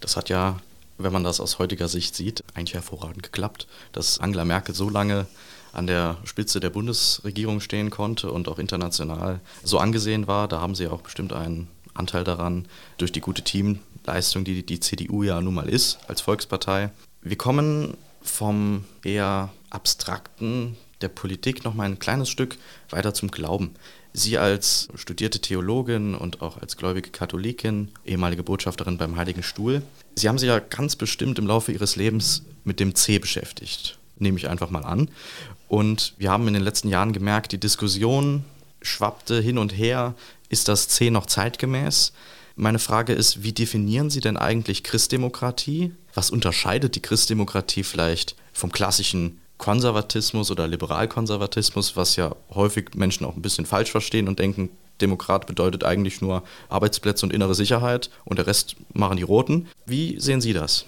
Das 0.00 0.16
hat 0.16 0.28
ja, 0.28 0.60
wenn 0.98 1.12
man 1.12 1.24
das 1.24 1.40
aus 1.40 1.58
heutiger 1.58 1.88
Sicht 1.88 2.14
sieht, 2.14 2.42
eigentlich 2.54 2.74
hervorragend 2.74 3.22
geklappt, 3.22 3.66
dass 3.92 4.18
Angela 4.18 4.44
Merkel 4.44 4.74
so 4.74 4.88
lange 4.88 5.26
an 5.72 5.86
der 5.86 6.18
Spitze 6.24 6.60
der 6.60 6.70
Bundesregierung 6.70 7.60
stehen 7.60 7.90
konnte 7.90 8.30
und 8.30 8.48
auch 8.48 8.58
international 8.58 9.40
so 9.62 9.78
angesehen 9.78 10.26
war. 10.26 10.48
Da 10.48 10.60
haben 10.60 10.74
sie 10.74 10.88
auch 10.88 11.02
bestimmt 11.02 11.32
einen 11.32 11.68
Anteil 11.94 12.24
daran 12.24 12.66
durch 12.98 13.12
die 13.12 13.20
gute 13.20 13.42
Teamleistung, 13.42 14.44
die 14.44 14.64
die 14.64 14.80
CDU 14.80 15.22
ja 15.22 15.40
nun 15.40 15.54
mal 15.54 15.68
ist 15.68 15.98
als 16.08 16.20
Volkspartei. 16.20 16.90
Wir 17.22 17.36
kommen 17.36 17.96
vom 18.22 18.84
eher 19.04 19.50
abstrakten 19.70 20.76
der 21.00 21.08
Politik 21.08 21.64
noch 21.64 21.74
mal 21.74 21.84
ein 21.84 21.98
kleines 21.98 22.28
Stück 22.28 22.58
weiter 22.90 23.14
zum 23.14 23.30
Glauben. 23.30 23.74
Sie 24.12 24.38
als 24.38 24.88
studierte 24.96 25.40
Theologin 25.40 26.14
und 26.14 26.42
auch 26.42 26.58
als 26.60 26.76
gläubige 26.76 27.10
Katholikin, 27.10 27.92
ehemalige 28.04 28.42
Botschafterin 28.42 28.98
beim 28.98 29.16
Heiligen 29.16 29.42
Stuhl, 29.42 29.82
Sie 30.16 30.28
haben 30.28 30.38
sich 30.38 30.48
ja 30.48 30.58
ganz 30.58 30.96
bestimmt 30.96 31.38
im 31.38 31.46
Laufe 31.46 31.72
Ihres 31.72 31.96
Lebens 31.96 32.42
mit 32.64 32.80
dem 32.80 32.94
C 32.94 33.18
beschäftigt, 33.18 33.98
nehme 34.18 34.38
ich 34.38 34.48
einfach 34.48 34.70
mal 34.70 34.84
an. 34.84 35.08
Und 35.70 36.14
wir 36.18 36.32
haben 36.32 36.48
in 36.48 36.54
den 36.54 36.64
letzten 36.64 36.88
Jahren 36.88 37.12
gemerkt, 37.12 37.52
die 37.52 37.60
Diskussion 37.60 38.44
schwappte 38.82 39.40
hin 39.40 39.56
und 39.56 39.70
her. 39.70 40.16
Ist 40.48 40.66
das 40.66 40.88
C 40.88 41.10
noch 41.10 41.26
zeitgemäß? 41.26 42.12
Meine 42.56 42.80
Frage 42.80 43.12
ist, 43.12 43.44
wie 43.44 43.52
definieren 43.52 44.10
Sie 44.10 44.18
denn 44.18 44.36
eigentlich 44.36 44.82
Christdemokratie? 44.82 45.92
Was 46.12 46.32
unterscheidet 46.32 46.96
die 46.96 47.00
Christdemokratie 47.00 47.84
vielleicht 47.84 48.34
vom 48.52 48.72
klassischen 48.72 49.40
Konservatismus 49.58 50.50
oder 50.50 50.66
Liberalkonservatismus, 50.66 51.94
was 51.94 52.16
ja 52.16 52.34
häufig 52.52 52.96
Menschen 52.96 53.24
auch 53.24 53.36
ein 53.36 53.42
bisschen 53.42 53.64
falsch 53.64 53.92
verstehen 53.92 54.26
und 54.26 54.40
denken, 54.40 54.70
Demokrat 55.00 55.46
bedeutet 55.46 55.84
eigentlich 55.84 56.20
nur 56.20 56.42
Arbeitsplätze 56.68 57.24
und 57.24 57.32
innere 57.32 57.54
Sicherheit 57.54 58.10
und 58.24 58.38
der 58.38 58.48
Rest 58.48 58.74
machen 58.92 59.18
die 59.18 59.22
Roten. 59.22 59.68
Wie 59.86 60.18
sehen 60.18 60.40
Sie 60.40 60.52
das? 60.52 60.84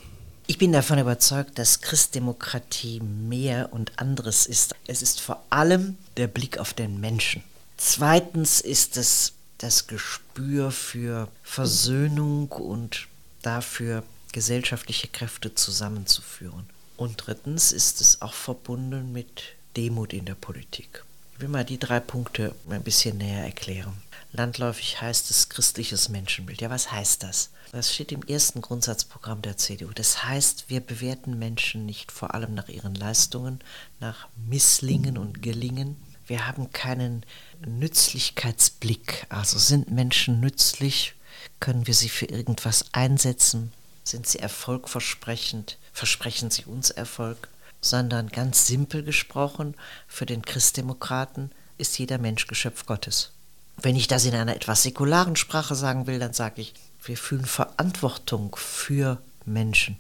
Ich 0.53 0.59
bin 0.59 0.73
davon 0.73 0.99
überzeugt, 0.99 1.59
dass 1.59 1.81
Christdemokratie 1.81 3.01
mehr 3.01 3.73
und 3.73 3.99
anderes 3.99 4.45
ist. 4.45 4.75
Es 4.87 5.01
ist 5.01 5.19
vor 5.19 5.43
allem 5.49 5.97
der 6.19 6.27
Blick 6.27 6.59
auf 6.59 6.75
den 6.75 7.01
Menschen. 7.01 7.43
Zweitens 7.79 8.61
ist 8.61 8.99
es 8.99 9.33
das 9.57 9.87
Gespür 9.87 10.71
für 10.71 11.29
Versöhnung 11.43 12.49
und 12.53 13.09
dafür 13.41 14.03
gesellschaftliche 14.33 15.09
Kräfte 15.09 15.55
zusammenzuführen. 15.55 16.67
Und 16.99 17.15
drittens 17.17 17.73
ist 17.73 18.03
es 18.03 18.21
auch 18.21 18.35
verbunden 18.35 19.11
mit 19.11 19.55
Demut 19.79 20.13
in 20.13 20.27
der 20.27 20.35
Politik. 20.35 21.03
Ich 21.33 21.41
will 21.41 21.49
mal 21.49 21.65
die 21.65 21.79
drei 21.79 21.99
Punkte 21.99 22.55
ein 22.69 22.83
bisschen 22.83 23.17
näher 23.17 23.43
erklären. 23.43 24.03
Landläufig 24.33 25.01
heißt 25.01 25.31
es 25.31 25.49
christliches 25.49 26.11
Menschenbild. 26.11 26.61
Ja, 26.61 26.69
was 26.69 26.93
heißt 26.93 27.23
das? 27.23 27.49
Das 27.73 27.95
steht 27.95 28.13
im 28.13 28.23
ersten 28.23 28.61
Grundsatzprogramm 28.61 29.41
der 29.41 29.57
CDU. 29.57 29.93
Das 29.95 30.25
heißt, 30.25 30.69
wir 30.69 30.81
bewerten 30.81 31.39
Menschen 31.39 31.87
nicht 31.87 32.13
vor 32.13 32.35
allem 32.35 32.53
nach 32.53 32.69
ihren 32.69 32.95
Leistungen, 32.95 33.61
nach 33.99 34.29
Misslingen 34.47 35.17
und 35.17 35.41
Gelingen. 35.41 35.97
Wir 36.27 36.47
haben 36.47 36.71
keinen 36.73 37.25
Nützlichkeitsblick. 37.67 39.27
Also 39.31 39.59
sind 39.59 39.91
Menschen 39.91 40.39
nützlich? 40.39 41.15
Können 41.61 41.87
wir 41.87 41.95
sie 41.95 42.11
für 42.11 42.27
irgendwas 42.27 42.85
einsetzen? 42.93 43.73
Sind 44.05 44.27
sie 44.27 44.41
erfolgversprechend? 44.41 45.79
Versprechen 45.95 46.51
sie 46.51 46.67
uns 46.67 46.91
Erfolg? 46.91 47.49
Sondern 47.81 48.29
ganz 48.29 48.67
simpel 48.67 49.03
gesprochen, 49.03 49.75
für 50.07 50.27
den 50.27 50.43
Christdemokraten 50.43 51.51
ist 51.79 51.99
jeder 51.99 52.19
Mensch 52.19 52.47
Geschöpf 52.49 52.85
Gottes. 52.85 53.31
Wenn 53.81 53.97
ich 53.97 54.09
das 54.09 54.27
in 54.27 54.35
einer 54.35 54.55
etwas 54.55 54.83
säkularen 54.83 55.37
Sprache 55.37 55.75
sagen 55.75 56.07
will, 56.07 56.19
dann 56.19 56.35
sage 56.35 56.61
ich, 56.61 56.75
wir 57.05 57.17
fühlen 57.17 57.45
Verantwortung 57.45 58.57
für 58.57 59.19
Menschen. 59.45 59.97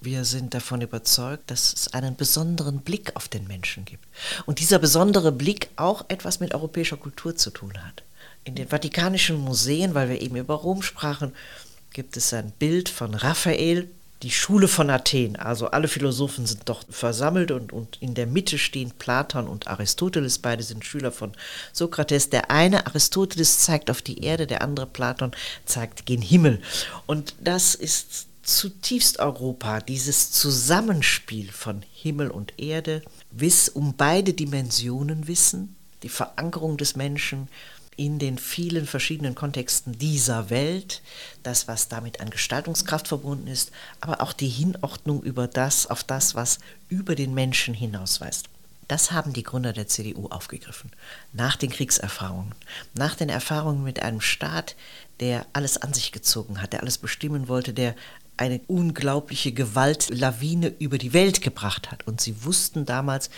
Wir 0.00 0.24
sind 0.24 0.54
davon 0.54 0.82
überzeugt, 0.82 1.50
dass 1.50 1.72
es 1.72 1.92
einen 1.92 2.16
besonderen 2.16 2.80
Blick 2.80 3.14
auf 3.16 3.28
den 3.28 3.46
Menschen 3.46 3.84
gibt. 3.84 4.04
Und 4.44 4.60
dieser 4.60 4.78
besondere 4.78 5.32
Blick 5.32 5.70
auch 5.76 6.04
etwas 6.08 6.40
mit 6.40 6.54
europäischer 6.54 6.96
Kultur 6.96 7.36
zu 7.36 7.50
tun 7.50 7.72
hat. 7.82 8.02
In 8.44 8.54
den 8.54 8.68
Vatikanischen 8.68 9.38
Museen, 9.38 9.94
weil 9.94 10.08
wir 10.08 10.20
eben 10.20 10.36
über 10.36 10.54
Rom 10.54 10.82
sprachen, 10.82 11.32
gibt 11.92 12.16
es 12.16 12.32
ein 12.32 12.52
Bild 12.52 12.88
von 12.88 13.14
Raphael, 13.14 13.88
die 14.22 14.30
Schule 14.30 14.68
von 14.68 14.90
Athen. 14.90 15.36
Also 15.36 15.68
alle 15.68 15.88
Philosophen 15.88 16.46
sind 16.46 16.62
dort 16.64 16.86
versammelt 16.90 17.50
und, 17.50 17.72
und 17.72 17.98
in 18.00 18.14
der 18.14 18.26
Mitte 18.26 18.58
stehen 18.58 18.92
Platon 18.98 19.46
und 19.46 19.68
Aristoteles. 19.68 20.38
Beide 20.38 20.62
sind 20.62 20.84
Schüler 20.84 21.12
von 21.12 21.32
Sokrates. 21.72 22.30
Der 22.30 22.50
eine, 22.50 22.86
Aristoteles, 22.86 23.60
zeigt 23.60 23.90
auf 23.90 24.02
die 24.02 24.24
Erde, 24.24 24.46
der 24.46 24.62
andere, 24.62 24.86
Platon, 24.86 25.32
zeigt 25.66 26.06
gen 26.06 26.22
Himmel. 26.22 26.62
Und 27.06 27.34
das 27.40 27.74
ist 27.74 28.26
zutiefst 28.42 29.18
Europa, 29.18 29.80
dieses 29.80 30.30
Zusammenspiel 30.30 31.50
von 31.50 31.82
Himmel 31.92 32.30
und 32.30 32.54
Erde, 32.58 33.02
Wiss 33.32 33.68
um 33.68 33.94
beide 33.96 34.32
Dimensionen 34.32 35.26
wissen, 35.26 35.74
die 36.02 36.08
Verankerung 36.08 36.76
des 36.76 36.94
Menschen 36.94 37.48
in 37.96 38.18
den 38.18 38.38
vielen 38.38 38.86
verschiedenen 38.86 39.34
Kontexten 39.34 39.98
dieser 39.98 40.50
Welt, 40.50 41.02
das, 41.42 41.66
was 41.66 41.88
damit 41.88 42.20
an 42.20 42.30
Gestaltungskraft 42.30 43.08
verbunden 43.08 43.46
ist, 43.46 43.72
aber 44.00 44.20
auch 44.20 44.32
die 44.32 44.48
Hinordnung 44.48 45.22
über 45.22 45.46
das, 45.46 45.86
auf 45.86 46.04
das, 46.04 46.34
was 46.34 46.58
über 46.88 47.14
den 47.14 47.34
Menschen 47.34 47.74
hinausweist. 47.74 48.48
Das 48.88 49.10
haben 49.10 49.32
die 49.32 49.42
Gründer 49.42 49.72
der 49.72 49.88
CDU 49.88 50.28
aufgegriffen. 50.28 50.92
Nach 51.32 51.56
den 51.56 51.70
Kriegserfahrungen, 51.70 52.54
nach 52.94 53.16
den 53.16 53.28
Erfahrungen 53.28 53.82
mit 53.82 54.00
einem 54.00 54.20
Staat, 54.20 54.76
der 55.18 55.46
alles 55.52 55.78
an 55.78 55.92
sich 55.92 56.12
gezogen 56.12 56.62
hat, 56.62 56.72
der 56.72 56.82
alles 56.82 56.98
bestimmen 56.98 57.48
wollte, 57.48 57.72
der 57.72 57.96
eine 58.36 58.60
unglaubliche 58.66 59.52
Gewaltlawine 59.52 60.68
über 60.78 60.98
die 60.98 61.12
Welt 61.12 61.40
gebracht 61.40 61.90
hat. 61.90 62.06
Und 62.06 62.20
sie 62.20 62.44
wussten 62.44 62.84
damals, 62.84 63.30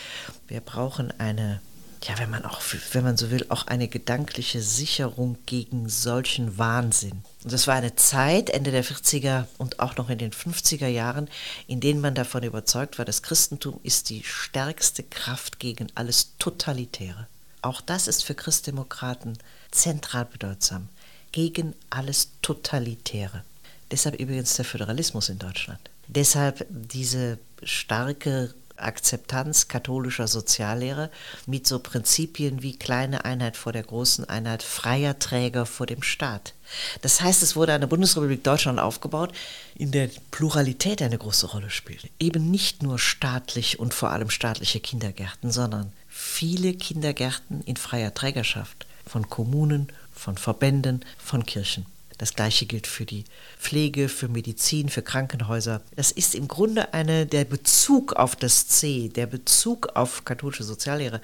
wir 0.49 0.61
brauchen 0.61 1.13
eine, 1.19 1.61
ja, 2.05 2.19
wenn 2.19 2.31
man 2.31 2.45
auch, 2.45 2.61
wenn 2.93 3.05
man 3.05 3.17
so 3.17 3.31
will, 3.31 3.47
auch 3.49 3.67
eine 3.67 3.89
gedankliche 3.89 4.63
Sicherung 4.63 5.37
gegen 5.47 5.89
solchen 5.89 6.59
Wahnsinn. 6.59 7.23
Und 7.45 7.53
das 7.53 7.67
war 7.67 7.75
eine 7.75 7.97
Zeit, 7.97 8.51
Ende 8.51 8.71
der 8.71 8.85
40er 8.85 9.47
und 9.59 9.81
auch 9.81 9.97
noch 9.97 10.09
in 10.09 10.19
den 10.19 10.33
50er 10.33 10.87
Jahren, 10.87 11.29
in 11.67 11.81
denen 11.81 12.01
man 12.01 12.15
davon 12.15 12.43
überzeugt 12.43 12.99
war, 12.99 13.05
das 13.05 13.23
Christentum 13.23 13.81
ist 13.83 14.11
die 14.11 14.23
stärkste 14.25 15.03
Kraft 15.03 15.59
gegen 15.59 15.89
alles 15.95 16.35
Totalitäre. 16.39 17.27
Auch 17.63 17.81
das 17.81 18.07
ist 18.07 18.25
für 18.25 18.35
Christdemokraten 18.35 19.37
zentral 19.71 20.25
bedeutsam. 20.25 20.89
Gegen 21.33 21.75
alles 21.91 22.31
Totalitäre. 22.43 23.45
Deshalb 23.91 24.19
übrigens 24.19 24.55
der 24.55 24.65
Föderalismus 24.65 25.29
in 25.29 25.39
Deutschland. 25.39 25.81
Deshalb 26.07 26.67
diese 26.71 27.39
starke 27.63 28.55
Akzeptanz 28.81 29.68
katholischer 29.68 30.29
Soziallehre 30.29 31.11
mit 31.47 31.66
so 31.66 31.79
Prinzipien 31.79 32.62
wie 32.62 32.76
kleine 32.76 33.24
Einheit 33.24 33.57
vor 33.57 33.72
der 33.72 33.83
großen 33.83 34.29
Einheit, 34.29 34.62
freier 34.62 35.18
Träger 35.18 35.66
vor 35.66 35.87
dem 35.87 36.03
Staat. 36.03 36.55
Das 37.03 37.20
heißt, 37.20 37.43
es 37.43 37.57
wurde 37.57 37.72
eine 37.72 37.87
Bundesrepublik 37.87 38.45
Deutschland 38.45 38.79
aufgebaut, 38.79 39.33
in 39.74 39.91
der 39.91 40.11
Pluralität 40.31 41.03
eine 41.03 41.18
große 41.18 41.47
Rolle 41.47 41.70
spielt. 41.70 42.09
Eben 42.18 42.51
nicht 42.51 42.83
nur 42.83 42.99
staatlich 42.99 43.79
und 43.79 43.95
vor 43.95 44.11
allem 44.11 44.31
staatliche 44.31 44.81
Kindergärten, 44.81 45.51
sondern 45.51 45.93
viele 46.09 46.74
Kindergärten 46.74 47.62
in 47.62 47.76
freier 47.76 48.12
Trägerschaft 48.14 48.87
von 49.07 49.29
Kommunen, 49.29 49.89
von 50.12 50.37
Verbänden, 50.37 51.05
von 51.18 51.47
Kirchen. 51.47 51.87
Das 52.19 52.35
gleiche 52.35 52.66
gilt 52.66 52.87
für 52.87 53.07
die 53.07 53.25
Pflege, 53.59 54.09
für 54.09 54.29
Medizin, 54.29 54.89
für 54.89 55.03
Krankenhäuser. 55.03 55.81
Das 55.95 56.11
ist 56.11 56.35
im 56.35 56.49
Grunde 56.49 56.93
eine, 56.93 57.27
der 57.27 57.45
Bezug 57.45 58.14
auf 58.14 58.35
das 58.35 58.66
C, 58.66 59.09
der 59.09 59.27
Bezug 59.27 59.91
auf 59.95 60.25
katholische 60.25 60.64
Soziallehre 60.64 61.21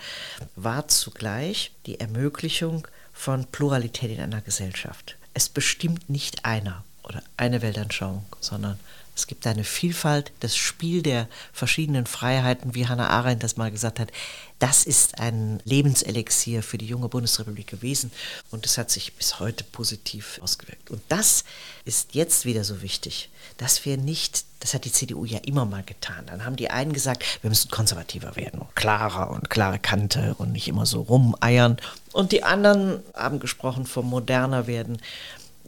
war 0.54 0.86
zugleich 0.88 1.72
die 1.86 1.98
Ermöglichung 1.98 2.86
von 3.12 3.44
Pluralität 3.46 4.12
in 4.12 4.20
einer 4.20 4.40
Gesellschaft. 4.40 5.16
Es 5.34 5.48
bestimmt 5.48 6.08
nicht 6.08 6.44
einer 6.44 6.84
oder 7.04 7.22
eine 7.36 7.62
Weltanschauung, 7.62 8.24
sondern 8.40 8.78
es 9.16 9.28
gibt 9.28 9.46
eine 9.46 9.62
Vielfalt, 9.62 10.32
das 10.40 10.56
Spiel 10.56 11.00
der 11.00 11.28
verschiedenen 11.52 12.06
Freiheiten, 12.06 12.74
wie 12.74 12.88
Hannah 12.88 13.10
Arendt 13.10 13.44
das 13.44 13.56
mal 13.56 13.70
gesagt 13.70 14.00
hat. 14.00 14.10
Das 14.58 14.84
ist 14.84 15.20
ein 15.20 15.60
Lebenselixier 15.64 16.62
für 16.62 16.78
die 16.78 16.86
junge 16.86 17.08
Bundesrepublik 17.08 17.68
gewesen 17.68 18.10
und 18.50 18.66
es 18.66 18.76
hat 18.76 18.90
sich 18.90 19.14
bis 19.14 19.38
heute 19.38 19.62
positiv 19.62 20.40
ausgewirkt. 20.42 20.90
Und 20.90 21.00
das 21.08 21.44
ist 21.84 22.14
jetzt 22.14 22.44
wieder 22.44 22.64
so 22.64 22.82
wichtig, 22.82 23.30
dass 23.58 23.84
wir 23.84 23.98
nicht, 23.98 24.44
das 24.58 24.74
hat 24.74 24.84
die 24.84 24.92
CDU 24.92 25.24
ja 25.24 25.38
immer 25.38 25.64
mal 25.64 25.84
getan, 25.84 26.26
dann 26.26 26.44
haben 26.44 26.56
die 26.56 26.70
einen 26.70 26.92
gesagt, 26.92 27.24
wir 27.42 27.50
müssen 27.50 27.70
konservativer 27.70 28.34
werden 28.34 28.60
und 28.60 28.74
klarer 28.74 29.30
und 29.30 29.48
klare 29.48 29.78
Kante 29.78 30.34
und 30.38 30.50
nicht 30.50 30.66
immer 30.66 30.86
so 30.86 31.02
rumeiern. 31.02 31.76
Und 32.12 32.32
die 32.32 32.42
anderen 32.42 33.00
haben 33.14 33.38
gesprochen 33.38 33.86
vom 33.86 34.08
moderner 34.08 34.66
werden 34.66 34.98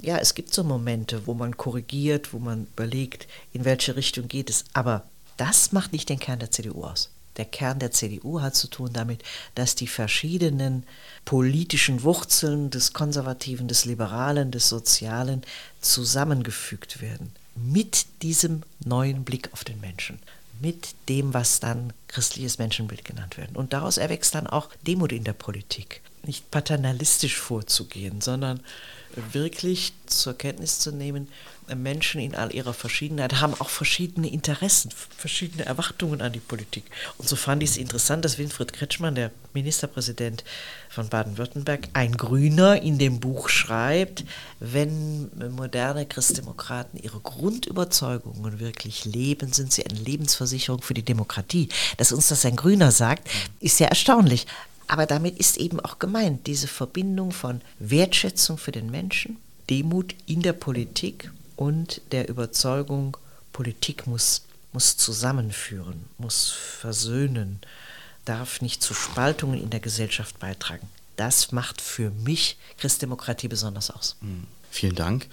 ja, 0.01 0.19
es 0.19 0.35
gibt 0.35 0.53
so 0.53 0.63
Momente, 0.65 1.27
wo 1.27 1.35
man 1.35 1.57
korrigiert, 1.57 2.33
wo 2.33 2.39
man 2.39 2.67
überlegt, 2.75 3.27
in 3.53 3.65
welche 3.65 3.97
Richtung 3.97 4.29
geht 4.29 4.51
es. 4.51 4.65
Aber 4.73 5.05
das 5.37 5.73
macht 5.73 5.93
nicht 5.93 6.09
den 6.09 6.19
Kern 6.19 6.39
der 6.39 6.51
CDU 6.51 6.85
aus. 6.85 7.11
Der 7.37 7.45
Kern 7.45 7.79
der 7.79 7.93
CDU 7.93 8.41
hat 8.41 8.57
zu 8.57 8.69
tun 8.69 8.91
damit, 8.93 9.23
dass 9.55 9.75
die 9.75 9.87
verschiedenen 9.87 10.85
politischen 11.25 12.03
Wurzeln 12.03 12.71
des 12.71 12.93
Konservativen, 12.93 13.69
des 13.69 13.85
Liberalen, 13.85 14.51
des 14.51 14.69
Sozialen 14.69 15.43
zusammengefügt 15.81 17.03
werden. 17.03 17.33
Mit 17.55 18.07
diesem 18.23 18.63
neuen 18.85 19.25
Blick 19.25 19.53
auf 19.53 19.65
den 19.65 19.81
Menschen. 19.81 20.19
Mit 20.61 20.95
dem, 21.11 21.35
was 21.35 21.61
dann 21.61 21.93
christliches 22.09 22.59
Menschenbild 22.59 23.05
genannt 23.05 23.37
wird. 23.37 23.55
Und 23.55 23.75
daraus 23.75 23.99
erwächst 23.99 24.35
dann 24.35 24.47
auch 24.47 24.71
Demut 24.87 25.13
in 25.13 25.25
der 25.25 25.35
Politik. 25.35 26.01
Nicht 26.23 26.51
paternalistisch 26.51 27.37
vorzugehen, 27.37 28.23
sondern 28.23 28.61
wirklich 29.33 29.93
zur 30.07 30.37
Kenntnis 30.37 30.81
zu 30.81 30.93
nehmen, 30.93 31.29
Menschen 31.75 32.21
in 32.21 32.37
all 32.37 32.55
ihrer 32.55 32.75
Verschiedenheit 32.75 33.41
haben 33.41 33.55
auch 33.59 33.71
verschiedene 33.71 34.31
Interessen, 34.31 34.91
verschiedene 35.17 35.65
Erwartungen 35.65 36.21
an 36.21 36.33
die 36.33 36.41
Politik. 36.41 36.85
Und 37.19 37.29
so 37.29 37.35
fand 37.35 37.63
ich 37.63 37.71
es 37.71 37.77
interessant, 37.77 38.25
dass 38.25 38.39
Winfried 38.39 38.73
Kretschmann, 38.73 39.17
der 39.17 39.33
Ministerpräsident 39.53 40.45
von 40.89 41.09
Baden-Württemberg, 41.09 41.89
ein 41.93 42.17
Grüner 42.17 42.81
in 42.81 42.99
dem 42.99 43.19
Buch 43.19 43.49
schreibt, 43.49 44.25
wenn 44.61 45.31
moderne 45.57 46.07
Christdemokraten 46.07 47.03
ihre 47.03 47.19
Grundüberzeugungen 47.19 48.61
wirklich 48.61 49.05
leben, 49.05 49.53
sind 49.53 49.73
sie 49.73 49.85
eine 49.87 49.99
Lebensversicherung 49.99 50.83
für 50.83 50.95
die 50.95 51.05
Demokratie. 51.05 51.69
Dass 51.97 52.13
uns 52.13 52.29
das 52.29 52.45
ein 52.45 52.57
Grüner 52.57 52.93
sagt, 52.93 53.29
ist 53.59 53.81
ja 53.81 53.89
erstaunlich. 53.89 54.47
Aber 54.87 55.07
damit 55.07 55.39
ist 55.39 55.57
eben 55.57 55.81
auch 55.81 55.99
gemeint 55.99 56.47
diese 56.47 56.69
Verbindung 56.69 57.33
von 57.33 57.61
Wertschätzung 57.79 58.59
für 58.59 58.73
den 58.73 58.91
Menschen, 58.91 59.37
Demut 59.69 60.15
in 60.27 60.43
der 60.43 60.53
Politik 60.53 61.31
und 61.57 62.01
der 62.13 62.29
Überzeugung, 62.29 63.17
Politik 63.53 64.07
muss, 64.07 64.43
muss 64.73 64.97
zusammenführen, 64.97 66.05
muss 66.19 66.51
versöhnen, 66.51 67.61
darf 68.25 68.61
nicht 68.61 68.83
zu 68.83 68.95
Spaltungen 68.95 69.61
in 69.61 69.71
der 69.71 69.81
Gesellschaft 69.81 70.39
beitragen. 70.39 70.89
Das 71.17 71.53
macht 71.53 71.81
für 71.81 72.11
mich 72.11 72.59
Christdemokratie 72.79 73.49
besonders 73.49 73.91
aus. 73.91 74.17
Hm. 74.21 74.47
Vielen 74.71 74.95
Dank. 74.95 75.29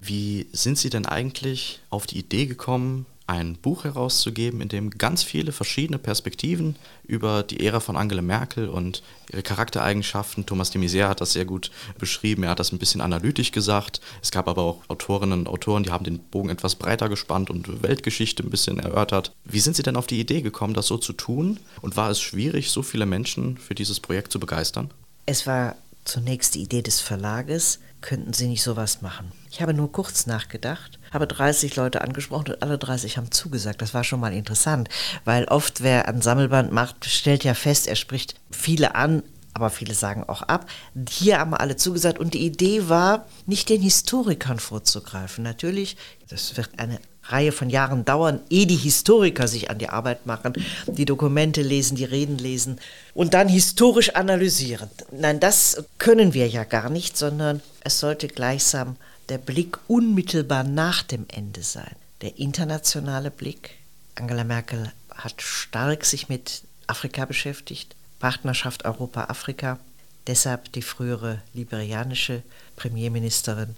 Wie 0.00 0.46
sind 0.52 0.78
Sie 0.78 0.90
denn 0.90 1.06
eigentlich 1.06 1.80
auf 1.90 2.06
die 2.06 2.18
Idee 2.18 2.46
gekommen, 2.46 3.06
ein 3.28 3.56
Buch 3.56 3.84
herauszugeben, 3.84 4.62
in 4.62 4.68
dem 4.68 4.90
ganz 4.90 5.22
viele 5.22 5.52
verschiedene 5.52 5.98
Perspektiven 5.98 6.76
über 7.04 7.42
die 7.42 7.60
Ära 7.60 7.78
von 7.78 7.96
Angela 7.96 8.22
Merkel 8.22 8.68
und 8.68 9.02
ihre 9.30 9.42
Charaktereigenschaften, 9.42 10.46
Thomas 10.46 10.70
de 10.70 10.80
Maizière 10.80 11.08
hat 11.08 11.20
das 11.20 11.34
sehr 11.34 11.44
gut 11.44 11.70
beschrieben, 11.98 12.42
er 12.42 12.50
hat 12.50 12.58
das 12.58 12.72
ein 12.72 12.78
bisschen 12.78 13.02
analytisch 13.02 13.52
gesagt. 13.52 14.00
Es 14.22 14.30
gab 14.30 14.48
aber 14.48 14.62
auch 14.62 14.82
Autorinnen 14.88 15.40
und 15.40 15.48
Autoren, 15.48 15.82
die 15.82 15.90
haben 15.90 16.04
den 16.04 16.18
Bogen 16.18 16.48
etwas 16.48 16.76
breiter 16.76 17.10
gespannt 17.10 17.50
und 17.50 17.82
Weltgeschichte 17.82 18.42
ein 18.42 18.50
bisschen 18.50 18.78
erörtert. 18.78 19.32
Wie 19.44 19.60
sind 19.60 19.76
Sie 19.76 19.82
denn 19.82 19.96
auf 19.96 20.06
die 20.06 20.20
Idee 20.20 20.40
gekommen, 20.40 20.72
das 20.72 20.86
so 20.86 20.96
zu 20.96 21.12
tun? 21.12 21.60
Und 21.82 21.98
war 21.98 22.10
es 22.10 22.20
schwierig, 22.20 22.70
so 22.70 22.82
viele 22.82 23.04
Menschen 23.04 23.58
für 23.58 23.74
dieses 23.74 24.00
Projekt 24.00 24.32
zu 24.32 24.40
begeistern? 24.40 24.90
Es 25.26 25.46
war 25.46 25.76
zunächst 26.04 26.54
die 26.54 26.62
Idee 26.62 26.80
des 26.80 27.02
Verlages, 27.02 27.78
könnten 28.00 28.32
Sie 28.32 28.46
nicht 28.46 28.62
sowas 28.62 29.02
machen? 29.02 29.32
Ich 29.50 29.60
habe 29.60 29.74
nur 29.74 29.90
kurz 29.90 30.26
nachgedacht, 30.26 30.98
habe 31.12 31.26
30 31.26 31.76
Leute 31.76 32.00
angesprochen 32.02 32.52
und 32.52 32.62
alle 32.62 32.78
30 32.78 33.16
haben 33.16 33.30
zugesagt. 33.30 33.82
Das 33.82 33.94
war 33.94 34.04
schon 34.04 34.20
mal 34.20 34.32
interessant, 34.32 34.88
weil 35.24 35.44
oft 35.46 35.82
wer 35.82 36.08
ein 36.08 36.22
Sammelband 36.22 36.72
macht, 36.72 37.04
stellt 37.04 37.44
ja 37.44 37.54
fest, 37.54 37.86
er 37.86 37.96
spricht 37.96 38.34
viele 38.50 38.94
an, 38.94 39.22
aber 39.54 39.70
viele 39.70 39.94
sagen 39.94 40.24
auch 40.24 40.42
ab. 40.42 40.66
Hier 41.08 41.38
haben 41.40 41.54
alle 41.54 41.76
zugesagt 41.76 42.18
und 42.18 42.34
die 42.34 42.46
Idee 42.46 42.88
war, 42.88 43.26
nicht 43.46 43.68
den 43.68 43.82
Historikern 43.82 44.60
vorzugreifen. 44.60 45.42
Natürlich, 45.42 45.96
das 46.28 46.56
wird 46.56 46.78
eine 46.78 47.00
Reihe 47.28 47.52
von 47.52 47.70
Jahren 47.70 48.04
dauern, 48.04 48.40
ehe 48.50 48.66
die 48.66 48.76
Historiker 48.76 49.48
sich 49.48 49.70
an 49.70 49.78
die 49.78 49.88
Arbeit 49.88 50.26
machen, 50.26 50.54
die 50.86 51.04
Dokumente 51.04 51.62
lesen, 51.62 51.96
die 51.96 52.04
Reden 52.04 52.38
lesen 52.38 52.78
und 53.14 53.34
dann 53.34 53.48
historisch 53.48 54.14
analysieren. 54.14 54.88
Nein, 55.12 55.40
das 55.40 55.84
können 55.98 56.34
wir 56.34 56.48
ja 56.48 56.64
gar 56.64 56.90
nicht, 56.90 57.16
sondern 57.16 57.60
es 57.80 58.00
sollte 58.00 58.28
gleichsam 58.28 58.96
der 59.28 59.38
Blick 59.38 59.78
unmittelbar 59.88 60.64
nach 60.64 61.02
dem 61.02 61.26
Ende 61.28 61.62
sein. 61.62 61.94
Der 62.22 62.38
internationale 62.38 63.30
Blick. 63.30 63.76
Angela 64.14 64.44
Merkel 64.44 64.90
hat 65.14 65.42
stark 65.42 66.04
sich 66.04 66.28
mit 66.28 66.62
Afrika 66.86 67.24
beschäftigt, 67.24 67.94
Partnerschaft 68.18 68.84
Europa-Afrika. 68.84 69.78
Deshalb 70.26 70.72
die 70.72 70.82
frühere 70.82 71.40
liberianische 71.54 72.42
Premierministerin 72.76 73.76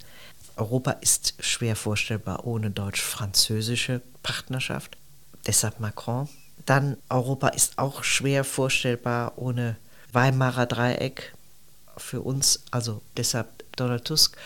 Europa 0.60 0.90
ist 0.92 1.34
schwer 1.40 1.74
vorstellbar 1.74 2.46
ohne 2.46 2.70
deutsch-französische 2.70 4.02
Partnerschaft. 4.22 4.98
Deshalb 5.46 5.80
Macron. 5.80 6.28
Dann 6.66 6.98
Europa 7.08 7.48
ist 7.48 7.78
auch 7.78 8.04
schwer 8.04 8.44
vorstellbar 8.44 9.32
ohne 9.36 9.76
Weimarer 10.12 10.66
Dreieck. 10.66 11.34
Für 11.96 12.20
uns, 12.20 12.62
also 12.70 13.00
deshalb 13.16 13.64
Donald 13.76 14.04
Tusk. 14.04 14.36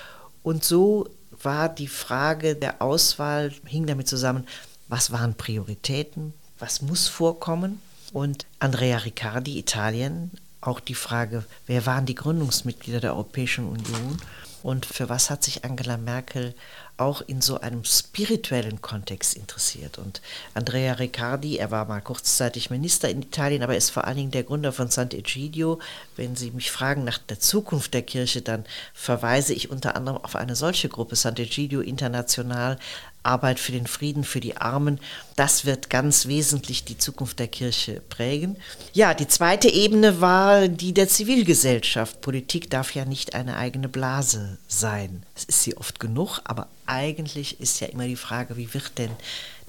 Und 0.45 0.65
so 0.65 1.09
war 1.43 1.69
die 1.69 1.89
Frage 1.89 2.55
der 2.55 2.81
Auswahl, 2.81 3.53
hing 3.67 3.87
damit 3.87 4.09
zusammen, 4.09 4.47
was 4.89 5.11
waren 5.11 5.35
Prioritäten, 5.35 6.33
was 6.61 6.81
muss 6.81 7.09
vorkommen. 7.09 7.83
Und 8.13 8.47
Andrea 8.61 8.99
Riccardi, 8.99 9.59
Italien, 9.59 10.31
auch 10.61 10.79
die 10.79 10.95
Frage, 10.95 11.45
wer 11.67 11.87
waren 11.87 12.07
die 12.07 12.15
Gründungsmitglieder 12.15 13.01
der 13.01 13.15
Europäischen 13.15 13.67
Union 13.67 14.19
und 14.65 14.87
für 14.87 15.11
was 15.11 15.29
hat 15.29 15.45
sich 15.45 15.63
Angela 15.63 15.99
Merkel 15.99 16.55
auch 16.97 17.21
in 17.21 17.43
so 17.43 17.61
einem 17.61 17.85
spirituellen 17.85 18.81
Kontext 18.81 19.37
interessiert. 19.37 19.99
Und 19.99 20.23
Andrea 20.55 20.95
Riccardi, 20.95 21.59
er 21.59 21.71
war 21.71 21.85
mal 21.85 22.01
kurzzeitig 22.01 22.71
Minister 22.71 23.11
in 23.11 23.21
Italien, 23.21 23.63
aber 23.63 23.77
ist 23.77 23.91
vor 23.91 24.05
allen 24.05 24.17
Dingen 24.17 24.31
der 24.31 24.45
Gründer 24.45 24.73
von 24.73 24.89
Sant'Egidio. 24.89 25.81
Wenn 26.17 26.35
Sie 26.35 26.51
mich 26.51 26.71
fragen 26.71 27.05
nach 27.05 27.19
der 27.19 27.39
Zukunft 27.39 27.93
der 27.93 28.03
Kirche, 28.03 28.41
dann 28.41 28.65
verweise 28.95 29.53
ich 29.53 29.71
unter 29.71 29.97
anderem 29.97 30.25
auf 30.25 30.35
eine 30.35 30.57
solche 30.57 30.89
Gruppe, 30.89 31.17
Sant'Egidio 31.17 31.83
International, 31.83 32.79
Arbeit 33.25 33.59
für 33.59 33.73
den 33.73 33.87
Frieden, 33.87 34.25
für 34.25 34.41
die 34.41 34.57
Armen. 34.57 35.01
Das 35.37 35.65
wird 35.65 35.91
ganz 35.91 36.27
wesentlich 36.27 36.85
die 36.85 36.99
Zukunft 36.99 37.39
der 37.39 37.49
Kirche 37.49 38.01
prägen. 38.09 38.57
Ja, 38.93 39.15
die 39.15 39.29
zweite 39.29 39.69
Ebene 39.69 40.21
war 40.21 40.69
die 40.69 40.95
der 40.95 41.09
Zivilgesellschaft. 41.09 42.21
Politik 42.21 42.71
darf 42.71 42.95
ja 42.95 43.05
nicht 43.05 43.35
eine 43.35 43.57
eigene 43.57 43.89
Blase 43.89 44.59
sein. 44.69 45.25
Es 45.35 45.45
ist 45.45 45.63
sie 45.63 45.77
oft 45.77 46.01
genug, 46.01 46.41
aber 46.45 46.69
eigentlich 46.87 47.61
ist 47.61 47.81
ja 47.81 47.89
immer 47.89 48.07
die 48.07 48.17
Frage, 48.17 48.57
wie 48.57 48.73
wird 48.75 48.99
denn 48.99 49.11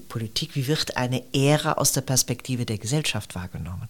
Politik, 0.08 0.54
wie 0.54 0.66
wird 0.66 0.96
eine 0.96 1.22
Ära 1.34 1.72
aus 1.72 1.92
der 1.92 2.00
Perspektive 2.02 2.64
der 2.64 2.78
Gesellschaft 2.78 3.34
wahrgenommen? 3.34 3.88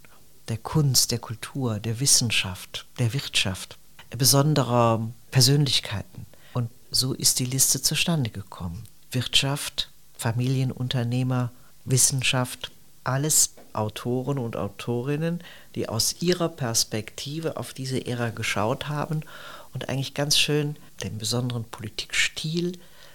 Der 0.49 0.59
Kunst, 0.59 1.11
der 1.11 1.19
Kultur, 1.19 1.81
der 1.81 2.01
Wissenschaft, 2.01 2.87
der 2.99 3.13
Wirtschaft, 3.13 3.77
besonderer 4.17 5.11
Persönlichkeiten. 5.31 6.27
Und 6.53 6.71
so 6.91 7.13
ist 7.13 7.39
die 7.39 7.45
Liste 7.45 7.83
zustande 7.83 8.31
gekommen. 8.31 8.85
Wirtschaft, 9.17 9.89
Familienunternehmer, 10.19 11.51
Wissenschaft, 11.87 12.71
alles 13.03 13.55
Autoren 13.73 14.39
und 14.39 14.57
Autorinnen, 14.57 15.41
die 15.75 15.89
aus 15.89 16.17
ihrer 16.21 16.51
Perspektive 16.51 17.57
auf 17.57 17.73
diese 17.73 18.07
Ära 18.07 18.29
geschaut 18.29 18.89
haben 18.89 19.23
und 19.73 19.89
eigentlich 19.89 20.13
ganz 20.13 20.37
schön 20.39 20.77
den 21.03 21.17
besonderen 21.17 21.65
Politikstil, 21.65 22.73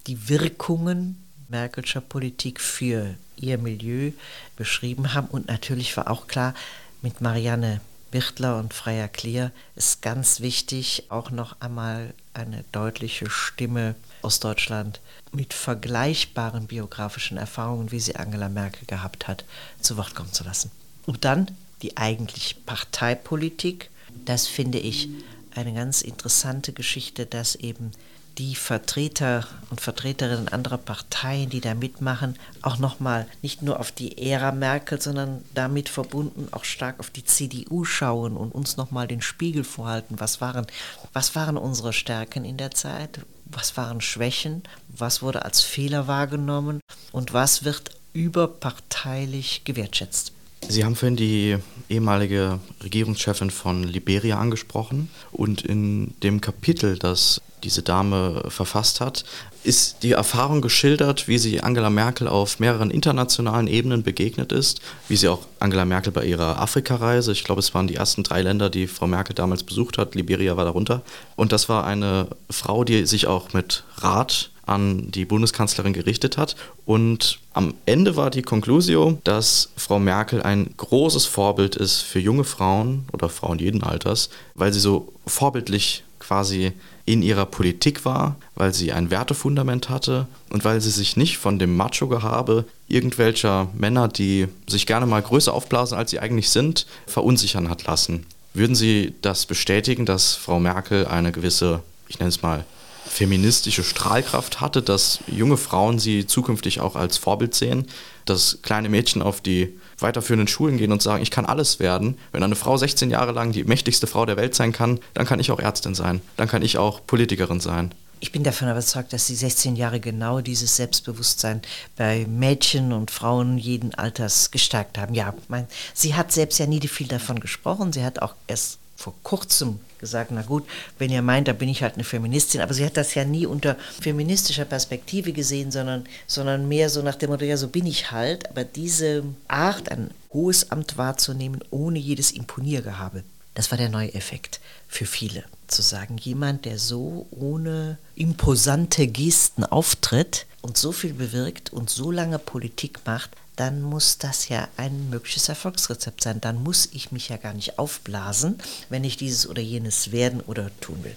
die 0.08 0.28
Wirkungen 0.28 1.24
Merkelscher 1.50 2.02
Politik 2.02 2.60
für 2.60 3.14
ihr 3.36 3.60
Milieu 3.60 4.12
beschrieben 4.56 5.14
haben. 5.14 5.28
Und 5.28 5.50
natürlich 5.50 5.96
war 5.98 6.10
auch 6.10 6.26
klar, 6.26 6.56
mit 7.04 7.22
Marianne 7.22 7.80
Birtler 8.10 8.58
und 8.58 8.74
Freier 8.74 9.08
Klier 9.08 9.52
ist 9.76 10.02
ganz 10.02 10.40
wichtig, 10.40 11.04
auch 11.10 11.30
noch 11.30 11.62
einmal 11.62 12.16
eine 12.34 12.64
deutliche 12.72 13.30
Stimme 13.30 13.94
aus 14.24 14.40
Deutschland 14.40 15.00
mit 15.32 15.54
vergleichbaren 15.54 16.68
biografischen 16.68 17.38
Erfahrungen, 17.38 17.92
wie 17.92 18.00
sie 18.00 18.16
Angela 18.16 18.50
Merkel 18.50 18.86
gehabt 18.86 19.28
hat, 19.28 19.46
zu 19.80 19.98
Wort 19.98 20.16
kommen 20.16 20.34
zu 20.34 20.44
lassen. 20.44 20.72
Und 21.06 21.26
dann 21.26 21.48
die 21.82 21.98
eigentlich 21.98 22.58
Parteipolitik. 22.66 23.90
Das 24.26 24.48
finde 24.48 24.80
ich 24.80 25.10
eine 25.56 25.74
ganz 25.74 26.02
interessante 26.02 26.74
Geschichte, 26.74 27.26
dass 27.26 27.56
eben 27.56 27.92
die 28.38 28.56
Vertreter 28.56 29.46
und 29.70 29.82
Vertreterinnen 29.82 30.48
anderer 30.48 30.78
Parteien, 30.78 31.50
die 31.50 31.60
da 31.60 31.74
mitmachen, 31.74 32.38
auch 32.62 32.78
nochmal 32.78 33.28
nicht 33.42 33.62
nur 33.62 33.80
auf 33.80 33.92
die 33.92 34.18
Ära 34.18 34.54
Merkel, 34.54 35.02
sondern 35.02 35.44
damit 35.54 35.90
verbunden 35.90 36.48
auch 36.52 36.64
stark 36.64 37.00
auf 37.00 37.10
die 37.10 37.26
CDU 37.26 37.84
schauen 37.84 38.38
und 38.38 38.54
uns 38.54 38.78
nochmal 38.78 39.08
den 39.08 39.22
Spiegel 39.22 39.66
vorhalten. 39.66 40.20
Was 40.20 40.40
waren, 40.40 40.66
was 41.12 41.36
waren 41.36 41.58
unsere 41.58 41.92
Stärken 41.92 42.46
in 42.46 42.56
der 42.56 42.72
Zeit? 42.72 43.20
Was 43.52 43.78
waren 43.78 44.02
Schwächen? 44.02 44.64
Was 44.90 45.22
wurde 45.22 45.46
als 45.46 45.62
Fehler 45.62 46.08
wahrgenommen? 46.08 46.80
Und 47.12 47.34
was 47.34 47.64
wird 47.64 47.92
überparteilich 48.14 49.64
gewertschätzt? 49.64 50.34
Sie 50.68 50.86
haben 50.86 50.96
vorhin 50.96 51.16
die 51.16 51.58
ehemalige 51.90 52.60
Regierungschefin 52.84 53.50
von 53.50 53.84
Liberia 53.84 54.40
angesprochen 54.40 55.10
und 55.32 55.64
in 55.64 56.14
dem 56.22 56.40
Kapitel, 56.40 56.98
das 56.98 57.42
diese 57.64 57.82
Dame 57.82 58.44
verfasst 58.50 59.02
hat, 59.02 59.24
ist 59.64 60.04
die 60.04 60.14
Erfahrung 60.14 60.62
geschildert, 60.62 61.28
wie 61.28 61.38
sie 61.38 61.62
Angela 61.62 61.90
Merkel 61.90 62.28
auf 62.28 62.60
mehreren 62.60 62.90
internationalen 62.90 63.68
Ebenen 63.68 64.04
begegnet 64.04 64.52
ist, 64.52 64.82
wie 65.08 65.16
sie 65.16 65.28
auch 65.28 65.46
Angela 65.60 65.86
Merkel 65.86 66.12
bei 66.12 66.26
ihrer 66.26 66.60
Afrikareise, 66.60 67.32
ich 67.32 67.44
glaube 67.44 67.60
es 67.60 67.74
waren 67.74 67.88
die 67.88 67.96
ersten 67.96 68.24
drei 68.24 68.42
Länder, 68.42 68.70
die 68.70 68.88
Frau 68.88 69.08
Merkel 69.08 69.36
damals 69.36 69.64
besucht 69.64 69.98
hat, 69.98 70.16
Liberia 70.16 70.58
war 70.58 70.66
darunter, 70.66 71.02
und 71.36 71.52
das 71.52 71.70
war 71.70 71.86
eine 71.86 72.28
Frau, 72.50 72.84
die 72.84 73.06
sich 73.06 73.28
auch 73.28 73.54
mit 73.54 73.84
Rat 73.98 74.50
an 74.66 75.12
die 75.12 75.26
Bundeskanzlerin 75.26 75.94
gerichtet 75.94 76.38
hat. 76.38 76.56
Und 76.86 77.40
am 77.54 77.74
Ende 77.86 78.16
war 78.16 78.30
die 78.30 78.42
Konklusio, 78.42 79.20
dass 79.24 79.70
Frau 79.76 80.00
Merkel 80.00 80.42
ein 80.42 80.74
großes 80.78 81.26
Vorbild 81.26 81.76
ist 81.76 82.02
für 82.02 82.20
junge 82.20 82.44
Frauen 82.44 83.06
oder 83.12 83.30
Frauen 83.30 83.60
jeden 83.60 83.84
Alters, 83.84 84.30
weil 84.56 84.72
sie 84.72 84.80
so 84.80 85.12
vorbildlich 85.26 86.04
quasi 86.20 86.74
in 87.12 87.24
ihrer 87.24 87.46
Politik 87.46 88.06
war, 88.06 88.38
weil 88.56 88.74
sie 88.74 88.94
ein 88.94 89.12
Wertefundament 89.12 89.90
hatte 89.90 90.28
und 90.50 90.64
weil 90.64 90.80
sie 90.80 90.90
sich 90.90 91.18
nicht 91.18 91.38
von 91.38 91.60
dem 91.60 91.76
Macho-Gehabe 91.76 92.64
irgendwelcher 92.88 93.68
Männer, 93.78 94.08
die 94.08 94.48
sich 94.66 94.86
gerne 94.86 95.06
mal 95.06 95.22
größer 95.22 95.54
aufblasen, 95.54 95.98
als 95.98 96.12
sie 96.12 96.20
eigentlich 96.20 96.50
sind, 96.52 96.86
verunsichern 97.08 97.70
hat 97.70 97.84
lassen. 97.84 98.26
Würden 98.54 98.76
Sie 98.76 99.14
das 99.22 99.46
bestätigen, 99.46 100.06
dass 100.06 100.36
Frau 100.36 100.62
Merkel 100.62 101.06
eine 101.06 101.34
gewisse, 101.34 101.82
ich 102.08 102.20
nenne 102.20 102.30
es 102.30 102.42
mal, 102.42 102.64
feministische 103.06 103.84
Strahlkraft 103.84 104.62
hatte, 104.62 104.82
dass 104.82 105.20
junge 105.28 105.58
Frauen 105.58 106.00
sie 106.00 106.28
zukünftig 106.28 106.80
auch 106.80 106.96
als 106.96 107.18
Vorbild 107.18 107.54
sehen, 107.54 107.88
dass 108.26 108.60
kleine 108.62 108.90
Mädchen 108.90 109.22
auf 109.22 109.42
die 109.42 109.78
weiterführenden 110.00 110.48
Schulen 110.48 110.78
gehen 110.78 110.92
und 110.92 111.02
sagen, 111.02 111.24
ich 111.24 111.32
kann 111.32 111.46
alles 111.46 111.80
werden. 111.80 112.18
Wenn 112.32 112.44
eine 112.44 112.56
Frau 112.56 112.78
16 112.78 113.10
Jahre 113.10 113.32
lang 113.32 113.52
die 113.52 113.64
mächtigste 113.64 114.08
Frau 114.08 114.26
der 114.26 114.38
Welt 114.38 114.56
sein 114.56 114.72
kann, 114.72 115.00
dann 115.14 115.26
kann 115.26 115.40
ich 115.40 115.52
auch 115.52 115.60
Ärztin 115.60 115.96
sein, 115.96 116.22
dann 116.38 116.48
kann 116.48 116.62
ich 116.62 116.78
auch 116.78 117.06
Politikerin 117.06 117.60
sein. 117.60 117.94
Ich 118.24 118.32
bin 118.32 118.44
davon 118.44 118.70
überzeugt, 118.70 119.14
dass 119.14 119.26
die 119.26 119.36
16 119.36 119.76
Jahre 119.76 120.00
genau 120.00 120.42
dieses 120.42 120.76
Selbstbewusstsein 120.76 121.64
bei 121.98 122.28
Mädchen 122.30 122.94
und 122.94 123.10
Frauen 123.10 123.58
jeden 123.58 123.96
Alters 123.96 124.52
gestärkt 124.52 125.00
haben. 125.00 125.16
Ja, 125.16 125.34
mein, 125.48 125.66
sie 125.96 126.14
hat 126.14 126.32
selbst 126.32 126.60
ja 126.60 126.68
nie 126.68 126.88
viel 126.88 127.08
davon 127.08 127.40
gesprochen. 127.40 127.92
Sie 127.92 128.04
hat 128.04 128.22
auch 128.22 128.36
erst 128.46 128.78
vor 128.96 129.16
kurzem 129.24 129.80
gesagt, 130.02 130.32
na 130.32 130.42
gut, 130.42 130.66
wenn 131.00 131.10
ihr 131.10 131.22
meint, 131.22 131.48
da 131.48 131.54
bin 131.54 131.70
ich 131.70 131.82
halt 131.82 131.94
eine 131.94 132.04
Feministin. 132.04 132.60
Aber 132.60 132.74
sie 132.74 132.86
hat 132.86 132.98
das 132.98 133.16
ja 133.16 133.24
nie 133.24 133.46
unter 133.46 133.78
feministischer 134.02 134.66
Perspektive 134.66 135.32
gesehen, 135.32 135.72
sondern, 135.72 136.06
sondern 136.28 136.68
mehr 136.68 136.90
so 136.90 137.02
nach 137.02 137.16
dem 137.16 137.30
Motto, 137.30 137.46
ja, 137.46 137.56
so 137.56 137.70
bin 137.70 137.86
ich 137.86 138.12
halt. 138.12 138.50
Aber 138.50 138.66
diese 138.66 139.24
Art, 139.48 139.90
ein 139.90 140.12
hohes 140.34 140.72
Amt 140.72 140.98
wahrzunehmen, 140.98 141.64
ohne 141.70 142.00
jedes 142.00 142.32
Imponiergehabe, 142.32 143.24
das 143.54 143.72
war 143.72 143.78
der 143.78 143.90
neue 143.90 144.14
Effekt 144.14 144.60
für 144.88 145.06
viele. 145.06 145.44
Zu 145.68 145.82
sagen, 145.82 146.18
jemand, 146.18 146.66
der 146.66 146.78
so 146.78 147.28
ohne 147.32 147.98
imposante 148.16 149.08
Gesten 149.08 149.64
auftritt 149.64 150.46
und 150.62 150.78
so 150.78 150.92
viel 150.92 151.14
bewirkt 151.14 151.72
und 151.72 151.90
so 151.90 152.12
lange 152.12 152.40
Politik 152.40 153.00
macht, 153.06 153.32
dann 153.56 153.82
muss 153.82 154.18
das 154.18 154.50
ja 154.50 154.68
ein 154.78 155.10
mögliches 155.10 155.50
Erfolgsrezept 155.50 156.24
sein. 156.24 156.42
Dann 156.42 156.62
muss 156.64 156.90
ich 156.92 157.12
mich 157.12 157.30
ja 157.30 157.38
gar 157.38 157.54
nicht 157.54 157.80
aufblasen, 157.80 158.58
wenn 158.90 159.04
ich 159.04 159.18
dieses 159.18 159.48
oder 159.48 159.62
jenes 159.62 160.12
werden 160.12 160.42
oder 160.42 160.72
tun 160.80 161.04
will. 161.04 161.16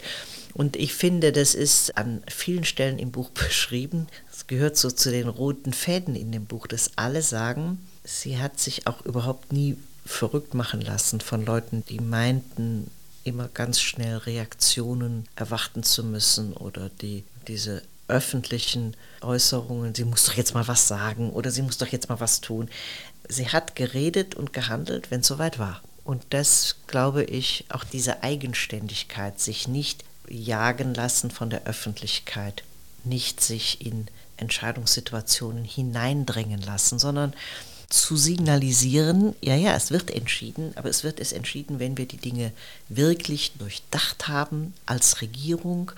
Und 0.52 0.76
ich 0.76 0.94
finde, 0.94 1.32
das 1.32 1.54
ist 1.54 1.96
an 1.96 2.22
vielen 2.28 2.64
Stellen 2.64 2.98
im 2.98 3.10
Buch 3.10 3.30
beschrieben. 3.34 4.06
Es 4.32 4.46
gehört 4.46 4.76
so 4.76 4.90
zu 4.90 5.10
den 5.10 5.28
roten 5.28 5.72
Fäden 5.72 6.16
in 6.16 6.32
dem 6.32 6.44
Buch, 6.44 6.66
dass 6.66 6.92
alle 6.96 7.22
sagen, 7.22 7.86
sie 8.04 8.38
hat 8.38 8.60
sich 8.60 8.86
auch 8.86 9.04
überhaupt 9.04 9.52
nie 9.52 9.76
verrückt 10.04 10.54
machen 10.54 10.80
lassen 10.80 11.20
von 11.20 11.44
Leuten, 11.44 11.84
die 11.88 12.00
meinten, 12.00 12.90
immer 13.24 13.48
ganz 13.48 13.80
schnell 13.80 14.18
Reaktionen 14.18 15.26
erwarten 15.34 15.82
zu 15.82 16.04
müssen 16.04 16.52
oder 16.52 16.90
die 17.00 17.24
diese 17.48 17.82
öffentlichen 18.08 18.96
Äußerungen, 19.20 19.94
sie 19.94 20.04
muss 20.04 20.26
doch 20.26 20.34
jetzt 20.34 20.54
mal 20.54 20.68
was 20.68 20.88
sagen 20.88 21.30
oder 21.30 21.50
sie 21.50 21.62
muss 21.62 21.78
doch 21.78 21.88
jetzt 21.88 22.08
mal 22.08 22.20
was 22.20 22.40
tun. 22.40 22.68
Sie 23.28 23.48
hat 23.48 23.74
geredet 23.74 24.34
und 24.34 24.52
gehandelt, 24.52 25.10
wenn 25.10 25.20
es 25.20 25.26
soweit 25.26 25.58
war. 25.58 25.80
Und 26.04 26.22
das, 26.30 26.76
glaube 26.86 27.24
ich, 27.24 27.64
auch 27.70 27.84
diese 27.84 28.22
Eigenständigkeit, 28.22 29.40
sich 29.40 29.68
nicht 29.68 30.04
jagen 30.28 30.92
lassen 30.92 31.30
von 31.30 31.48
der 31.48 31.64
Öffentlichkeit, 31.64 32.62
nicht 33.04 33.40
sich 33.40 33.84
in 33.84 34.06
Entscheidungssituationen 34.36 35.64
hineindrängen 35.64 36.60
lassen, 36.60 36.98
sondern 36.98 37.32
zu 37.88 38.16
signalisieren, 38.16 39.34
ja, 39.40 39.54
ja, 39.54 39.74
es 39.76 39.90
wird 39.90 40.10
entschieden, 40.10 40.72
aber 40.76 40.88
es 40.88 41.04
wird 41.04 41.20
es 41.20 41.32
entschieden, 41.32 41.78
wenn 41.78 41.96
wir 41.96 42.06
die 42.06 42.16
Dinge 42.16 42.52
wirklich 42.88 43.52
durchdacht 43.52 44.26
haben 44.26 44.74
als 44.84 45.20
Regierung, 45.20 45.92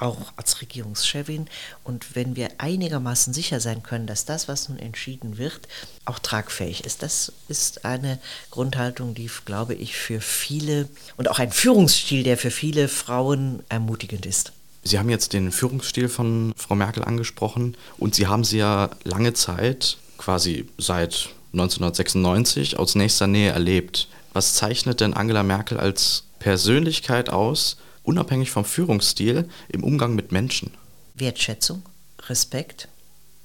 auch 0.00 0.32
als 0.36 0.60
Regierungschefin. 0.60 1.46
Und 1.84 2.14
wenn 2.14 2.36
wir 2.36 2.48
einigermaßen 2.58 3.32
sicher 3.32 3.60
sein 3.60 3.82
können, 3.82 4.06
dass 4.06 4.24
das, 4.24 4.48
was 4.48 4.68
nun 4.68 4.78
entschieden 4.78 5.38
wird, 5.38 5.68
auch 6.04 6.18
tragfähig 6.18 6.84
ist, 6.84 7.02
das 7.02 7.32
ist 7.48 7.84
eine 7.84 8.18
Grundhaltung, 8.50 9.14
die, 9.14 9.30
glaube 9.44 9.74
ich, 9.74 9.96
für 9.96 10.20
viele 10.20 10.88
und 11.16 11.30
auch 11.30 11.38
ein 11.38 11.52
Führungsstil, 11.52 12.22
der 12.22 12.36
für 12.36 12.50
viele 12.50 12.88
Frauen 12.88 13.62
ermutigend 13.68 14.26
ist. 14.26 14.52
Sie 14.82 14.98
haben 14.98 15.10
jetzt 15.10 15.34
den 15.34 15.52
Führungsstil 15.52 16.08
von 16.08 16.54
Frau 16.56 16.74
Merkel 16.74 17.04
angesprochen 17.04 17.76
und 17.98 18.14
Sie 18.14 18.26
haben 18.26 18.44
sie 18.44 18.58
ja 18.58 18.90
lange 19.04 19.34
Zeit, 19.34 19.98
quasi 20.16 20.68
seit 20.78 21.28
1996, 21.52 22.78
aus 22.78 22.94
nächster 22.94 23.26
Nähe 23.26 23.50
erlebt. 23.50 24.08
Was 24.32 24.54
zeichnet 24.54 25.00
denn 25.00 25.12
Angela 25.12 25.42
Merkel 25.42 25.78
als 25.78 26.24
Persönlichkeit 26.38 27.28
aus, 27.30 27.76
unabhängig 28.10 28.50
vom 28.50 28.64
Führungsstil 28.64 29.48
im 29.68 29.84
Umgang 29.84 30.16
mit 30.16 30.32
Menschen? 30.32 30.72
Wertschätzung, 31.14 31.82
Respekt, 32.28 32.88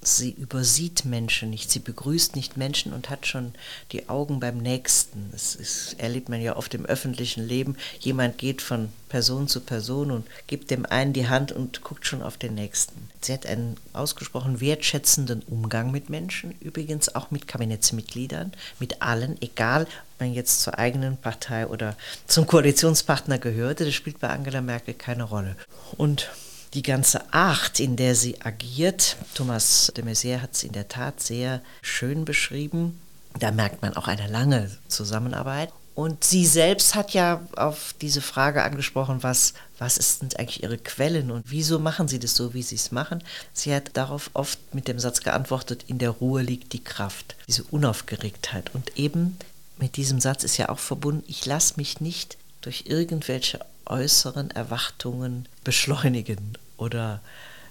sie 0.02 0.30
übersieht 0.30 1.04
Menschen 1.04 1.50
nicht, 1.50 1.70
sie 1.70 1.78
begrüßt 1.78 2.34
nicht 2.34 2.56
Menschen 2.56 2.92
und 2.92 3.08
hat 3.08 3.26
schon 3.26 3.54
die 3.92 4.08
Augen 4.08 4.40
beim 4.40 4.58
Nächsten. 4.58 5.28
Das 5.30 5.54
ist, 5.54 5.94
erlebt 5.98 6.28
man 6.28 6.40
ja 6.40 6.56
oft 6.56 6.74
im 6.74 6.84
öffentlichen 6.84 7.46
Leben. 7.46 7.76
Jemand 8.00 8.38
geht 8.38 8.60
von 8.60 8.88
Person 9.08 9.46
zu 9.46 9.60
Person 9.60 10.10
und 10.10 10.26
gibt 10.48 10.72
dem 10.72 10.84
einen 10.84 11.12
die 11.12 11.28
Hand 11.28 11.52
und 11.52 11.82
guckt 11.82 12.06
schon 12.06 12.22
auf 12.22 12.36
den 12.36 12.54
Nächsten. 12.54 13.08
Sie 13.20 13.32
hat 13.32 13.46
einen 13.46 13.76
ausgesprochen 13.92 14.60
wertschätzenden 14.60 15.42
Umgang 15.42 15.92
mit 15.92 16.10
Menschen, 16.10 16.54
übrigens 16.60 17.14
auch 17.14 17.30
mit 17.30 17.46
Kabinettsmitgliedern, 17.46 18.52
mit 18.80 19.00
allen, 19.00 19.40
egal 19.40 19.86
man 20.20 20.32
jetzt 20.32 20.62
zur 20.62 20.78
eigenen 20.78 21.16
Partei 21.16 21.66
oder 21.66 21.96
zum 22.26 22.46
Koalitionspartner 22.46 23.38
gehörte. 23.38 23.84
Das 23.84 23.94
spielt 23.94 24.20
bei 24.20 24.28
Angela 24.28 24.60
Merkel 24.60 24.94
keine 24.94 25.24
Rolle. 25.24 25.56
Und 25.96 26.30
die 26.74 26.82
ganze 26.82 27.32
Art, 27.32 27.80
in 27.80 27.96
der 27.96 28.14
sie 28.14 28.40
agiert, 28.42 29.16
Thomas 29.34 29.92
de 29.96 30.04
Maizière 30.04 30.42
hat 30.42 30.54
es 30.54 30.64
in 30.64 30.72
der 30.72 30.88
Tat 30.88 31.20
sehr 31.20 31.62
schön 31.80 32.24
beschrieben. 32.24 33.00
Da 33.38 33.50
merkt 33.50 33.82
man 33.82 33.96
auch 33.96 34.08
eine 34.08 34.26
lange 34.28 34.70
Zusammenarbeit. 34.88 35.72
Und 35.96 36.24
sie 36.24 36.44
selbst 36.44 36.94
hat 36.94 37.12
ja 37.14 37.40
auf 37.56 37.94
diese 38.02 38.20
Frage 38.20 38.62
angesprochen, 38.62 39.22
was, 39.22 39.54
was 39.78 40.18
denn 40.18 40.28
eigentlich 40.36 40.62
ihre 40.62 40.76
Quellen 40.76 41.30
und 41.30 41.44
wieso 41.46 41.78
machen 41.78 42.06
sie 42.06 42.18
das 42.18 42.36
so, 42.36 42.52
wie 42.52 42.62
sie 42.62 42.74
es 42.74 42.92
machen. 42.92 43.24
Sie 43.54 43.74
hat 43.74 43.92
darauf 43.94 44.28
oft 44.34 44.58
mit 44.74 44.88
dem 44.88 44.98
Satz 44.98 45.22
geantwortet, 45.22 45.86
in 45.88 45.96
der 45.96 46.10
Ruhe 46.10 46.42
liegt 46.42 46.74
die 46.74 46.84
Kraft, 46.84 47.34
diese 47.48 47.62
Unaufgeregtheit. 47.64 48.74
Und 48.74 48.98
eben 48.98 49.38
mit 49.78 49.96
diesem 49.96 50.20
Satz 50.20 50.44
ist 50.44 50.56
ja 50.56 50.68
auch 50.68 50.78
verbunden, 50.78 51.24
ich 51.26 51.44
lasse 51.46 51.74
mich 51.76 52.00
nicht 52.00 52.36
durch 52.60 52.84
irgendwelche 52.86 53.60
äußeren 53.84 54.50
Erwartungen 54.50 55.48
beschleunigen 55.64 56.58
oder 56.76 57.20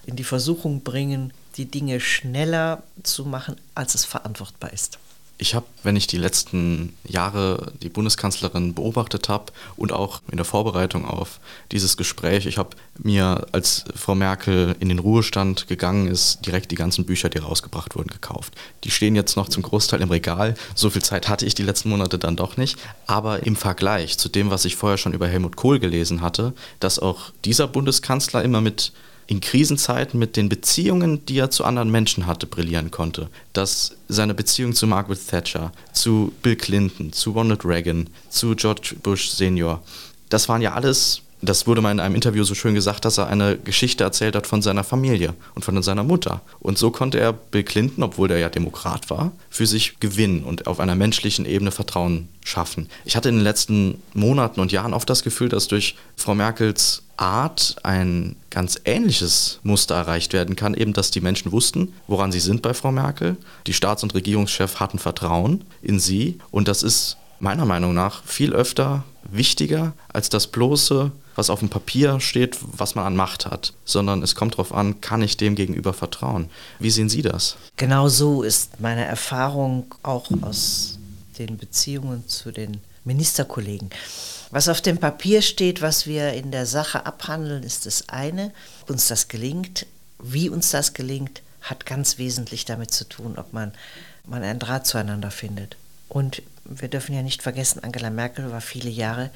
in 0.06 0.16
die 0.16 0.24
Versuchung 0.24 0.82
bringen, 0.82 1.34
die 1.58 1.66
Dinge 1.66 2.00
schneller 2.00 2.84
zu 3.04 3.26
machen, 3.26 3.56
als 3.74 3.96
es 3.96 4.06
verantwortbar 4.06 4.72
ist. 4.72 5.00
Ich 5.38 5.54
habe, 5.54 5.66
wenn 5.84 5.98
ich 5.98 6.08
die 6.08 6.18
letzten 6.18 6.94
Jahre 7.04 7.74
die 7.84 7.90
Bundeskanzlerin 7.90 8.74
beobachtet 8.74 9.28
habe 9.28 9.52
und 9.76 9.92
auch 9.92 10.22
in 10.32 10.38
der 10.38 10.46
Vorbereitung 10.46 11.06
auf 11.06 11.42
dieses 11.74 11.98
Gespräch, 11.98 12.46
ich 12.46 12.58
habe 12.58 12.70
mir, 12.98 13.46
als 13.52 13.84
Frau 13.96 14.16
Merkel 14.16 14.78
in 14.80 14.88
den 14.88 15.00
Ruhestand 15.00 15.68
gegangen 15.68 16.08
ist, 16.08 16.46
direkt 16.46 16.72
die 16.72 16.76
ganzen 16.76 17.06
Bücher, 17.06 17.28
die 17.28 17.40
rausgebracht 17.40 17.96
wurden, 17.96 18.08
gekauft. 18.08 18.54
Die 18.86 18.92
stehen 18.92 19.16
jetzt 19.16 19.36
noch 19.36 19.50
zum 19.50 19.64
Großteil 19.64 20.02
im 20.02 20.10
Regal. 20.10 20.56
So 20.74 20.90
viel 20.90 21.04
Zeit 21.04 21.28
hatte 21.28 21.46
ich 21.46 21.54
die 21.54 21.64
letzten 21.64 21.90
Monate 21.90 22.18
dann 22.18 22.38
doch 22.38 22.56
nicht. 22.56 22.78
Aber 23.06 23.46
im 23.46 23.58
Vergleich 23.58 24.18
zu 24.18 24.30
dem, 24.30 24.50
was 24.52 24.64
ich 24.64 24.78
vorher 24.78 24.98
schon 24.98 25.14
über 25.14 25.28
Helmut 25.28 25.58
Kohl 25.58 25.80
gelesen 25.80 26.22
hatte, 26.22 26.54
dass 26.80 26.98
auch 26.98 27.32
dieser 27.44 27.68
Bundeskanzler 27.68 28.42
immer 28.42 28.62
mit 28.62 28.94
in 29.28 29.42
Krisenzeiten 29.42 30.20
mit 30.20 30.38
den 30.38 30.50
Beziehungen, 30.50 31.26
die 31.26 31.38
er 31.38 31.50
zu 31.50 31.64
anderen 31.64 31.90
Menschen 31.90 32.28
hatte, 32.28 32.46
brillieren 32.46 32.92
konnte. 32.92 33.30
Dass 33.54 33.96
seine 34.08 34.34
Beziehung 34.34 34.74
zu 34.74 34.88
Margaret 34.88 35.28
Thatcher, 35.28 35.72
zu 35.94 36.32
Bill 36.42 36.56
Clinton, 36.56 37.12
zu 37.12 37.32
Ronald 37.32 37.66
Reagan, 37.66 38.10
zu 38.30 38.56
George 38.56 38.96
Bush 39.02 39.30
Senior, 39.30 39.82
das 40.30 40.50
waren 40.50 40.62
ja 40.62 40.74
alles 40.74 41.22
das 41.46 41.68
wurde 41.68 41.82
mal 41.82 41.92
in 41.92 42.00
einem 42.00 42.16
Interview 42.16 42.44
so 42.44 42.56
schön 42.56 42.76
gesagt, 42.76 43.06
dass 43.06 43.18
er 43.18 43.28
eine 43.28 43.58
Geschichte 43.58 44.04
erzählt 44.04 44.36
hat 44.36 44.48
von 44.48 44.62
seiner 44.62 44.84
Familie 44.84 45.34
und 45.54 45.64
von 45.64 45.82
seiner 45.82 46.04
Mutter. 46.04 46.42
Und 46.60 46.78
so 46.78 46.92
konnte 46.92 47.20
er 47.20 47.34
Bill 47.34 47.64
Clinton, 47.64 48.04
obwohl 48.04 48.32
er 48.32 48.38
ja 48.38 48.50
Demokrat 48.50 49.10
war, 49.10 49.32
für 49.50 49.66
sich 49.66 50.00
gewinnen 50.00 50.44
und 50.44 50.68
auf 50.68 50.80
einer 50.80 50.96
menschlichen 50.96 51.46
Ebene 51.46 51.72
Vertrauen 51.72 52.30
schaffen. 52.44 52.90
Ich 53.06 53.16
hatte 53.16 53.30
in 53.30 53.36
den 53.36 53.44
letzten 53.44 54.02
Monaten 54.14 54.60
und 54.60 54.72
Jahren 54.72 54.94
oft 54.94 55.10
das 55.10 55.24
Gefühl, 55.24 55.50
dass 55.50 55.68
durch 55.68 55.96
Frau 56.16 56.36
Merkels 56.36 57.04
Art 57.18 57.78
ein 57.84 58.36
ganz 58.50 58.80
ähnliches 58.84 59.60
Muster 59.64 59.96
erreicht 59.96 60.34
werden 60.34 60.56
kann, 60.56 60.74
eben 60.74 60.94
dass 60.94 61.12
die 61.12 61.22
Menschen 61.22 61.52
wussten, 61.52 61.94
woran 62.08 62.32
sie 62.32 62.40
sind 62.40 62.62
bei 62.62 62.74
Frau 62.74 62.92
Merkel. 62.92 63.38
Die 63.68 63.74
Staats- 63.74 64.04
und 64.04 64.14
Regierungschefs 64.14 64.80
hatten 64.80 65.00
Vertrauen 65.00 65.64
in 65.82 66.00
sie 66.00 66.40
und 66.52 66.68
das 66.68 66.84
ist 66.84 67.18
meiner 67.40 67.66
Meinung 67.66 67.94
nach 67.94 68.24
viel 68.26 68.54
öfter 68.54 69.04
wichtiger 69.24 69.94
als 70.12 70.30
das 70.30 70.48
bloße, 70.48 71.12
was 71.36 71.50
auf 71.50 71.60
dem 71.60 71.70
Papier 71.70 72.20
steht, 72.20 72.58
was 72.62 72.96
man 72.96 73.06
an 73.06 73.16
Macht 73.16 73.46
hat, 73.46 73.74
sondern 73.84 74.24
es 74.24 74.36
kommt 74.36 74.54
darauf 74.54 74.74
an, 74.74 75.02
kann 75.02 75.22
ich 75.22 75.38
dem 75.38 75.56
gegenüber 75.56 75.94
vertrauen. 75.94 76.50
Wie 76.80 76.90
sehen 76.90 77.10
Sie 77.10 77.22
das? 77.22 77.58
Genau 77.78 78.08
so 78.08 78.42
ist 78.42 78.80
meine 78.80 79.06
Erfahrung 79.06 79.94
auch 80.02 80.32
aus 80.42 80.98
den 81.38 81.58
Beziehungen 81.58 82.28
zu 82.28 82.52
den 82.52 82.82
Ministerkollegen. 83.04 83.90
Was 84.52 84.70
auf 84.70 84.82
dem 84.82 84.98
Papier 84.98 85.42
steht, 85.42 85.82
was 85.82 86.08
wir 86.08 86.34
in 86.34 86.52
der 86.52 86.66
Sache 86.66 87.06
abhandeln, 87.06 87.64
ist 87.64 87.86
das 87.86 88.10
eine. 88.10 88.52
Ob 88.84 88.92
uns 88.92 89.08
das 89.08 89.28
gelingt, 89.28 89.86
wie 90.20 90.50
uns 90.50 90.72
das 90.72 90.94
gelingt, 90.94 91.42
hat 91.62 91.86
ganz 91.86 92.18
wesentlich 92.18 92.66
damit 92.66 92.92
zu 92.92 93.08
tun, 93.10 93.38
ob 93.38 93.54
man, 93.54 93.74
man 94.26 94.44
einen 94.44 94.60
Draht 94.60 94.88
zueinander 94.88 95.32
findet. 95.32 95.78
Und 96.08 96.42
wir 96.64 96.88
dürfen 96.88 97.16
ja 97.16 97.22
nicht 97.22 97.44
vergessen, 97.44 97.84
Angela 97.84 98.10
Merkel 98.10 98.52
war 98.52 98.62
viele 98.62 98.90
Jahre 98.90 99.30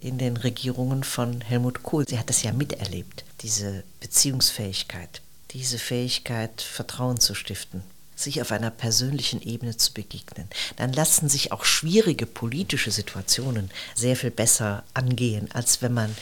in 0.00 0.18
den 0.18 0.36
Regierungen 0.36 1.04
von 1.04 1.40
Helmut 1.40 1.82
Kohl. 1.82 2.06
Sie 2.08 2.18
hat 2.18 2.28
das 2.28 2.42
ja 2.42 2.52
miterlebt, 2.52 3.24
diese 3.40 3.84
Beziehungsfähigkeit, 4.00 5.22
diese 5.52 5.78
Fähigkeit, 5.78 6.60
Vertrauen 6.60 7.18
zu 7.20 7.34
stiften, 7.34 7.82
sich 8.14 8.40
auf 8.42 8.52
einer 8.52 8.70
persönlichen 8.70 9.42
Ebene 9.42 9.76
zu 9.76 9.92
begegnen. 9.92 10.48
Dann 10.76 10.92
lassen 10.92 11.28
sich 11.28 11.52
auch 11.52 11.64
schwierige 11.64 12.26
politische 12.26 12.90
Situationen 12.90 13.70
sehr 13.94 14.16
viel 14.16 14.30
besser 14.30 14.84
angehen, 14.94 15.48
als 15.52 15.82
wenn 15.82 15.94
man 15.94 16.14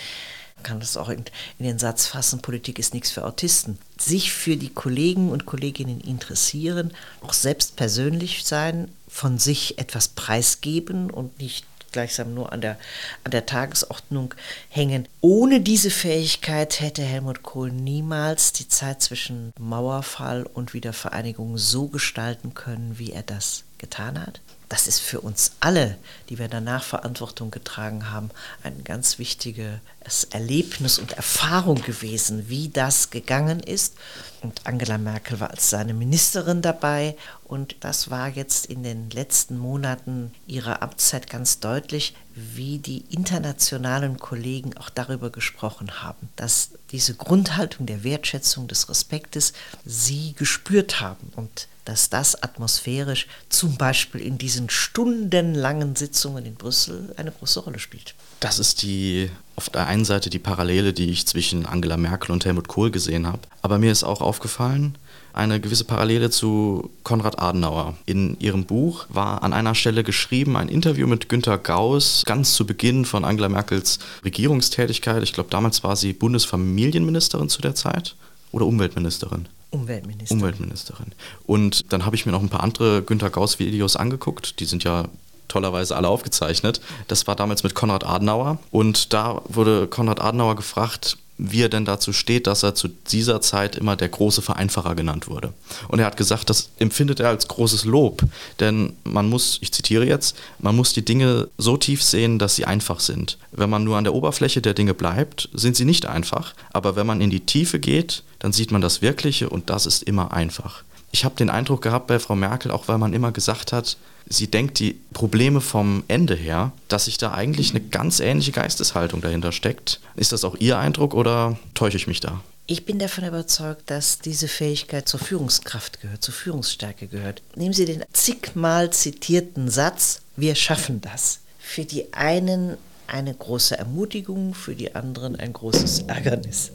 kann 0.62 0.80
das 0.80 0.96
auch 0.96 1.10
in, 1.10 1.24
den 1.58 1.78
Satz 1.78 2.06
fassen, 2.06 2.40
Politik 2.42 2.78
ist 2.78 2.92
nichts 2.92 3.10
für 3.10 3.24
Autisten. 3.24 3.78
Sich 3.98 4.32
für 4.32 4.56
die 4.56 4.70
Kollegen 4.70 5.30
und 5.30 5.46
Kolleginnen 5.46 6.00
interessieren, 6.00 6.92
auch 7.20 7.34
selbst 7.34 7.76
persönlich 7.76 8.44
sein, 8.44 8.90
von 9.06 9.38
sich 9.38 9.78
etwas 9.78 10.08
preisgeben 10.08 11.10
und 11.10 11.38
nicht 11.38 11.66
gleichsam 11.96 12.34
nur 12.34 12.52
an 12.52 12.60
der, 12.60 12.76
an 13.24 13.30
der 13.30 13.46
Tagesordnung 13.46 14.34
hängen. 14.68 15.08
Ohne 15.22 15.62
diese 15.62 15.90
Fähigkeit 15.90 16.80
hätte 16.80 17.00
Helmut 17.00 17.42
Kohl 17.42 17.72
niemals 17.72 18.52
die 18.52 18.68
Zeit 18.68 19.00
zwischen 19.00 19.54
Mauerfall 19.58 20.42
und 20.42 20.74
Wiedervereinigung 20.74 21.56
so 21.56 21.88
gestalten 21.88 22.52
können, 22.52 22.98
wie 22.98 23.12
er 23.12 23.22
das 23.22 23.64
getan 23.78 24.20
hat 24.20 24.40
das 24.68 24.88
ist 24.88 25.00
für 25.00 25.20
uns 25.20 25.52
alle, 25.60 25.96
die 26.28 26.38
wir 26.38 26.48
danach 26.48 26.82
Verantwortung 26.82 27.52
getragen 27.52 28.10
haben, 28.10 28.30
ein 28.64 28.82
ganz 28.82 29.18
wichtiges 29.18 30.24
Erlebnis 30.30 30.98
und 30.98 31.12
Erfahrung 31.12 31.80
gewesen, 31.82 32.48
wie 32.48 32.68
das 32.68 33.10
gegangen 33.10 33.60
ist. 33.60 33.94
Und 34.42 34.66
Angela 34.66 34.98
Merkel 34.98 35.38
war 35.38 35.50
als 35.50 35.70
seine 35.70 35.94
Ministerin 35.94 36.62
dabei 36.62 37.16
und 37.44 37.76
das 37.80 38.10
war 38.10 38.28
jetzt 38.28 38.66
in 38.66 38.82
den 38.82 39.08
letzten 39.10 39.56
Monaten 39.56 40.34
ihrer 40.48 40.82
Amtszeit 40.82 41.30
ganz 41.30 41.60
deutlich, 41.60 42.14
wie 42.34 42.78
die 42.78 43.04
internationalen 43.10 44.18
Kollegen 44.18 44.76
auch 44.78 44.90
darüber 44.90 45.30
gesprochen 45.30 46.02
haben, 46.02 46.28
dass 46.34 46.70
diese 46.90 47.14
Grundhaltung 47.14 47.86
der 47.86 48.02
Wertschätzung, 48.02 48.68
des 48.68 48.88
Respektes 48.88 49.52
sie 49.84 50.34
gespürt 50.36 51.00
haben 51.00 51.32
und 51.36 51.68
dass 51.86 52.10
das 52.10 52.42
atmosphärisch 52.42 53.26
zum 53.48 53.76
Beispiel 53.76 54.20
in 54.20 54.36
diesen 54.36 54.68
stundenlangen 54.68 55.96
Sitzungen 55.96 56.44
in 56.44 56.54
Brüssel 56.54 57.14
eine 57.16 57.30
große 57.30 57.60
Rolle 57.60 57.78
spielt. 57.78 58.14
Das 58.40 58.58
ist 58.58 58.82
die 58.82 59.30
auf 59.54 59.70
der 59.70 59.86
einen 59.86 60.04
Seite 60.04 60.28
die 60.28 60.38
Parallele, 60.38 60.92
die 60.92 61.10
ich 61.10 61.26
zwischen 61.26 61.64
Angela 61.64 61.96
Merkel 61.96 62.32
und 62.32 62.44
Helmut 62.44 62.68
Kohl 62.68 62.90
gesehen 62.90 63.26
habe. 63.26 63.40
Aber 63.62 63.78
mir 63.78 63.90
ist 63.90 64.04
auch 64.04 64.20
aufgefallen, 64.20 64.98
eine 65.32 65.60
gewisse 65.60 65.84
Parallele 65.84 66.30
zu 66.30 66.90
Konrad 67.04 67.38
Adenauer. 67.38 67.96
In 68.04 68.38
ihrem 68.40 68.64
Buch 68.64 69.06
war 69.08 69.42
an 69.42 69.52
einer 69.52 69.74
Stelle 69.74 70.02
geschrieben 70.02 70.56
ein 70.56 70.68
Interview 70.68 71.06
mit 71.06 71.28
Günter 71.28 71.58
Gauss 71.58 72.22
ganz 72.26 72.54
zu 72.54 72.66
Beginn 72.66 73.04
von 73.04 73.24
Angela 73.24 73.48
Merkels 73.48 73.98
Regierungstätigkeit. 74.24 75.22
Ich 75.22 75.32
glaube, 75.32 75.50
damals 75.50 75.84
war 75.84 75.96
sie 75.96 76.12
Bundesfamilienministerin 76.12 77.48
zu 77.48 77.62
der 77.62 77.74
Zeit 77.74 78.16
oder 78.50 78.66
Umweltministerin. 78.66 79.46
Umweltministerin. 79.70 80.40
Umweltministerin. 80.40 81.12
Und 81.46 81.92
dann 81.92 82.06
habe 82.06 82.16
ich 82.16 82.26
mir 82.26 82.32
noch 82.32 82.42
ein 82.42 82.48
paar 82.48 82.62
andere 82.62 83.02
Günter 83.02 83.30
Gauss-Videos 83.30 83.96
angeguckt. 83.96 84.60
Die 84.60 84.64
sind 84.64 84.84
ja 84.84 85.08
tollerweise 85.48 85.96
alle 85.96 86.08
aufgezeichnet. 86.08 86.80
Das 87.08 87.26
war 87.26 87.36
damals 87.36 87.62
mit 87.62 87.74
Konrad 87.74 88.04
Adenauer. 88.04 88.58
Und 88.70 89.12
da 89.12 89.42
wurde 89.46 89.86
Konrad 89.86 90.20
Adenauer 90.20 90.56
gefragt, 90.56 91.18
wie 91.38 91.62
er 91.62 91.68
denn 91.68 91.84
dazu 91.84 92.12
steht, 92.12 92.46
dass 92.46 92.62
er 92.62 92.74
zu 92.74 92.88
dieser 92.88 93.40
Zeit 93.40 93.76
immer 93.76 93.96
der 93.96 94.08
große 94.08 94.42
Vereinfacher 94.42 94.94
genannt 94.94 95.28
wurde. 95.28 95.52
Und 95.88 95.98
er 95.98 96.06
hat 96.06 96.16
gesagt, 96.16 96.48
das 96.50 96.70
empfindet 96.78 97.20
er 97.20 97.28
als 97.28 97.48
großes 97.48 97.84
Lob, 97.84 98.22
denn 98.60 98.94
man 99.04 99.28
muss, 99.28 99.58
ich 99.60 99.72
zitiere 99.72 100.06
jetzt, 100.06 100.36
man 100.58 100.76
muss 100.76 100.92
die 100.92 101.04
Dinge 101.04 101.48
so 101.58 101.76
tief 101.76 102.02
sehen, 102.02 102.38
dass 102.38 102.56
sie 102.56 102.64
einfach 102.64 103.00
sind. 103.00 103.38
Wenn 103.52 103.70
man 103.70 103.84
nur 103.84 103.96
an 103.96 104.04
der 104.04 104.14
Oberfläche 104.14 104.62
der 104.62 104.74
Dinge 104.74 104.94
bleibt, 104.94 105.48
sind 105.52 105.76
sie 105.76 105.84
nicht 105.84 106.06
einfach, 106.06 106.54
aber 106.72 106.96
wenn 106.96 107.06
man 107.06 107.20
in 107.20 107.30
die 107.30 107.40
Tiefe 107.40 107.78
geht, 107.78 108.22
dann 108.38 108.52
sieht 108.52 108.70
man 108.70 108.80
das 108.80 109.02
Wirkliche 109.02 109.48
und 109.48 109.70
das 109.70 109.86
ist 109.86 110.02
immer 110.02 110.32
einfach. 110.32 110.84
Ich 111.16 111.24
habe 111.24 111.34
den 111.34 111.48
Eindruck 111.48 111.80
gehabt 111.80 112.08
bei 112.08 112.18
Frau 112.18 112.36
Merkel, 112.36 112.70
auch 112.70 112.88
weil 112.88 112.98
man 112.98 113.14
immer 113.14 113.32
gesagt 113.32 113.72
hat, 113.72 113.96
sie 114.28 114.48
denkt 114.48 114.78
die 114.80 115.00
Probleme 115.14 115.62
vom 115.62 116.04
Ende 116.08 116.34
her, 116.34 116.72
dass 116.88 117.06
sich 117.06 117.16
da 117.16 117.32
eigentlich 117.32 117.70
eine 117.70 117.80
ganz 117.80 118.20
ähnliche 118.20 118.52
Geisteshaltung 118.52 119.22
dahinter 119.22 119.50
steckt. 119.50 120.00
Ist 120.14 120.32
das 120.32 120.44
auch 120.44 120.56
Ihr 120.56 120.78
Eindruck 120.78 121.14
oder 121.14 121.58
täusche 121.72 121.96
ich 121.96 122.06
mich 122.06 122.20
da? 122.20 122.42
Ich 122.66 122.84
bin 122.84 122.98
davon 122.98 123.24
überzeugt, 123.24 123.90
dass 123.90 124.18
diese 124.18 124.46
Fähigkeit 124.46 125.08
zur 125.08 125.18
Führungskraft 125.18 126.02
gehört, 126.02 126.22
zur 126.22 126.34
Führungsstärke 126.34 127.06
gehört. 127.06 127.40
Nehmen 127.54 127.72
Sie 127.72 127.86
den 127.86 128.04
zigmal 128.12 128.90
zitierten 128.90 129.70
Satz, 129.70 130.20
wir 130.36 130.54
schaffen 130.54 131.00
das. 131.00 131.38
Für 131.58 131.86
die 131.86 132.12
einen 132.12 132.76
eine 133.06 133.32
große 133.32 133.78
Ermutigung, 133.78 134.52
für 134.52 134.74
die 134.74 134.94
anderen 134.94 135.36
ein 135.36 135.54
großes 135.54 136.00
Ärgernis. 136.08 136.72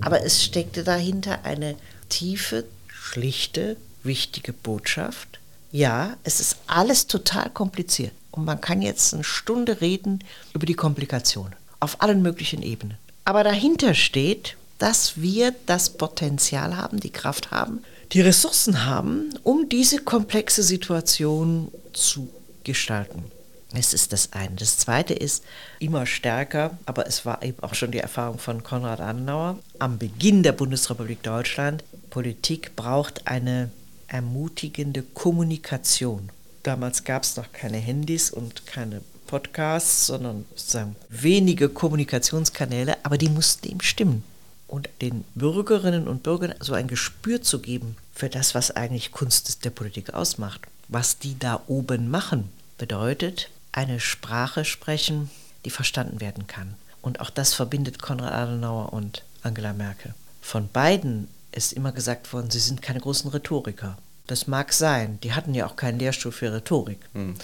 Aber 0.00 0.24
es 0.24 0.44
steckte 0.44 0.84
dahinter 0.84 1.44
eine 1.44 1.74
tiefe, 2.08 2.66
schlichte, 3.10 3.76
wichtige 4.04 4.52
Botschaft. 4.52 5.40
Ja, 5.72 6.16
es 6.24 6.40
ist 6.40 6.56
alles 6.66 7.06
total 7.06 7.50
kompliziert. 7.50 8.12
Und 8.30 8.44
man 8.44 8.60
kann 8.60 8.82
jetzt 8.82 9.12
eine 9.12 9.24
Stunde 9.24 9.80
reden 9.80 10.22
über 10.54 10.66
die 10.66 10.74
Komplikationen 10.74 11.54
auf 11.80 12.02
allen 12.02 12.22
möglichen 12.22 12.62
Ebenen. 12.62 12.98
Aber 13.24 13.42
dahinter 13.42 13.94
steht, 13.94 14.56
dass 14.78 15.20
wir 15.20 15.54
das 15.66 15.90
Potenzial 15.90 16.76
haben, 16.76 17.00
die 17.00 17.10
Kraft 17.10 17.50
haben, 17.50 17.82
die 18.12 18.20
Ressourcen 18.20 18.86
haben, 18.86 19.30
um 19.42 19.68
diese 19.68 19.98
komplexe 19.98 20.62
Situation 20.62 21.70
zu 21.92 22.28
gestalten. 22.64 23.24
Es 23.72 23.94
ist 23.94 24.12
das 24.12 24.32
eine. 24.32 24.56
Das 24.56 24.78
zweite 24.78 25.14
ist 25.14 25.44
immer 25.78 26.04
stärker, 26.06 26.76
aber 26.86 27.06
es 27.06 27.24
war 27.24 27.42
eben 27.42 27.62
auch 27.62 27.74
schon 27.74 27.92
die 27.92 27.98
Erfahrung 27.98 28.38
von 28.38 28.64
Konrad 28.64 29.00
Adenauer 29.00 29.58
am 29.78 29.98
Beginn 29.98 30.42
der 30.42 30.52
Bundesrepublik 30.52 31.22
Deutschland. 31.22 31.84
Politik 32.10 32.76
braucht 32.76 33.26
eine 33.26 33.70
ermutigende 34.08 35.02
Kommunikation. 35.02 36.30
Damals 36.62 37.04
gab 37.04 37.22
es 37.22 37.36
noch 37.36 37.52
keine 37.52 37.78
Handys 37.78 38.30
und 38.30 38.66
keine 38.66 39.00
Podcasts, 39.26 40.08
sondern 40.08 40.44
sozusagen 40.56 40.96
wenige 41.08 41.68
Kommunikationskanäle, 41.68 42.96
aber 43.04 43.16
die 43.16 43.28
mussten 43.28 43.68
eben 43.68 43.80
stimmen 43.80 44.24
und 44.66 44.88
den 45.00 45.24
Bürgerinnen 45.34 46.08
und 46.08 46.22
Bürgern 46.22 46.54
so 46.60 46.74
ein 46.74 46.88
Gespür 46.88 47.42
zu 47.42 47.60
geben 47.60 47.96
für 48.14 48.28
das, 48.28 48.54
was 48.54 48.70
eigentlich 48.70 49.12
Kunst 49.12 49.64
der 49.64 49.70
Politik 49.70 50.14
ausmacht. 50.14 50.60
Was 50.88 51.18
die 51.18 51.38
da 51.38 51.62
oben 51.66 52.10
machen, 52.10 52.50
bedeutet 52.78 53.50
eine 53.72 54.00
Sprache 54.00 54.64
sprechen, 54.64 55.30
die 55.64 55.70
verstanden 55.70 56.20
werden 56.20 56.46
kann. 56.46 56.74
Und 57.02 57.20
auch 57.20 57.30
das 57.30 57.54
verbindet 57.54 58.02
Konrad 58.02 58.32
Adenauer 58.32 58.92
und 58.92 59.24
Angela 59.42 59.72
Merkel. 59.72 60.14
Von 60.40 60.68
beiden 60.68 61.28
ist 61.52 61.72
immer 61.72 61.92
gesagt 61.92 62.32
worden, 62.32 62.50
sie 62.50 62.58
sind 62.58 62.82
keine 62.82 63.00
großen 63.00 63.30
Rhetoriker. 63.30 63.98
Das 64.26 64.46
mag 64.46 64.72
sein, 64.72 65.18
die 65.22 65.32
hatten 65.32 65.54
ja 65.54 65.66
auch 65.66 65.76
keinen 65.76 65.98
Lehrstuhl 65.98 66.32
für 66.32 66.52
Rhetorik. 66.52 66.98
Hm. 67.14 67.34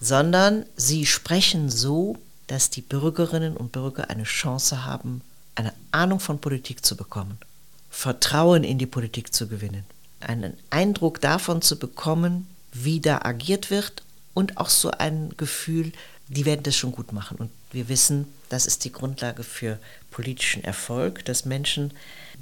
Sondern 0.00 0.64
sie 0.76 1.06
sprechen 1.06 1.68
so, 1.68 2.16
dass 2.46 2.70
die 2.70 2.80
Bürgerinnen 2.80 3.56
und 3.56 3.72
Bürger 3.72 4.10
eine 4.10 4.24
Chance 4.24 4.84
haben, 4.84 5.22
eine 5.54 5.72
Ahnung 5.90 6.20
von 6.20 6.40
Politik 6.40 6.84
zu 6.84 6.96
bekommen, 6.96 7.38
Vertrauen 7.90 8.64
in 8.64 8.78
die 8.78 8.86
Politik 8.86 9.34
zu 9.34 9.48
gewinnen, 9.48 9.84
einen 10.20 10.56
Eindruck 10.70 11.20
davon 11.20 11.62
zu 11.62 11.78
bekommen, 11.78 12.48
wie 12.72 13.00
da 13.00 13.20
agiert 13.22 13.70
wird 13.70 14.02
und 14.34 14.56
auch 14.56 14.70
so 14.70 14.90
ein 14.90 15.34
Gefühl, 15.36 15.92
die 16.28 16.46
werden 16.46 16.62
das 16.62 16.76
schon 16.76 16.92
gut 16.92 17.12
machen. 17.12 17.36
Und 17.36 17.50
wir 17.70 17.88
wissen, 17.88 18.26
das 18.48 18.66
ist 18.66 18.84
die 18.84 18.92
Grundlage 18.92 19.42
für 19.42 19.78
politischen 20.10 20.64
Erfolg, 20.64 21.24
dass 21.26 21.44
Menschen 21.44 21.92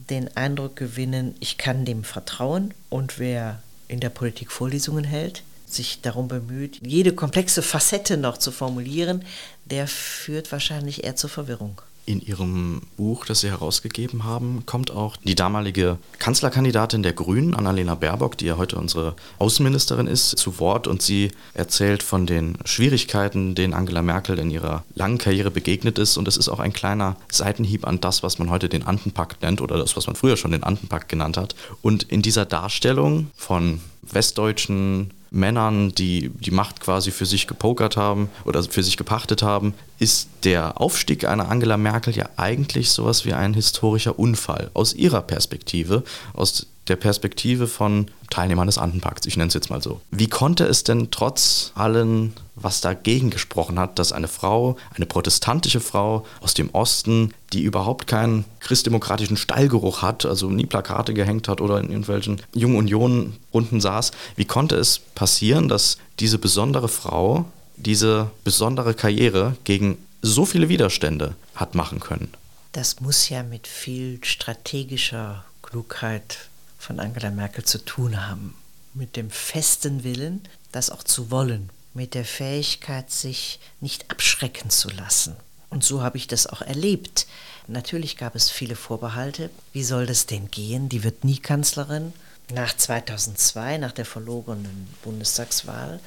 den 0.09 0.34
Eindruck 0.36 0.76
gewinnen, 0.76 1.34
ich 1.40 1.59
kann 1.59 1.84
dem 1.84 2.05
vertrauen 2.05 2.72
und 2.88 3.18
wer 3.18 3.62
in 3.88 4.01
der 4.01 4.11
Politik 4.11 4.53
Vorlesungen 4.53 5.05
hält, 5.05 5.42
sich 5.66 6.01
darum 6.01 6.28
bemüht, 6.28 6.80
jede 6.84 7.12
komplexe 7.12 7.62
Facette 7.62 8.16
noch 8.16 8.38
zu 8.38 8.51
formulieren, 8.51 9.24
der 9.66 9.86
führt 9.86 10.51
wahrscheinlich 10.53 11.05
eher 11.05 11.16
zur 11.16 11.30
Verwirrung. 11.30 11.80
In 12.11 12.20
Ihrem 12.20 12.82
Buch, 12.96 13.24
das 13.24 13.42
Sie 13.42 13.50
herausgegeben 13.50 14.24
haben, 14.24 14.64
kommt 14.66 14.90
auch 14.90 15.16
die 15.18 15.36
damalige 15.36 15.96
Kanzlerkandidatin 16.18 17.04
der 17.04 17.12
Grünen, 17.12 17.54
Annalena 17.54 17.94
Baerbock, 17.94 18.36
die 18.36 18.46
ja 18.46 18.56
heute 18.56 18.78
unsere 18.78 19.14
Außenministerin 19.38 20.08
ist, 20.08 20.30
zu 20.30 20.58
Wort 20.58 20.88
und 20.88 21.02
sie 21.02 21.30
erzählt 21.54 22.02
von 22.02 22.26
den 22.26 22.58
Schwierigkeiten, 22.64 23.54
denen 23.54 23.74
Angela 23.74 24.02
Merkel 24.02 24.40
in 24.40 24.50
ihrer 24.50 24.82
langen 24.96 25.18
Karriere 25.18 25.52
begegnet 25.52 26.00
ist. 26.00 26.16
Und 26.16 26.26
es 26.26 26.36
ist 26.36 26.48
auch 26.48 26.58
ein 26.58 26.72
kleiner 26.72 27.14
Seitenhieb 27.30 27.86
an 27.86 28.00
das, 28.00 28.24
was 28.24 28.40
man 28.40 28.50
heute 28.50 28.68
den 28.68 28.82
Andenpakt 28.82 29.42
nennt 29.42 29.61
oder 29.61 29.78
das, 29.78 29.96
was 29.96 30.08
man 30.08 30.16
früher 30.16 30.36
schon 30.36 30.50
den 30.50 30.64
Andenpakt 30.64 31.08
genannt 31.08 31.36
hat. 31.36 31.54
Und 31.80 32.02
in 32.02 32.22
dieser 32.22 32.44
Darstellung 32.44 33.30
von 33.36 33.80
westdeutschen 34.02 35.12
Männern, 35.31 35.95
die 35.95 36.31
die 36.31 36.51
Macht 36.51 36.81
quasi 36.81 37.11
für 37.11 37.26
sich 37.26 37.47
gepokert 37.47 37.97
haben 37.97 38.28
oder 38.45 38.62
für 38.64 38.83
sich 38.83 38.97
gepachtet 38.97 39.43
haben, 39.43 39.74
ist 39.99 40.28
der 40.45 40.81
Aufstieg 40.81 41.24
einer 41.24 41.49
Angela 41.49 41.76
Merkel 41.76 42.16
ja 42.16 42.28
eigentlich 42.37 42.91
sowas 42.91 43.24
wie 43.24 43.33
ein 43.33 43.55
historischer 43.55 44.18
Unfall. 44.18 44.70
Aus 44.74 44.93
ihrer 44.93 45.22
Perspektive, 45.22 46.03
aus 46.33 46.66
der 46.91 46.97
Perspektive 46.97 47.66
von 47.66 48.09
Teilnehmern 48.28 48.66
des 48.66 48.76
Andenpakts, 48.76 49.26
ich 49.26 49.36
nenne 49.36 49.49
es 49.49 49.55
jetzt 49.55 49.70
mal 49.70 49.82
so. 49.82 50.01
Wie 50.11 50.28
konnte 50.28 50.64
es 50.64 50.84
denn 50.84 51.11
trotz 51.11 51.72
allem, 51.74 52.32
was 52.55 52.80
dagegen 52.80 53.30
gesprochen 53.30 53.78
hat, 53.78 53.99
dass 53.99 54.12
eine 54.12 54.28
Frau, 54.28 54.76
eine 54.95 55.07
protestantische 55.07 55.80
Frau 55.80 56.26
aus 56.41 56.55
dem 56.55 56.70
Osten, 56.70 57.32
die 57.53 57.62
überhaupt 57.62 58.07
keinen 58.07 58.45
christdemokratischen 58.61 59.36
Stallgeruch 59.36 60.03
hat, 60.03 60.26
also 60.26 60.51
nie 60.51 60.66
Plakate 60.66 61.14
gehängt 61.14 61.49
hat 61.49 61.61
oder 61.61 61.78
in 61.78 61.88
irgendwelchen 61.88 62.43
Jungen 62.53 62.76
Unionen 62.76 63.36
unten 63.51 63.80
saß, 63.80 64.11
wie 64.36 64.45
konnte 64.45 64.76
es 64.76 64.99
passieren, 64.99 65.68
dass 65.68 65.97
diese 66.18 66.38
besondere 66.38 66.88
Frau 66.88 67.47
diese 67.76 68.30
besondere 68.45 68.95
Karriere 68.95 69.57
gegen 69.64 69.97
so 70.22 70.45
viele 70.45 70.68
Widerstände 70.68 71.34
hat 71.55 71.74
machen 71.74 72.01
können? 72.01 72.28
Das 72.72 73.01
muss 73.01 73.28
ja 73.28 73.43
mit 73.43 73.66
viel 73.66 74.22
strategischer 74.22 75.45
Klugheit 75.62 76.49
von 76.81 76.99
Angela 76.99 77.31
Merkel 77.31 77.62
zu 77.62 77.78
tun 77.78 78.26
haben. 78.26 78.57
Mit 78.95 79.14
dem 79.14 79.31
festen 79.31 80.03
Willen, 80.03 80.41
das 80.72 80.91
auch 80.91 81.05
zu 81.05 81.31
wollen. 81.31 81.70
Mit 81.95 82.14
der 82.14 82.24
Fähigkeit, 82.24 83.11
sich 83.11 83.61
nicht 83.81 84.11
abschrecken 84.11 84.70
zu 84.70 84.89
lassen. 84.89 85.37
Und 85.68 85.85
so 85.85 86.03
habe 86.03 86.16
ich 86.16 86.26
das 86.26 86.47
auch 86.47 86.62
erlebt. 86.62 87.26
Natürlich 87.68 88.16
gab 88.16 88.35
es 88.35 88.51
viele 88.51 88.74
Vorbehalte. 88.74 89.51
Wie 89.72 89.85
soll 89.85 90.07
das 90.07 90.26
denn 90.26 90.51
gehen? 90.51 90.89
Die 90.89 91.05
wird 91.05 91.22
nie 91.22 91.39
Kanzlerin. 91.39 92.12
Nach 92.53 92.74
2002, 92.74 93.78
nach 93.78 93.93
der 93.93 94.07
verlorenen 94.07 94.89
Bundestagswahl, 95.03 96.01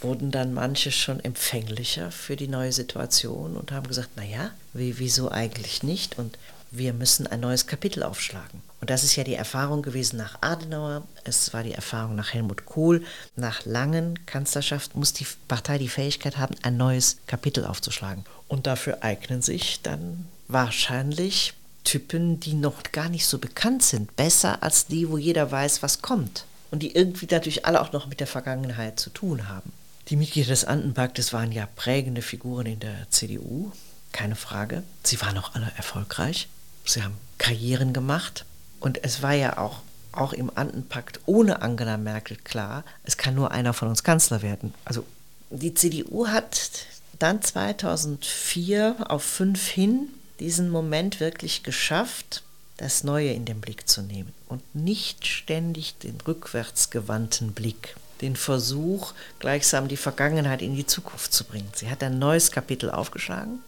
wurden 0.00 0.30
dann 0.30 0.54
manche 0.54 0.92
schon 0.92 1.20
empfänglicher 1.20 2.10
für 2.10 2.36
die 2.36 2.48
neue 2.48 2.72
Situation 2.72 3.56
und 3.56 3.72
haben 3.72 3.88
gesagt, 3.88 4.16
naja, 4.16 4.52
wie, 4.72 4.98
wieso 4.98 5.30
eigentlich 5.30 5.82
nicht? 5.82 6.18
Und 6.18 6.38
wir 6.78 6.92
müssen 6.92 7.26
ein 7.26 7.40
neues 7.40 7.66
Kapitel 7.66 8.02
aufschlagen. 8.02 8.62
Und 8.80 8.90
das 8.90 9.04
ist 9.04 9.16
ja 9.16 9.24
die 9.24 9.34
Erfahrung 9.34 9.82
gewesen 9.82 10.16
nach 10.16 10.38
Adenauer, 10.42 11.02
es 11.24 11.52
war 11.52 11.62
die 11.62 11.72
Erfahrung 11.72 12.14
nach 12.14 12.34
Helmut 12.34 12.66
Kohl. 12.66 13.04
Nach 13.34 13.64
langen 13.64 14.24
Kanzlerschaften 14.26 14.98
muss 14.98 15.12
die 15.12 15.26
Partei 15.48 15.78
die 15.78 15.88
Fähigkeit 15.88 16.36
haben, 16.36 16.54
ein 16.62 16.76
neues 16.76 17.16
Kapitel 17.26 17.64
aufzuschlagen. 17.64 18.24
Und 18.48 18.66
dafür 18.66 19.02
eignen 19.02 19.42
sich 19.42 19.80
dann 19.82 20.26
wahrscheinlich 20.48 21.54
Typen, 21.84 22.40
die 22.40 22.54
noch 22.54 22.82
gar 22.92 23.08
nicht 23.08 23.26
so 23.26 23.38
bekannt 23.38 23.82
sind, 23.82 24.14
besser 24.16 24.62
als 24.62 24.86
die, 24.86 25.08
wo 25.08 25.18
jeder 25.18 25.50
weiß, 25.50 25.82
was 25.82 26.02
kommt. 26.02 26.44
Und 26.70 26.82
die 26.82 26.94
irgendwie 26.94 27.26
natürlich 27.30 27.64
alle 27.64 27.80
auch 27.80 27.92
noch 27.92 28.06
mit 28.08 28.20
der 28.20 28.26
Vergangenheit 28.26 29.00
zu 29.00 29.10
tun 29.10 29.48
haben. 29.48 29.72
Die 30.08 30.16
Mitglieder 30.16 30.48
des 30.48 30.64
Andenpaktes 30.64 31.32
waren 31.32 31.52
ja 31.52 31.66
prägende 31.74 32.22
Figuren 32.22 32.66
in 32.66 32.80
der 32.80 33.10
CDU, 33.10 33.72
keine 34.12 34.36
Frage. 34.36 34.82
Sie 35.02 35.20
waren 35.20 35.38
auch 35.38 35.54
alle 35.54 35.72
erfolgreich. 35.76 36.48
Sie 36.86 37.02
haben 37.02 37.16
Karrieren 37.38 37.92
gemacht. 37.92 38.44
Und 38.80 39.02
es 39.04 39.22
war 39.22 39.34
ja 39.34 39.58
auch, 39.58 39.82
auch 40.12 40.32
im 40.32 40.50
Andenpakt 40.54 41.20
ohne 41.26 41.62
Angela 41.62 41.96
Merkel 41.96 42.36
klar, 42.36 42.84
es 43.04 43.16
kann 43.16 43.34
nur 43.34 43.50
einer 43.50 43.74
von 43.74 43.88
uns 43.88 44.02
Kanzler 44.02 44.42
werden. 44.42 44.72
Also 44.84 45.04
die 45.50 45.74
CDU 45.74 46.28
hat 46.28 46.86
dann 47.18 47.42
2004 47.42 48.96
auf 49.08 49.22
fünf 49.22 49.66
hin 49.68 50.08
diesen 50.40 50.68
Moment 50.70 51.20
wirklich 51.20 51.62
geschafft, 51.62 52.42
das 52.76 53.04
Neue 53.04 53.30
in 53.30 53.46
den 53.46 53.60
Blick 53.60 53.88
zu 53.88 54.02
nehmen 54.02 54.32
und 54.48 54.62
nicht 54.74 55.26
ständig 55.26 55.96
den 55.98 56.18
rückwärtsgewandten 56.26 57.52
Blick, 57.52 57.96
den 58.20 58.36
Versuch, 58.36 59.14
gleichsam 59.38 59.88
die 59.88 59.96
Vergangenheit 59.96 60.60
in 60.60 60.76
die 60.76 60.86
Zukunft 60.86 61.32
zu 61.32 61.44
bringen. 61.44 61.70
Sie 61.74 61.88
hat 61.88 62.02
ein 62.02 62.18
neues 62.18 62.50
Kapitel 62.50 62.90
aufgeschlagen 62.90 63.60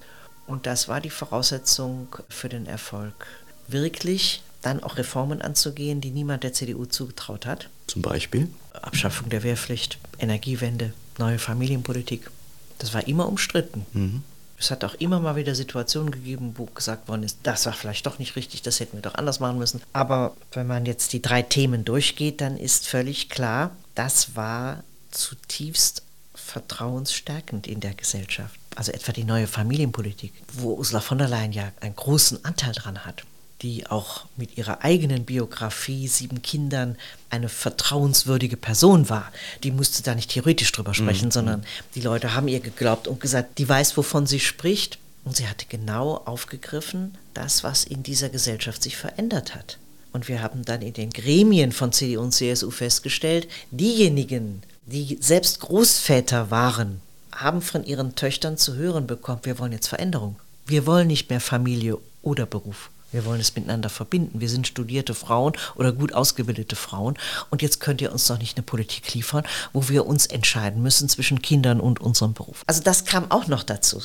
und 0.48 0.66
das 0.66 0.88
war 0.88 1.00
die 1.00 1.10
Voraussetzung 1.10 2.08
für 2.28 2.48
den 2.48 2.66
Erfolg. 2.66 3.26
Wirklich 3.68 4.42
dann 4.62 4.82
auch 4.82 4.96
Reformen 4.96 5.40
anzugehen, 5.42 6.00
die 6.00 6.10
niemand 6.10 6.42
der 6.42 6.52
CDU 6.52 6.86
zugetraut 6.86 7.46
hat. 7.46 7.68
Zum 7.86 8.02
Beispiel? 8.02 8.48
Abschaffung 8.72 9.28
der 9.28 9.42
Wehrpflicht, 9.42 9.98
Energiewende, 10.18 10.92
neue 11.18 11.38
Familienpolitik. 11.38 12.30
Das 12.78 12.94
war 12.94 13.06
immer 13.06 13.28
umstritten. 13.28 13.86
Mhm. 13.92 14.22
Es 14.58 14.72
hat 14.72 14.82
auch 14.82 14.94
immer 14.94 15.20
mal 15.20 15.36
wieder 15.36 15.54
Situationen 15.54 16.10
gegeben, 16.10 16.54
wo 16.56 16.64
gesagt 16.64 17.06
worden 17.06 17.22
ist, 17.22 17.38
das 17.44 17.66
war 17.66 17.72
vielleicht 17.72 18.06
doch 18.06 18.18
nicht 18.18 18.34
richtig, 18.34 18.62
das 18.62 18.80
hätten 18.80 18.96
wir 18.96 19.02
doch 19.02 19.14
anders 19.14 19.38
machen 19.38 19.58
müssen. 19.58 19.80
Aber 19.92 20.36
wenn 20.52 20.66
man 20.66 20.84
jetzt 20.84 21.12
die 21.12 21.22
drei 21.22 21.42
Themen 21.42 21.84
durchgeht, 21.84 22.40
dann 22.40 22.56
ist 22.56 22.88
völlig 22.88 23.28
klar, 23.28 23.70
das 23.94 24.34
war 24.34 24.82
zutiefst 25.12 26.02
vertrauensstärkend 26.34 27.68
in 27.68 27.78
der 27.78 27.94
Gesellschaft. 27.94 28.58
Also 28.78 28.92
etwa 28.92 29.10
die 29.10 29.24
neue 29.24 29.48
Familienpolitik, 29.48 30.32
wo 30.52 30.74
Ursula 30.74 31.00
von 31.00 31.18
der 31.18 31.26
Leyen 31.26 31.52
ja 31.52 31.72
einen 31.80 31.96
großen 31.96 32.44
Anteil 32.44 32.72
dran 32.72 33.04
hat 33.04 33.24
die 33.62 33.88
auch 33.88 34.26
mit 34.36 34.56
ihrer 34.56 34.84
eigenen 34.84 35.24
Biografie, 35.24 36.06
sieben 36.06 36.42
Kindern, 36.42 36.96
eine 37.28 37.48
vertrauenswürdige 37.48 38.56
Person 38.56 39.08
war. 39.08 39.32
Die 39.64 39.72
musste 39.72 40.02
da 40.04 40.14
nicht 40.14 40.30
theoretisch 40.30 40.70
drüber 40.70 40.94
sprechen, 40.94 41.26
mhm. 41.26 41.32
sondern 41.32 41.64
die 41.96 42.00
Leute 42.00 42.34
haben 42.34 42.46
ihr 42.46 42.60
geglaubt 42.60 43.08
und 43.08 43.20
gesagt, 43.20 43.58
die 43.58 43.68
weiß, 43.68 43.96
wovon 43.96 44.26
sie 44.26 44.38
spricht. 44.38 44.98
Und 45.24 45.36
sie 45.36 45.48
hatte 45.48 45.66
genau 45.68 46.22
aufgegriffen, 46.24 47.18
das, 47.34 47.64
was 47.64 47.82
in 47.82 48.04
dieser 48.04 48.28
Gesellschaft 48.28 48.80
sich 48.80 48.96
verändert 48.96 49.56
hat. 49.56 49.78
Und 50.12 50.28
wir 50.28 50.40
haben 50.40 50.64
dann 50.64 50.80
in 50.80 50.92
den 50.92 51.10
Gremien 51.10 51.72
von 51.72 51.92
CDU 51.92 52.22
und 52.22 52.32
CSU 52.32 52.70
festgestellt, 52.70 53.48
diejenigen, 53.72 54.62
die 54.86 55.18
selbst 55.20 55.60
Großväter 55.60 56.50
waren, 56.50 57.00
haben 57.40 57.62
von 57.62 57.84
ihren 57.84 58.14
Töchtern 58.14 58.56
zu 58.56 58.74
hören 58.74 59.06
bekommen, 59.06 59.40
wir 59.42 59.58
wollen 59.58 59.72
jetzt 59.72 59.88
Veränderung. 59.88 60.36
Wir 60.66 60.86
wollen 60.86 61.06
nicht 61.06 61.30
mehr 61.30 61.40
Familie 61.40 61.98
oder 62.22 62.46
Beruf. 62.46 62.90
Wir 63.10 63.24
wollen 63.24 63.40
es 63.40 63.54
miteinander 63.54 63.88
verbinden. 63.88 64.40
Wir 64.40 64.50
sind 64.50 64.66
studierte 64.66 65.14
Frauen 65.14 65.54
oder 65.76 65.92
gut 65.92 66.12
ausgebildete 66.12 66.76
Frauen. 66.76 67.16
Und 67.48 67.62
jetzt 67.62 67.80
könnt 67.80 68.02
ihr 68.02 68.12
uns 68.12 68.26
doch 68.26 68.38
nicht 68.38 68.58
eine 68.58 68.64
Politik 68.64 69.14
liefern, 69.14 69.44
wo 69.72 69.88
wir 69.88 70.06
uns 70.06 70.26
entscheiden 70.26 70.82
müssen 70.82 71.08
zwischen 71.08 71.40
Kindern 71.40 71.80
und 71.80 72.00
unserem 72.00 72.34
Beruf. 72.34 72.64
Also 72.66 72.82
das 72.82 73.06
kam 73.06 73.30
auch 73.30 73.46
noch 73.46 73.62
dazu. 73.62 74.02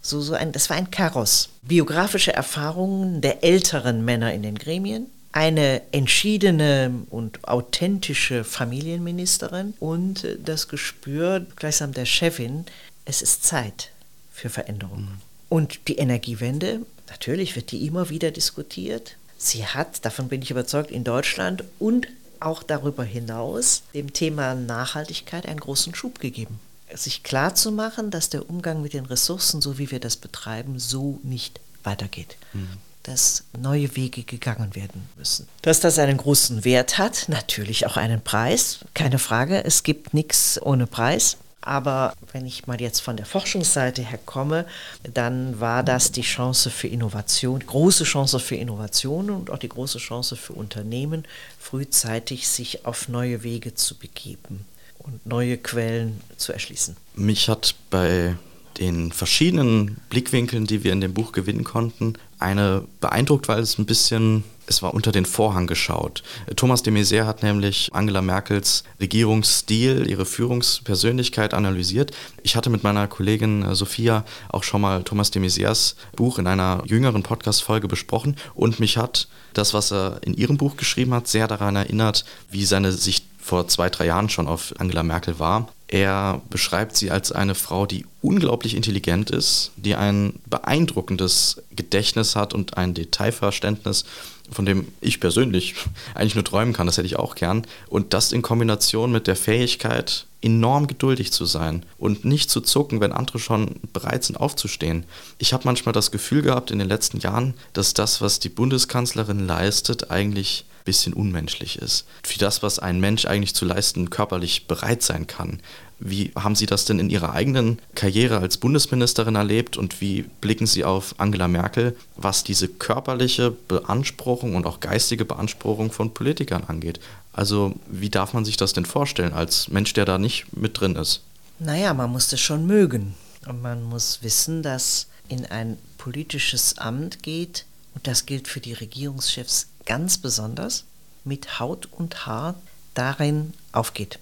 So, 0.00 0.20
so 0.20 0.34
ein, 0.34 0.52
das 0.52 0.70
war 0.70 0.76
ein 0.76 0.90
Karos. 0.90 1.50
Biografische 1.62 2.32
Erfahrungen 2.32 3.20
der 3.20 3.44
älteren 3.44 4.04
Männer 4.04 4.32
in 4.32 4.42
den 4.42 4.56
Gremien, 4.56 5.08
eine 5.36 5.82
entschiedene 5.92 7.04
und 7.10 7.46
authentische 7.46 8.42
Familienministerin 8.42 9.74
und 9.80 10.26
das 10.44 10.68
Gespür 10.68 11.44
gleichsam 11.56 11.92
der 11.92 12.06
Chefin, 12.06 12.64
es 13.04 13.22
ist 13.22 13.44
Zeit 13.44 13.90
für 14.32 14.48
Veränderungen. 14.48 15.04
Mhm. 15.04 15.22
Und 15.48 15.88
die 15.88 15.98
Energiewende 15.98 16.80
Natürlich 17.08 17.56
wird 17.56 17.70
die 17.70 17.86
immer 17.86 18.10
wieder 18.10 18.30
diskutiert. 18.30 19.16
Sie 19.38 19.66
hat, 19.66 20.04
davon 20.04 20.28
bin 20.28 20.42
ich 20.42 20.50
überzeugt, 20.50 20.90
in 20.90 21.04
Deutschland 21.04 21.64
und 21.78 22.08
auch 22.40 22.62
darüber 22.62 23.04
hinaus 23.04 23.82
dem 23.94 24.12
Thema 24.12 24.54
Nachhaltigkeit 24.54 25.46
einen 25.46 25.60
großen 25.60 25.94
Schub 25.94 26.20
gegeben. 26.20 26.58
Sich 26.92 27.22
klar 27.22 27.54
zu 27.54 27.72
machen, 27.72 28.10
dass 28.10 28.28
der 28.28 28.48
Umgang 28.48 28.82
mit 28.82 28.92
den 28.92 29.06
Ressourcen, 29.06 29.60
so 29.60 29.78
wie 29.78 29.90
wir 29.90 30.00
das 30.00 30.16
betreiben, 30.16 30.78
so 30.78 31.18
nicht 31.22 31.60
weitergeht. 31.82 32.36
Mhm. 32.52 32.68
Dass 33.06 33.44
neue 33.58 33.94
Wege 33.96 34.24
gegangen 34.24 34.74
werden 34.74 35.08
müssen. 35.16 35.48
Dass 35.62 35.80
das 35.80 35.98
einen 35.98 36.16
großen 36.16 36.64
Wert 36.64 36.98
hat, 36.98 37.28
natürlich 37.28 37.86
auch 37.86 37.96
einen 37.96 38.20
Preis, 38.20 38.80
keine 38.94 39.18
Frage. 39.18 39.64
Es 39.64 39.82
gibt 39.82 40.12
nichts 40.12 40.60
ohne 40.60 40.86
Preis. 40.86 41.36
Aber 41.66 42.14
wenn 42.32 42.46
ich 42.46 42.68
mal 42.68 42.80
jetzt 42.80 43.00
von 43.00 43.16
der 43.16 43.26
Forschungsseite 43.26 44.00
her 44.00 44.20
komme, 44.24 44.66
dann 45.02 45.58
war 45.58 45.82
das 45.82 46.12
die 46.12 46.22
Chance 46.22 46.70
für 46.70 46.86
Innovation, 46.86 47.58
große 47.58 48.04
Chance 48.04 48.38
für 48.38 48.54
Innovation 48.54 49.30
und 49.30 49.50
auch 49.50 49.58
die 49.58 49.68
große 49.68 49.98
Chance 49.98 50.36
für 50.36 50.52
Unternehmen, 50.52 51.24
frühzeitig 51.58 52.46
sich 52.46 52.86
auf 52.86 53.08
neue 53.08 53.42
Wege 53.42 53.74
zu 53.74 53.96
begeben 53.96 54.64
und 55.00 55.26
neue 55.26 55.58
Quellen 55.58 56.20
zu 56.36 56.52
erschließen. 56.52 56.96
Mich 57.16 57.48
hat 57.48 57.74
bei 57.90 58.36
den 58.78 59.12
verschiedenen 59.12 59.98
Blickwinkeln, 60.10 60.66
die 60.66 60.84
wir 60.84 60.92
in 60.92 61.00
dem 61.00 61.14
Buch 61.14 61.32
gewinnen 61.32 61.64
konnten, 61.64 62.14
eine 62.38 62.84
beeindruckt, 63.00 63.48
weil 63.48 63.60
es 63.60 63.78
ein 63.78 63.86
bisschen 63.86 64.44
es 64.66 64.82
war 64.82 64.94
unter 64.94 65.12
den 65.12 65.24
Vorhang 65.24 65.66
geschaut. 65.66 66.22
Thomas 66.56 66.82
de 66.82 66.92
Maizière 66.92 67.26
hat 67.26 67.42
nämlich 67.42 67.90
Angela 67.92 68.20
Merkels 68.20 68.84
Regierungsstil, 69.00 70.06
ihre 70.08 70.26
Führungspersönlichkeit 70.26 71.54
analysiert. 71.54 72.10
Ich 72.42 72.56
hatte 72.56 72.70
mit 72.70 72.82
meiner 72.82 73.06
Kollegin 73.06 73.62
äh, 73.62 73.74
Sophia 73.74 74.24
auch 74.48 74.64
schon 74.64 74.80
mal 74.80 75.02
Thomas 75.04 75.30
de 75.30 75.40
Maizières 75.42 75.94
Buch 76.16 76.38
in 76.38 76.46
einer 76.46 76.82
jüngeren 76.86 77.22
Podcast-Folge 77.22 77.88
besprochen 77.88 78.36
und 78.54 78.80
mich 78.80 78.96
hat 78.96 79.28
das, 79.54 79.72
was 79.72 79.92
er 79.92 80.20
in 80.22 80.34
ihrem 80.34 80.58
Buch 80.58 80.76
geschrieben 80.76 81.14
hat, 81.14 81.28
sehr 81.28 81.48
daran 81.48 81.76
erinnert, 81.76 82.24
wie 82.50 82.64
seine 82.64 82.92
Sicht 82.92 83.24
vor 83.38 83.68
zwei, 83.68 83.88
drei 83.88 84.06
Jahren 84.06 84.28
schon 84.28 84.48
auf 84.48 84.74
Angela 84.78 85.02
Merkel 85.02 85.38
war. 85.38 85.68
Er 85.88 86.42
beschreibt 86.50 86.96
sie 86.96 87.10
als 87.10 87.30
eine 87.30 87.54
Frau, 87.54 87.86
die 87.86 88.06
unglaublich 88.20 88.74
intelligent 88.74 89.30
ist, 89.30 89.70
die 89.76 89.94
ein 89.94 90.40
beeindruckendes 90.46 91.62
Gedächtnis 91.70 92.34
hat 92.34 92.54
und 92.54 92.76
ein 92.76 92.94
Detailverständnis 92.94 94.04
von 94.50 94.64
dem 94.64 94.88
ich 95.00 95.20
persönlich 95.20 95.74
eigentlich 96.14 96.34
nur 96.34 96.44
träumen 96.44 96.72
kann, 96.72 96.86
das 96.86 96.96
hätte 96.96 97.06
ich 97.06 97.18
auch 97.18 97.34
gern. 97.34 97.66
Und 97.88 98.14
das 98.14 98.32
in 98.32 98.42
Kombination 98.42 99.12
mit 99.12 99.26
der 99.26 99.36
Fähigkeit, 99.36 100.26
enorm 100.42 100.86
geduldig 100.86 101.32
zu 101.32 101.44
sein 101.44 101.84
und 101.98 102.24
nicht 102.24 102.50
zu 102.50 102.60
zucken, 102.60 103.00
wenn 103.00 103.12
andere 103.12 103.38
schon 103.38 103.80
bereit 103.92 104.22
sind 104.22 104.36
aufzustehen. 104.36 105.04
Ich 105.38 105.52
habe 105.52 105.64
manchmal 105.64 105.92
das 105.92 106.12
Gefühl 106.12 106.42
gehabt 106.42 106.70
in 106.70 106.78
den 106.78 106.88
letzten 106.88 107.18
Jahren, 107.18 107.54
dass 107.72 107.94
das, 107.94 108.20
was 108.20 108.38
die 108.38 108.48
Bundeskanzlerin 108.48 109.44
leistet, 109.44 110.10
eigentlich 110.10 110.64
bisschen 110.86 111.12
unmenschlich 111.12 111.76
ist. 111.76 112.06
Für 112.22 112.38
das, 112.38 112.62
was 112.62 112.78
ein 112.78 112.98
Mensch 112.98 113.26
eigentlich 113.26 113.54
zu 113.54 113.66
leisten, 113.66 114.08
körperlich 114.08 114.66
bereit 114.66 115.02
sein 115.02 115.26
kann. 115.26 115.60
Wie 115.98 116.32
haben 116.34 116.54
Sie 116.54 116.66
das 116.66 116.84
denn 116.84 116.98
in 116.98 117.10
Ihrer 117.10 117.32
eigenen 117.32 117.78
Karriere 117.94 118.38
als 118.38 118.58
Bundesministerin 118.58 119.34
erlebt 119.34 119.76
und 119.76 120.00
wie 120.00 120.22
blicken 120.40 120.66
Sie 120.66 120.84
auf 120.84 121.14
Angela 121.18 121.48
Merkel, 121.48 121.96
was 122.16 122.44
diese 122.44 122.68
körperliche 122.68 123.50
Beanspruchung 123.50 124.54
und 124.54 124.66
auch 124.66 124.80
geistige 124.80 125.24
Beanspruchung 125.24 125.92
von 125.92 126.14
Politikern 126.14 126.64
angeht? 126.64 127.00
Also 127.32 127.74
wie 127.86 128.10
darf 128.10 128.32
man 128.32 128.44
sich 128.44 128.56
das 128.56 128.72
denn 128.72 128.86
vorstellen 128.86 129.32
als 129.32 129.68
Mensch, 129.68 129.92
der 129.92 130.04
da 130.04 130.18
nicht 130.18 130.56
mit 130.56 130.80
drin 130.80 130.96
ist? 130.96 131.22
Naja, 131.58 131.94
man 131.94 132.10
muss 132.10 132.28
das 132.28 132.40
schon 132.40 132.66
mögen. 132.66 133.14
Und 133.46 133.62
man 133.62 133.82
muss 133.82 134.22
wissen, 134.22 134.62
dass 134.62 135.06
in 135.28 135.46
ein 135.46 135.78
politisches 135.98 136.78
Amt 136.78 137.22
geht, 137.22 137.64
und 137.94 138.06
das 138.06 138.26
gilt 138.26 138.48
für 138.48 138.60
die 138.60 138.74
Regierungschefs 138.74 139.68
ganz 139.86 140.18
besonders, 140.18 140.84
mit 141.24 141.58
Haut 141.58 141.88
und 141.90 142.26
Haar 142.26 142.54
darin 142.94 143.54
aufgeht 143.72 144.18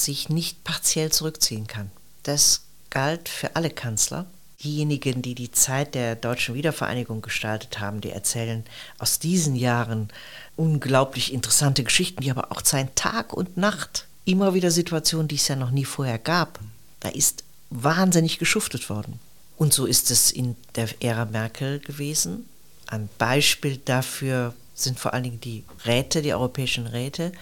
sich 0.00 0.28
nicht 0.28 0.64
partiell 0.64 1.10
zurückziehen 1.10 1.66
kann. 1.66 1.90
Das 2.22 2.62
galt 2.90 3.28
für 3.28 3.56
alle 3.56 3.70
Kanzler. 3.70 4.26
Diejenigen, 4.62 5.22
die 5.22 5.34
die 5.34 5.50
Zeit 5.50 5.94
der 5.96 6.14
deutschen 6.14 6.54
Wiedervereinigung 6.54 7.20
gestaltet 7.20 7.80
haben, 7.80 8.00
die 8.00 8.10
erzählen 8.10 8.64
aus 8.98 9.18
diesen 9.18 9.56
Jahren 9.56 10.08
unglaublich 10.54 11.32
interessante 11.32 11.82
Geschichten, 11.82 12.22
die 12.22 12.30
aber 12.30 12.52
auch 12.52 12.62
zeigen 12.62 12.90
Tag 12.94 13.32
und 13.32 13.56
Nacht. 13.56 14.06
Immer 14.24 14.54
wieder 14.54 14.70
Situationen, 14.70 15.26
die 15.26 15.34
es 15.34 15.48
ja 15.48 15.56
noch 15.56 15.72
nie 15.72 15.84
vorher 15.84 16.18
gab. 16.18 16.60
Da 17.00 17.08
ist 17.08 17.42
wahnsinnig 17.70 18.38
geschuftet 18.38 18.88
worden. 18.88 19.18
Und 19.56 19.72
so 19.72 19.84
ist 19.84 20.12
es 20.12 20.30
in 20.30 20.54
der 20.76 20.88
Ära 21.02 21.24
Merkel 21.24 21.80
gewesen. 21.80 22.46
Ein 22.86 23.08
Beispiel 23.18 23.78
dafür 23.78 24.54
sind 24.82 24.98
vor 24.98 25.14
allen 25.14 25.24
Dingen 25.24 25.40
die 25.40 25.64
Räte, 25.84 26.22
die 26.22 26.32
europäischen 26.32 26.86
Räte, 26.86 27.32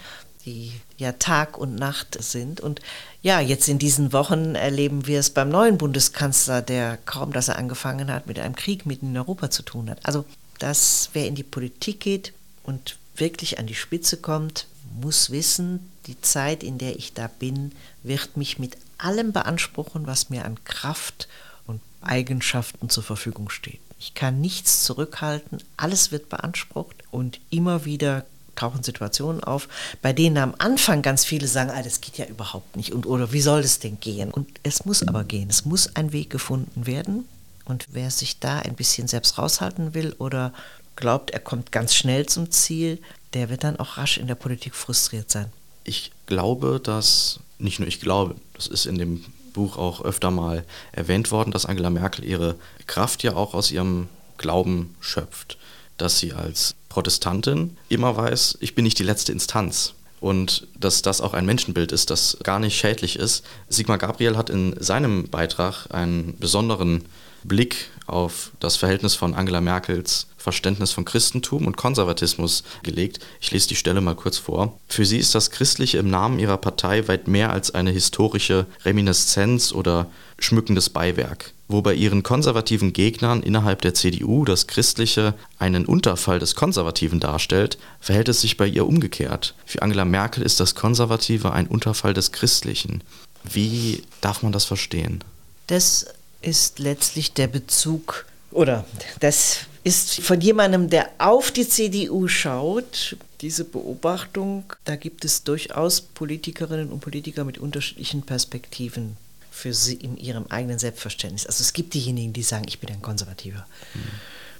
die 0.45 0.71
ja 0.97 1.13
Tag 1.13 1.57
und 1.57 1.75
Nacht 1.75 2.21
sind. 2.21 2.61
Und 2.61 2.81
ja, 3.21 3.39
jetzt 3.39 3.67
in 3.69 3.79
diesen 3.79 4.13
Wochen 4.13 4.55
erleben 4.55 5.07
wir 5.07 5.19
es 5.19 5.29
beim 5.29 5.49
neuen 5.49 5.77
Bundeskanzler, 5.77 6.61
der 6.61 6.97
kaum, 7.05 7.33
dass 7.33 7.47
er 7.47 7.57
angefangen 7.57 8.11
hat, 8.11 8.27
mit 8.27 8.39
einem 8.39 8.55
Krieg 8.55 8.85
mitten 8.85 9.07
in 9.07 9.17
Europa 9.17 9.49
zu 9.49 9.63
tun 9.63 9.89
hat. 9.89 10.05
Also, 10.05 10.25
dass 10.59 11.09
wer 11.13 11.27
in 11.27 11.35
die 11.35 11.43
Politik 11.43 11.99
geht 11.99 12.33
und 12.63 12.97
wirklich 13.15 13.59
an 13.59 13.67
die 13.67 13.75
Spitze 13.75 14.17
kommt, 14.17 14.67
muss 14.99 15.31
wissen, 15.31 15.91
die 16.07 16.19
Zeit, 16.21 16.63
in 16.63 16.77
der 16.77 16.97
ich 16.97 17.13
da 17.13 17.27
bin, 17.27 17.71
wird 18.03 18.37
mich 18.37 18.59
mit 18.59 18.77
allem 18.97 19.31
beanspruchen, 19.31 20.07
was 20.07 20.29
mir 20.29 20.45
an 20.45 20.63
Kraft 20.63 21.27
und 21.65 21.81
Eigenschaften 22.01 22.89
zur 22.89 23.03
Verfügung 23.03 23.49
steht. 23.49 23.79
Ich 23.99 24.13
kann 24.13 24.41
nichts 24.41 24.83
zurückhalten, 24.83 25.61
alles 25.77 26.11
wird 26.11 26.29
beansprucht 26.29 27.00
und 27.11 27.39
immer 27.49 27.85
wieder 27.85 28.25
tauchen 28.55 28.83
Situationen 28.83 29.43
auf, 29.43 29.67
bei 30.01 30.13
denen 30.13 30.37
am 30.37 30.53
Anfang 30.57 31.01
ganz 31.01 31.25
viele 31.25 31.47
sagen, 31.47 31.71
ah, 31.71 31.81
das 31.81 32.01
geht 32.01 32.17
ja 32.17 32.25
überhaupt 32.25 32.75
nicht 32.75 32.91
und 32.91 33.05
oder 33.05 33.31
wie 33.31 33.41
soll 33.41 33.61
das 33.61 33.79
denn 33.79 33.99
gehen? 33.99 34.31
Und 34.31 34.47
es 34.63 34.85
muss 34.85 35.07
aber 35.07 35.23
gehen, 35.23 35.49
es 35.49 35.65
muss 35.65 35.95
ein 35.95 36.13
Weg 36.13 36.29
gefunden 36.29 36.85
werden. 36.85 37.25
Und 37.65 37.87
wer 37.91 38.11
sich 38.11 38.39
da 38.39 38.59
ein 38.59 38.75
bisschen 38.75 39.07
selbst 39.07 39.37
raushalten 39.37 39.93
will 39.93 40.15
oder 40.17 40.51
glaubt, 40.95 41.31
er 41.31 41.39
kommt 41.39 41.71
ganz 41.71 41.95
schnell 41.95 42.25
zum 42.25 42.51
Ziel, 42.51 42.99
der 43.33 43.49
wird 43.49 43.63
dann 43.63 43.79
auch 43.79 43.97
rasch 43.97 44.17
in 44.17 44.27
der 44.27 44.35
Politik 44.35 44.75
frustriert 44.75 45.31
sein. 45.31 45.51
Ich 45.83 46.11
glaube, 46.25 46.81
dass, 46.83 47.39
nicht 47.59 47.79
nur 47.79 47.87
ich 47.87 48.01
glaube, 48.01 48.35
das 48.53 48.67
ist 48.67 48.85
in 48.85 48.97
dem 48.97 49.23
Buch 49.53 49.77
auch 49.77 50.01
öfter 50.03 50.31
mal 50.31 50.65
erwähnt 50.91 51.31
worden, 51.31 51.51
dass 51.51 51.65
Angela 51.65 51.89
Merkel 51.89 52.25
ihre 52.25 52.55
Kraft 52.87 53.23
ja 53.23 53.35
auch 53.35 53.53
aus 53.53 53.71
ihrem 53.71 54.09
Glauben 54.37 54.95
schöpft, 54.99 55.57
dass 55.97 56.19
sie 56.19 56.33
als 56.33 56.75
Protestantin 56.91 57.77
immer 57.87 58.17
weiß, 58.17 58.57
ich 58.59 58.75
bin 58.75 58.83
nicht 58.83 58.99
die 58.99 59.03
letzte 59.03 59.31
Instanz. 59.31 59.93
Und 60.19 60.67
dass 60.77 61.01
das 61.01 61.21
auch 61.21 61.33
ein 61.33 61.45
Menschenbild 61.45 61.91
ist, 61.91 62.11
das 62.11 62.37
gar 62.43 62.59
nicht 62.59 62.77
schädlich 62.77 63.17
ist. 63.17 63.43
Sigmar 63.69 63.97
Gabriel 63.97 64.37
hat 64.37 64.51
in 64.51 64.75
seinem 64.79 65.29
Beitrag 65.29 65.87
einen 65.89 66.37
besonderen 66.37 67.05
Blick 67.43 67.89
auf 68.05 68.51
das 68.59 68.75
Verhältnis 68.75 69.15
von 69.15 69.33
Angela 69.33 69.61
Merkels 69.61 70.27
Verständnis 70.37 70.91
von 70.91 71.05
Christentum 71.05 71.65
und 71.67 71.77
Konservatismus 71.77 72.63
gelegt. 72.83 73.19
Ich 73.39 73.51
lese 73.51 73.69
die 73.69 73.75
Stelle 73.75 74.01
mal 74.01 74.15
kurz 74.15 74.37
vor. 74.37 74.79
Für 74.87 75.05
sie 75.05 75.17
ist 75.17 75.35
das 75.35 75.51
Christliche 75.51 75.99
im 75.99 76.09
Namen 76.09 76.39
ihrer 76.39 76.57
Partei 76.57 77.07
weit 77.07 77.27
mehr 77.27 77.51
als 77.51 77.73
eine 77.73 77.91
historische 77.91 78.65
Reminiszenz 78.83 79.71
oder 79.71 80.07
schmückendes 80.39 80.89
Beiwerk. 80.89 81.53
Wo 81.71 81.81
bei 81.81 81.93
ihren 81.93 82.21
konservativen 82.21 82.91
Gegnern 82.91 83.41
innerhalb 83.43 83.81
der 83.81 83.93
CDU 83.93 84.43
das 84.43 84.67
Christliche 84.67 85.33
einen 85.57 85.85
Unterfall 85.85 86.37
des 86.37 86.55
Konservativen 86.55 87.21
darstellt, 87.21 87.77
verhält 88.01 88.27
es 88.27 88.41
sich 88.41 88.57
bei 88.57 88.67
ihr 88.67 88.85
umgekehrt. 88.85 89.55
Für 89.65 89.81
Angela 89.81 90.03
Merkel 90.03 90.43
ist 90.43 90.59
das 90.59 90.75
Konservative 90.75 91.53
ein 91.53 91.67
Unterfall 91.67 92.13
des 92.13 92.33
Christlichen. 92.33 93.03
Wie 93.45 94.03
darf 94.19 94.43
man 94.43 94.51
das 94.51 94.65
verstehen? 94.65 95.23
Das 95.67 96.07
ist 96.41 96.79
letztlich 96.79 97.31
der 97.31 97.47
Bezug 97.47 98.25
oder 98.51 98.85
das 99.21 99.59
ist 99.85 100.19
von 100.21 100.41
jemandem, 100.41 100.89
der 100.89 101.09
auf 101.19 101.51
die 101.51 101.67
CDU 101.67 102.27
schaut, 102.27 103.15
diese 103.39 103.63
Beobachtung, 103.63 104.65
da 104.83 104.97
gibt 104.97 105.23
es 105.23 105.43
durchaus 105.43 106.01
Politikerinnen 106.01 106.89
und 106.89 106.99
Politiker 106.99 107.45
mit 107.45 107.57
unterschiedlichen 107.57 108.23
Perspektiven 108.23 109.15
für 109.51 109.73
sie 109.73 109.95
in 109.95 110.17
ihrem 110.17 110.47
eigenen 110.47 110.79
Selbstverständnis. 110.79 111.45
Also 111.45 111.61
es 111.61 111.73
gibt 111.73 111.93
diejenigen, 111.93 112.33
die 112.33 112.41
sagen, 112.41 112.65
ich 112.67 112.79
bin 112.79 112.89
ein 112.89 113.01
Konservativer. 113.01 113.67
Mhm. 113.93 113.99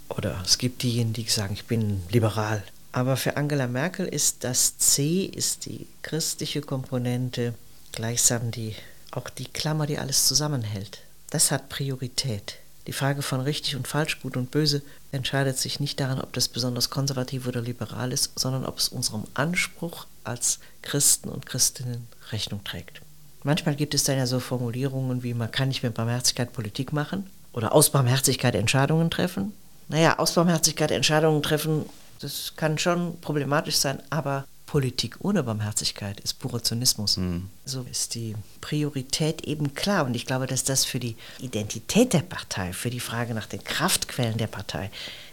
Oder 0.09 0.41
es 0.45 0.57
gibt 0.57 0.83
diejenigen, 0.83 1.13
die 1.13 1.29
sagen, 1.29 1.53
ich 1.53 1.65
bin 1.65 2.03
liberal. 2.09 2.63
Aber 2.91 3.15
für 3.15 3.37
Angela 3.37 3.67
Merkel 3.67 4.05
ist 4.05 4.43
das 4.43 4.77
C, 4.77 5.23
ist 5.23 5.65
die 5.65 5.87
christliche 6.01 6.61
Komponente, 6.61 7.53
gleichsam 7.93 8.51
die, 8.51 8.75
auch 9.11 9.29
die 9.29 9.45
Klammer, 9.45 9.87
die 9.87 9.97
alles 9.97 10.27
zusammenhält. 10.27 10.99
Das 11.29 11.51
hat 11.51 11.69
Priorität. 11.69 12.57
Die 12.87 12.93
Frage 12.93 13.21
von 13.21 13.39
richtig 13.39 13.77
und 13.77 13.87
falsch, 13.87 14.19
gut 14.21 14.35
und 14.35 14.51
böse 14.51 14.81
entscheidet 15.13 15.57
sich 15.57 15.79
nicht 15.79 15.99
daran, 15.99 16.19
ob 16.19 16.33
das 16.33 16.49
besonders 16.49 16.89
konservativ 16.89 17.47
oder 17.47 17.61
liberal 17.61 18.11
ist, 18.11 18.37
sondern 18.37 18.65
ob 18.65 18.79
es 18.79 18.89
unserem 18.89 19.23
Anspruch 19.33 20.07
als 20.23 20.59
Christen 20.81 21.29
und 21.29 21.45
Christinnen 21.45 22.07
Rechnung 22.31 22.63
trägt. 22.63 23.01
Manchmal 23.43 23.75
gibt 23.75 23.93
es 23.93 24.03
dann 24.03 24.17
ja 24.17 24.27
so 24.27 24.39
Formulierungen 24.39 25.23
wie, 25.23 25.33
man 25.33 25.51
kann 25.51 25.69
nicht 25.69 25.83
mit 25.83 25.93
Barmherzigkeit 25.93 26.53
Politik 26.53 26.93
machen 26.93 27.29
oder 27.53 27.73
aus 27.73 27.89
Barmherzigkeit 27.89 28.55
Entscheidungen 28.55 29.09
treffen. 29.09 29.53
Naja, 29.87 30.19
aus 30.19 30.33
Barmherzigkeit 30.33 30.91
Entscheidungen 30.91 31.41
treffen, 31.43 31.85
das 32.19 32.53
kann 32.55 32.77
schon 32.77 33.19
problematisch 33.19 33.77
sein, 33.77 33.99
aber 34.09 34.45
Politik 34.71 35.17
ohne 35.19 35.43
Barmherzigkeit 35.43 36.21
ist 36.21 36.39
purer 36.39 36.63
Zynismus. 36.63 37.17
Mhm. 37.17 37.49
So 37.65 37.85
ist 37.91 38.15
die 38.15 38.35
Priorität 38.61 39.41
eben 39.41 39.73
klar. 39.73 40.05
Und 40.05 40.15
ich 40.15 40.25
glaube, 40.25 40.47
dass 40.47 40.63
das 40.63 40.85
für 40.85 40.99
die 40.99 41.17
Identität 41.39 42.13
der 42.13 42.21
Partei, 42.21 42.71
für 42.71 42.89
die 42.89 43.01
Frage 43.01 43.33
nach 43.33 43.47
den 43.47 43.61
Kraftquellen 43.65 44.37
der 44.37 44.47
Partei 44.47 44.89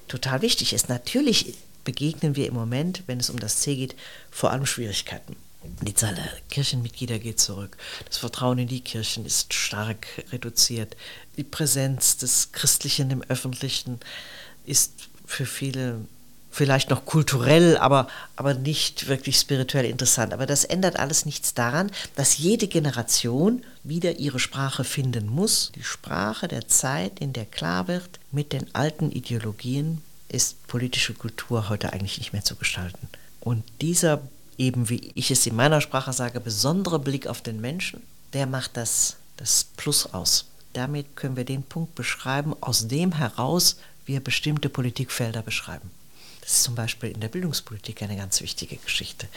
total 0.09 0.43
wichtig 0.43 0.73
ist. 0.73 0.89
Natürlich 0.89 1.55
begegnen 1.85 2.35
wir 2.35 2.49
im 2.49 2.55
Moment, 2.55 3.05
wenn 3.07 3.21
es 3.21 3.31
um 3.31 3.39
das 3.39 3.61
C 3.61 3.77
geht, 3.77 3.95
vor 4.33 4.51
allem 4.51 4.67
Schwierigkeiten. 4.67 5.37
Die 5.63 5.95
Zahl 5.95 6.15
der 6.15 6.29
Kirchenmitglieder 6.51 7.19
geht 7.19 7.41
zurück. 7.41 7.77
Das 8.07 8.19
Vertrauen 8.19 8.59
in 8.59 8.69
die 8.69 8.81
Kirchen 8.81 9.27
ist 9.27 9.55
stark 9.55 10.07
reduziert. 10.31 10.97
Die 11.37 11.45
Präsenz 11.45 12.17
des 12.17 12.53
Christlichen 12.53 13.11
im 13.11 13.23
Öffentlichen 13.23 13.99
ist 14.65 15.09
für 15.27 15.47
viele 15.47 16.01
vielleicht 16.51 16.91
noch 16.91 17.05
kulturell, 17.05 17.77
aber, 17.77 18.09
aber 18.37 18.55
nicht 18.55 19.09
wirklich 19.09 19.39
spirituell 19.39 19.85
interessant. 19.85 20.33
Aber 20.33 20.47
das 20.47 20.65
ändert 20.65 20.99
alles 20.99 21.27
nichts 21.27 21.55
daran, 21.55 21.91
dass 22.17 22.39
jede 22.39 22.69
Generation 22.69 23.65
wieder 23.85 24.19
ihre 24.19 24.39
Sprache 24.39 24.85
finden 24.85 25.29
muss. 25.29 25.73
Die 25.75 25.85
Sprache 25.85 26.49
der 26.49 26.67
Zeit, 26.69 27.21
in 27.21 27.33
der 27.33 27.45
klar 27.45 27.87
wird, 27.87 28.19
mit 28.33 28.53
den 28.53 28.75
alten 28.75 29.13
Ideologien 29.13 30.03
ist 30.29 30.67
politische 30.67 31.15
Kultur 31.15 31.69
heute 31.69 31.93
eigentlich 31.93 32.19
nicht 32.19 32.33
mehr 32.33 32.45
zu 32.45 32.57
gestalten. 32.57 33.09
Und 33.41 33.65
dieser 33.81 34.21
eben, 34.59 34.89
wie 34.89 35.13
ich 35.15 35.31
es 35.31 35.47
in 35.47 35.57
meiner 35.57 35.81
Sprache 35.81 36.13
sage, 36.13 36.41
besondere 36.41 36.99
Blick 36.99 37.27
auf 37.27 37.41
den 37.41 37.61
Menschen, 37.61 38.03
der 38.33 38.47
macht 38.47 38.77
das, 38.77 39.17
das 39.37 39.67
Plus 39.77 40.07
aus. 40.13 40.47
Damit 40.75 41.17
können 41.17 41.37
wir 41.37 41.45
den 41.45 41.63
Punkt 41.63 41.95
beschreiben, 41.95 42.55
aus 42.61 42.89
dem 42.89 43.13
heraus 43.13 43.79
wir 44.05 44.21
bestimmte 44.21 44.69
Politikfelder 44.69 45.43
beschreiben. 45.43 45.91
Das 46.41 46.53
ist 46.53 46.63
zum 46.65 46.75
Beispiel 46.75 47.11
in 47.11 47.21
der 47.21 47.29
Bildungspolitik 47.29 48.03
eine 48.03 48.17
ganz 48.17 48.41
wichtige 48.41 48.77
Geschichte. 48.77 49.29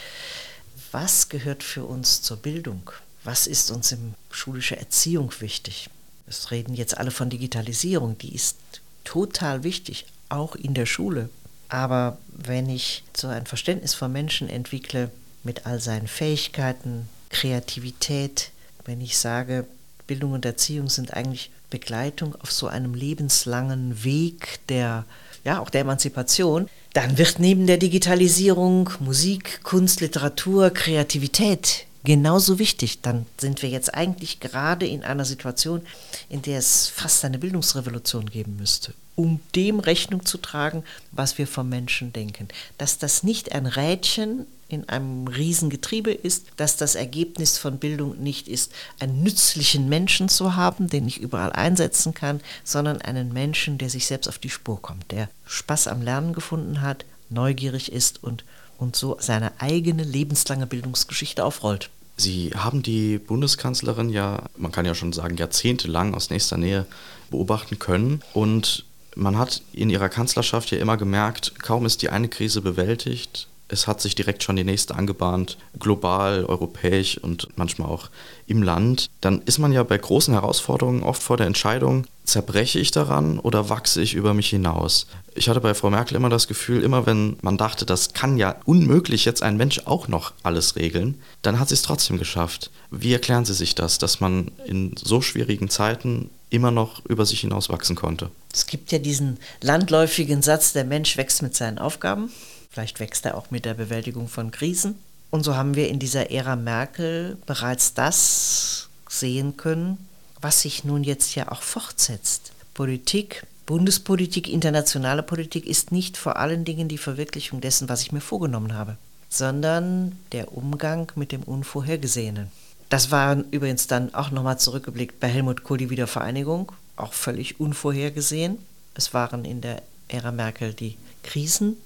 Was 0.90 1.28
gehört 1.28 1.62
für 1.62 1.84
uns 1.84 2.22
zur 2.22 2.36
Bildung? 2.36 2.90
Was 3.24 3.46
ist 3.46 3.70
uns 3.70 3.92
in 3.92 4.14
schulischer 4.30 4.78
Erziehung 4.78 5.32
wichtig? 5.40 5.88
Es 6.26 6.50
reden 6.50 6.74
jetzt 6.74 6.96
alle 6.96 7.10
von 7.10 7.30
Digitalisierung, 7.30 8.18
die 8.18 8.34
ist 8.34 8.56
total 9.04 9.62
wichtig, 9.64 10.06
auch 10.28 10.54
in 10.54 10.74
der 10.74 10.86
Schule. 10.86 11.28
Aber 11.72 12.18
wenn 12.28 12.68
ich 12.68 13.02
so 13.16 13.28
ein 13.28 13.46
Verständnis 13.46 13.94
von 13.94 14.12
Menschen 14.12 14.50
entwickle 14.50 15.10
mit 15.42 15.64
all 15.64 15.80
seinen 15.80 16.06
Fähigkeiten, 16.06 17.08
Kreativität, 17.30 18.50
wenn 18.84 19.00
ich 19.00 19.16
sage, 19.16 19.64
Bildung 20.06 20.32
und 20.32 20.44
Erziehung 20.44 20.90
sind 20.90 21.14
eigentlich 21.14 21.50
Begleitung 21.70 22.36
auf 22.42 22.52
so 22.52 22.66
einem 22.66 22.92
lebenslangen 22.92 24.04
Weg 24.04 24.60
der, 24.68 25.06
ja, 25.44 25.60
auch 25.60 25.70
der 25.70 25.80
Emanzipation, 25.80 26.68
dann 26.92 27.16
wird 27.16 27.38
neben 27.38 27.66
der 27.66 27.78
Digitalisierung 27.78 28.90
Musik, 29.00 29.62
Kunst, 29.62 30.02
Literatur, 30.02 30.68
Kreativität 30.68 31.86
genauso 32.04 32.58
wichtig. 32.58 33.00
Dann 33.02 33.26
sind 33.38 33.62
wir 33.62 33.68
jetzt 33.68 33.94
eigentlich 33.94 34.40
gerade 34.40 34.86
in 34.86 35.02
einer 35.02 35.24
Situation, 35.24 35.82
in 36.28 36.42
der 36.42 36.58
es 36.58 36.88
fast 36.88 37.24
eine 37.24 37.38
Bildungsrevolution 37.38 38.28
geben 38.28 38.56
müsste, 38.56 38.94
um 39.16 39.40
dem 39.54 39.80
Rechnung 39.80 40.24
zu 40.24 40.38
tragen, 40.38 40.84
was 41.10 41.38
wir 41.38 41.46
vom 41.46 41.68
Menschen 41.68 42.12
denken. 42.12 42.48
Dass 42.78 42.98
das 42.98 43.22
nicht 43.22 43.52
ein 43.52 43.66
Rädchen 43.66 44.46
in 44.72 44.88
einem 44.88 45.28
Riesengetriebe 45.28 46.12
ist, 46.12 46.46
dass 46.56 46.78
das 46.78 46.94
Ergebnis 46.94 47.58
von 47.58 47.78
Bildung 47.78 48.22
nicht 48.22 48.48
ist, 48.48 48.72
einen 48.98 49.22
nützlichen 49.22 49.88
Menschen 49.88 50.30
zu 50.30 50.56
haben, 50.56 50.88
den 50.88 51.06
ich 51.06 51.20
überall 51.20 51.52
einsetzen 51.52 52.14
kann, 52.14 52.40
sondern 52.64 53.02
einen 53.02 53.34
Menschen, 53.34 53.76
der 53.76 53.90
sich 53.90 54.06
selbst 54.06 54.28
auf 54.28 54.38
die 54.38 54.48
Spur 54.48 54.80
kommt, 54.80 55.12
der 55.12 55.28
Spaß 55.44 55.88
am 55.88 56.00
Lernen 56.00 56.32
gefunden 56.32 56.80
hat, 56.80 57.04
neugierig 57.28 57.92
ist 57.92 58.24
und, 58.24 58.44
und 58.82 58.96
so 58.96 59.16
seine 59.20 59.52
eigene 59.60 60.02
lebenslange 60.02 60.66
Bildungsgeschichte 60.66 61.44
aufrollt. 61.44 61.88
Sie 62.16 62.50
haben 62.54 62.82
die 62.82 63.18
Bundeskanzlerin 63.18 64.10
ja, 64.10 64.42
man 64.56 64.72
kann 64.72 64.84
ja 64.84 64.94
schon 64.94 65.12
sagen, 65.12 65.36
jahrzehntelang 65.36 66.14
aus 66.14 66.30
nächster 66.30 66.58
Nähe 66.58 66.86
beobachten 67.30 67.78
können 67.78 68.20
und 68.34 68.84
man 69.14 69.38
hat 69.38 69.62
in 69.72 69.90
ihrer 69.90 70.08
Kanzlerschaft 70.08 70.70
ja 70.70 70.78
immer 70.78 70.96
gemerkt, 70.96 71.58
kaum 71.60 71.86
ist 71.86 72.02
die 72.02 72.10
eine 72.10 72.28
Krise 72.28 72.60
bewältigt, 72.60 73.48
es 73.72 73.86
hat 73.86 74.00
sich 74.00 74.14
direkt 74.14 74.42
schon 74.42 74.56
die 74.56 74.64
nächste 74.64 74.94
angebahnt, 74.94 75.56
global, 75.78 76.44
europäisch 76.44 77.18
und 77.18 77.48
manchmal 77.56 77.88
auch 77.88 78.10
im 78.46 78.62
Land, 78.62 79.08
dann 79.22 79.40
ist 79.42 79.58
man 79.58 79.72
ja 79.72 79.82
bei 79.82 79.96
großen 79.96 80.34
Herausforderungen 80.34 81.02
oft 81.02 81.22
vor 81.22 81.38
der 81.38 81.46
Entscheidung, 81.46 82.06
zerbreche 82.24 82.78
ich 82.78 82.90
daran 82.90 83.38
oder 83.38 83.70
wachse 83.70 84.02
ich 84.02 84.14
über 84.14 84.34
mich 84.34 84.50
hinaus? 84.50 85.06
Ich 85.34 85.48
hatte 85.48 85.60
bei 85.60 85.74
Frau 85.74 85.90
Merkel 85.90 86.16
immer 86.16 86.28
das 86.28 86.48
Gefühl, 86.48 86.82
immer 86.82 87.06
wenn 87.06 87.38
man 87.40 87.56
dachte, 87.56 87.86
das 87.86 88.12
kann 88.12 88.36
ja 88.36 88.56
unmöglich 88.66 89.24
jetzt 89.24 89.42
ein 89.42 89.56
Mensch 89.56 89.80
auch 89.86 90.06
noch 90.06 90.32
alles 90.42 90.76
regeln, 90.76 91.18
dann 91.40 91.58
hat 91.58 91.68
sie 91.68 91.74
es 91.74 91.82
trotzdem 91.82 92.18
geschafft. 92.18 92.70
Wie 92.90 93.14
erklären 93.14 93.46
Sie 93.46 93.54
sich 93.54 93.74
das, 93.74 93.96
dass 93.96 94.20
man 94.20 94.50
in 94.66 94.94
so 95.02 95.22
schwierigen 95.22 95.70
Zeiten 95.70 96.28
immer 96.50 96.70
noch 96.70 97.04
über 97.06 97.24
sich 97.24 97.40
hinaus 97.40 97.70
wachsen 97.70 97.96
konnte? 97.96 98.30
Es 98.52 98.66
gibt 98.66 98.92
ja 98.92 98.98
diesen 98.98 99.38
landläufigen 99.62 100.42
Satz, 100.42 100.74
der 100.74 100.84
Mensch 100.84 101.16
wächst 101.16 101.42
mit 101.42 101.56
seinen 101.56 101.78
Aufgaben. 101.78 102.30
Vielleicht 102.72 103.00
wächst 103.00 103.26
er 103.26 103.36
auch 103.36 103.50
mit 103.50 103.66
der 103.66 103.74
Bewältigung 103.74 104.28
von 104.28 104.50
Krisen. 104.50 104.98
Und 105.30 105.44
so 105.44 105.56
haben 105.56 105.74
wir 105.74 105.88
in 105.88 105.98
dieser 105.98 106.30
Ära 106.30 106.56
Merkel 106.56 107.36
bereits 107.46 107.94
das 107.94 108.88
sehen 109.08 109.56
können, 109.58 109.98
was 110.40 110.62
sich 110.62 110.82
nun 110.84 111.04
jetzt 111.04 111.34
ja 111.34 111.52
auch 111.52 111.62
fortsetzt. 111.62 112.52
Politik, 112.74 113.46
Bundespolitik, 113.66 114.48
internationale 114.48 115.22
Politik 115.22 115.66
ist 115.66 115.92
nicht 115.92 116.16
vor 116.16 116.36
allen 116.36 116.64
Dingen 116.64 116.88
die 116.88 116.98
Verwirklichung 116.98 117.60
dessen, 117.60 117.88
was 117.88 118.02
ich 118.02 118.12
mir 118.12 118.20
vorgenommen 118.20 118.74
habe, 118.74 118.96
sondern 119.28 120.18
der 120.32 120.56
Umgang 120.56 121.12
mit 121.14 121.32
dem 121.32 121.42
Unvorhergesehenen. 121.42 122.50
Das 122.88 123.10
war 123.10 123.36
übrigens 123.50 123.86
dann 123.86 124.14
auch 124.14 124.30
nochmal 124.30 124.58
zurückgeblickt 124.58 125.20
bei 125.20 125.28
Helmut 125.28 125.62
Kohl 125.62 125.78
die 125.78 125.90
Wiedervereinigung, 125.90 126.72
auch 126.96 127.12
völlig 127.12 127.60
unvorhergesehen. 127.60 128.58
Es 128.94 129.14
waren 129.14 129.44
in 129.44 129.60
der 129.60 129.82
Ära 130.08 130.32
Merkel 130.32 130.74
die 130.74 130.96
Krisen, 131.22 131.76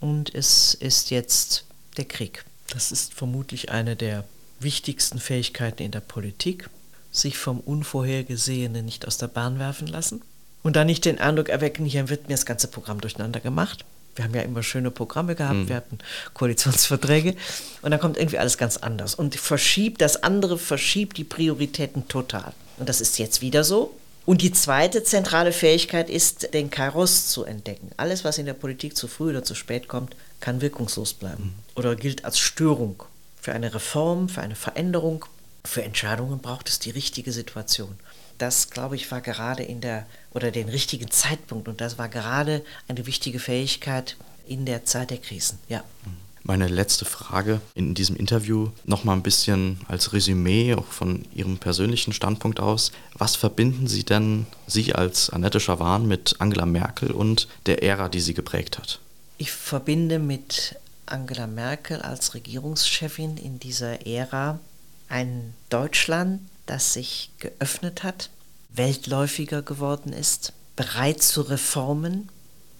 und 0.00 0.34
es 0.34 0.74
ist 0.74 1.10
jetzt 1.10 1.64
der 1.96 2.04
Krieg. 2.04 2.44
Das 2.68 2.92
ist 2.92 3.14
vermutlich 3.14 3.70
eine 3.70 3.96
der 3.96 4.24
wichtigsten 4.60 5.18
Fähigkeiten 5.18 5.82
in 5.82 5.92
der 5.92 6.00
Politik, 6.00 6.68
sich 7.10 7.38
vom 7.38 7.60
Unvorhergesehenen 7.60 8.84
nicht 8.84 9.06
aus 9.06 9.18
der 9.18 9.28
Bahn 9.28 9.58
werfen 9.58 9.86
lassen 9.86 10.22
und 10.62 10.76
dann 10.76 10.86
nicht 10.86 11.04
den 11.04 11.20
Eindruck 11.20 11.48
erwecken, 11.48 11.86
hier 11.86 12.08
wird 12.08 12.28
mir 12.28 12.34
das 12.34 12.46
ganze 12.46 12.68
Programm 12.68 13.00
durcheinander 13.00 13.40
gemacht. 13.40 13.84
Wir 14.16 14.24
haben 14.24 14.34
ja 14.34 14.42
immer 14.42 14.62
schöne 14.62 14.90
Programme 14.90 15.34
gehabt, 15.34 15.54
mhm. 15.54 15.68
wir 15.68 15.76
hatten 15.76 15.98
Koalitionsverträge 16.32 17.36
und 17.82 17.90
dann 17.90 18.00
kommt 18.00 18.16
irgendwie 18.16 18.38
alles 18.38 18.56
ganz 18.58 18.78
anders 18.78 19.14
und 19.14 19.36
verschiebt, 19.36 20.00
das 20.00 20.22
andere 20.22 20.58
verschiebt 20.58 21.18
die 21.18 21.24
Prioritäten 21.24 22.08
total. 22.08 22.52
Und 22.78 22.88
das 22.88 23.00
ist 23.00 23.18
jetzt 23.18 23.42
wieder 23.42 23.62
so. 23.62 23.94
Und 24.26 24.42
die 24.42 24.52
zweite 24.52 25.04
zentrale 25.04 25.52
Fähigkeit 25.52 26.10
ist, 26.10 26.52
den 26.52 26.68
Kairos 26.68 27.28
zu 27.28 27.44
entdecken. 27.44 27.90
Alles, 27.96 28.24
was 28.24 28.38
in 28.38 28.46
der 28.46 28.54
Politik 28.54 28.96
zu 28.96 29.06
früh 29.06 29.30
oder 29.30 29.44
zu 29.44 29.54
spät 29.54 29.86
kommt, 29.86 30.16
kann 30.40 30.60
wirkungslos 30.60 31.14
bleiben 31.14 31.54
oder 31.76 31.94
gilt 31.94 32.24
als 32.24 32.38
Störung. 32.38 33.04
Für 33.40 33.52
eine 33.52 33.72
Reform, 33.72 34.28
für 34.28 34.42
eine 34.42 34.56
Veränderung, 34.56 35.24
für 35.64 35.84
Entscheidungen 35.84 36.40
braucht 36.40 36.68
es 36.68 36.80
die 36.80 36.90
richtige 36.90 37.30
Situation. 37.30 37.96
Das, 38.38 38.70
glaube 38.70 38.96
ich, 38.96 39.10
war 39.12 39.20
gerade 39.20 39.62
in 39.62 39.80
der, 39.80 40.06
oder 40.34 40.50
den 40.50 40.68
richtigen 40.68 41.10
Zeitpunkt 41.10 41.68
und 41.68 41.80
das 41.80 41.96
war 41.96 42.08
gerade 42.08 42.64
eine 42.88 43.06
wichtige 43.06 43.38
Fähigkeit 43.38 44.16
in 44.46 44.66
der 44.66 44.84
Zeit 44.84 45.10
der 45.10 45.18
Krisen. 45.18 45.58
Ja. 45.68 45.84
Mhm 46.04 46.25
meine 46.46 46.68
letzte 46.68 47.04
Frage 47.04 47.60
in 47.74 47.94
diesem 47.94 48.16
Interview 48.16 48.70
noch 48.84 49.04
mal 49.04 49.14
ein 49.14 49.22
bisschen 49.22 49.80
als 49.88 50.12
Resümee 50.12 50.74
auch 50.74 50.86
von 50.86 51.24
Ihrem 51.34 51.58
persönlichen 51.58 52.12
Standpunkt 52.12 52.60
aus. 52.60 52.92
Was 53.14 53.36
verbinden 53.36 53.88
Sie 53.88 54.04
denn, 54.04 54.46
Sie 54.66 54.94
als 54.94 55.30
Annette 55.30 55.60
Schawan, 55.60 56.06
mit 56.06 56.36
Angela 56.38 56.66
Merkel 56.66 57.10
und 57.10 57.48
der 57.66 57.82
Ära, 57.82 58.08
die 58.08 58.20
sie 58.20 58.34
geprägt 58.34 58.78
hat? 58.78 59.00
Ich 59.38 59.50
verbinde 59.50 60.18
mit 60.18 60.76
Angela 61.04 61.46
Merkel 61.46 62.00
als 62.00 62.34
Regierungschefin 62.34 63.36
in 63.36 63.58
dieser 63.58 64.06
Ära 64.06 64.60
ein 65.08 65.54
Deutschland, 65.68 66.40
das 66.66 66.92
sich 66.92 67.30
geöffnet 67.38 68.02
hat, 68.02 68.30
weltläufiger 68.70 69.62
geworden 69.62 70.12
ist, 70.12 70.52
bereit 70.74 71.22
zu 71.22 71.42
Reformen, 71.42 72.28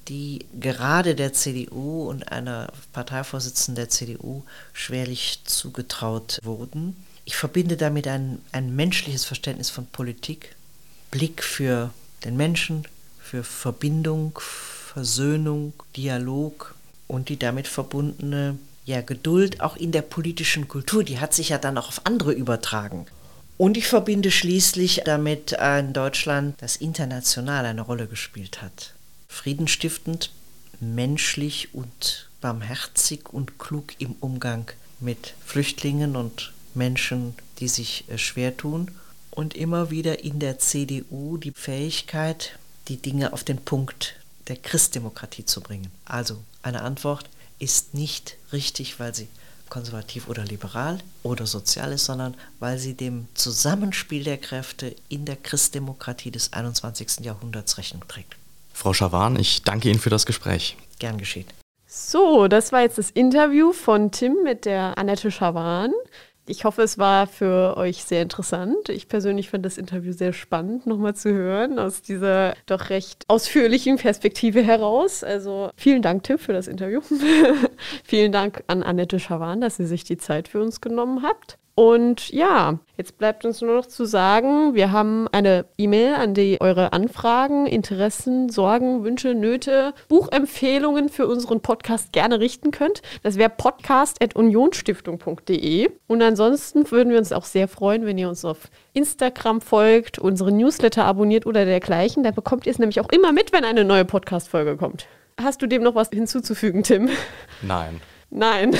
die 0.08 0.46
gerade 0.58 1.14
der 1.14 1.32
CDU 1.32 2.08
und 2.08 2.30
einer 2.30 2.72
Parteivorsitzenden 2.92 3.76
der 3.76 3.88
CDU 3.88 4.42
schwerlich 4.72 5.40
zugetraut 5.44 6.38
wurden. 6.42 6.96
Ich 7.24 7.36
verbinde 7.36 7.76
damit 7.76 8.06
ein, 8.06 8.40
ein 8.52 8.74
menschliches 8.76 9.24
Verständnis 9.24 9.70
von 9.70 9.86
Politik, 9.86 10.54
Blick 11.10 11.42
für 11.42 11.90
den 12.24 12.36
Menschen, 12.36 12.86
für 13.18 13.42
Verbindung, 13.42 14.38
Versöhnung, 14.40 15.72
Dialog 15.96 16.74
und 17.08 17.28
die 17.28 17.38
damit 17.38 17.66
verbundene 17.66 18.58
ja, 18.84 19.00
Geduld 19.00 19.60
auch 19.60 19.76
in 19.76 19.90
der 19.90 20.02
politischen 20.02 20.68
Kultur. 20.68 21.02
Die 21.02 21.18
hat 21.18 21.34
sich 21.34 21.48
ja 21.48 21.58
dann 21.58 21.76
auch 21.78 21.88
auf 21.88 22.00
andere 22.04 22.32
übertragen. 22.32 23.06
Und 23.58 23.76
ich 23.76 23.88
verbinde 23.88 24.30
schließlich 24.30 25.02
damit 25.04 25.58
ein 25.58 25.92
Deutschland, 25.92 26.54
das 26.60 26.76
international 26.76 27.64
eine 27.64 27.80
Rolle 27.80 28.06
gespielt 28.06 28.62
hat 28.62 28.95
friedenstiftend, 29.36 30.30
menschlich 30.80 31.74
und 31.74 32.28
barmherzig 32.40 33.32
und 33.32 33.58
klug 33.58 33.94
im 33.98 34.16
Umgang 34.20 34.70
mit 34.98 35.34
Flüchtlingen 35.44 36.16
und 36.16 36.52
Menschen, 36.74 37.34
die 37.58 37.68
sich 37.68 38.04
äh, 38.08 38.18
schwer 38.18 38.56
tun. 38.56 38.90
Und 39.30 39.54
immer 39.54 39.90
wieder 39.90 40.24
in 40.24 40.38
der 40.38 40.58
CDU 40.58 41.36
die 41.36 41.52
Fähigkeit, 41.52 42.58
die 42.88 42.96
Dinge 42.96 43.34
auf 43.34 43.44
den 43.44 43.58
Punkt 43.58 44.14
der 44.48 44.56
Christdemokratie 44.56 45.44
zu 45.44 45.60
bringen. 45.60 45.90
Also 46.06 46.42
eine 46.62 46.82
Antwort 46.82 47.28
ist 47.58 47.92
nicht 47.92 48.36
richtig, 48.52 48.98
weil 48.98 49.14
sie 49.14 49.28
konservativ 49.68 50.28
oder 50.28 50.44
liberal 50.44 50.98
oder 51.22 51.46
sozial 51.46 51.92
ist, 51.92 52.06
sondern 52.06 52.34
weil 52.60 52.78
sie 52.78 52.94
dem 52.94 53.26
Zusammenspiel 53.34 54.24
der 54.24 54.38
Kräfte 54.38 54.94
in 55.08 55.24
der 55.24 55.36
Christdemokratie 55.36 56.30
des 56.30 56.52
21. 56.52 57.20
Jahrhunderts 57.20 57.76
Rechnung 57.76 58.06
trägt. 58.08 58.36
Frau 58.76 58.92
Schawan, 58.92 59.38
ich 59.40 59.62
danke 59.62 59.88
Ihnen 59.88 59.98
für 59.98 60.10
das 60.10 60.26
Gespräch. 60.26 60.76
Gern 60.98 61.16
geschehen. 61.16 61.46
So, 61.86 62.46
das 62.46 62.72
war 62.72 62.82
jetzt 62.82 62.98
das 62.98 63.10
Interview 63.10 63.72
von 63.72 64.10
Tim 64.10 64.36
mit 64.44 64.66
der 64.66 64.98
Annette 64.98 65.30
Schawan. 65.30 65.92
Ich 66.46 66.64
hoffe, 66.64 66.82
es 66.82 66.98
war 66.98 67.26
für 67.26 67.78
euch 67.78 68.04
sehr 68.04 68.20
interessant. 68.20 68.90
Ich 68.90 69.08
persönlich 69.08 69.48
fand 69.48 69.64
das 69.64 69.78
Interview 69.78 70.12
sehr 70.12 70.34
spannend, 70.34 70.86
nochmal 70.86 71.16
zu 71.16 71.32
hören, 71.32 71.78
aus 71.78 72.02
dieser 72.02 72.54
doch 72.66 72.90
recht 72.90 73.24
ausführlichen 73.28 73.96
Perspektive 73.96 74.62
heraus. 74.62 75.24
Also 75.24 75.70
vielen 75.74 76.02
Dank, 76.02 76.24
Tim, 76.24 76.38
für 76.38 76.52
das 76.52 76.68
Interview. 76.68 77.00
vielen 78.04 78.30
Dank 78.30 78.62
an 78.66 78.82
Annette 78.82 79.18
Schawan, 79.18 79.62
dass 79.62 79.78
sie 79.78 79.86
sich 79.86 80.04
die 80.04 80.18
Zeit 80.18 80.48
für 80.48 80.60
uns 80.60 80.82
genommen 80.82 81.22
habt. 81.22 81.56
Und 81.78 82.30
ja, 82.30 82.78
jetzt 82.96 83.18
bleibt 83.18 83.44
uns 83.44 83.60
nur 83.60 83.76
noch 83.76 83.84
zu 83.84 84.06
sagen, 84.06 84.74
wir 84.74 84.92
haben 84.92 85.28
eine 85.30 85.66
E-Mail, 85.76 86.14
an 86.14 86.32
die 86.32 86.58
eure 86.58 86.94
Anfragen, 86.94 87.66
Interessen, 87.66 88.48
Sorgen, 88.48 89.04
Wünsche, 89.04 89.34
Nöte, 89.34 89.92
Buchempfehlungen 90.08 91.10
für 91.10 91.26
unseren 91.26 91.60
Podcast 91.60 92.12
gerne 92.12 92.40
richten 92.40 92.70
könnt. 92.70 93.02
Das 93.22 93.36
wäre 93.36 93.50
podcast.unionstiftung.de. 93.50 95.90
Und 96.06 96.22
ansonsten 96.22 96.90
würden 96.90 97.10
wir 97.10 97.18
uns 97.18 97.32
auch 97.32 97.44
sehr 97.44 97.68
freuen, 97.68 98.06
wenn 98.06 98.16
ihr 98.16 98.30
uns 98.30 98.46
auf 98.46 98.70
Instagram 98.94 99.60
folgt, 99.60 100.18
unsere 100.18 100.52
Newsletter 100.52 101.04
abonniert 101.04 101.44
oder 101.44 101.66
dergleichen. 101.66 102.22
Da 102.22 102.30
bekommt 102.30 102.64
ihr 102.64 102.72
es 102.72 102.78
nämlich 102.78 103.00
auch 103.00 103.10
immer 103.10 103.32
mit, 103.32 103.52
wenn 103.52 103.66
eine 103.66 103.84
neue 103.84 104.06
Podcast-Folge 104.06 104.78
kommt. 104.78 105.08
Hast 105.38 105.60
du 105.60 105.66
dem 105.66 105.82
noch 105.82 105.94
was 105.94 106.08
hinzuzufügen, 106.08 106.84
Tim? 106.84 107.10
Nein. 107.60 108.00
Nein. 108.30 108.76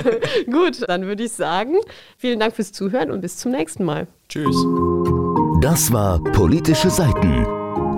Gut, 0.46 0.88
dann 0.88 1.06
würde 1.06 1.24
ich 1.24 1.32
sagen, 1.32 1.74
vielen 2.16 2.40
Dank 2.40 2.54
fürs 2.54 2.72
Zuhören 2.72 3.10
und 3.10 3.20
bis 3.20 3.36
zum 3.36 3.52
nächsten 3.52 3.84
Mal. 3.84 4.06
Tschüss. 4.28 4.56
Das 5.60 5.92
war 5.92 6.22
Politische 6.22 6.90
Seiten, 6.90 7.46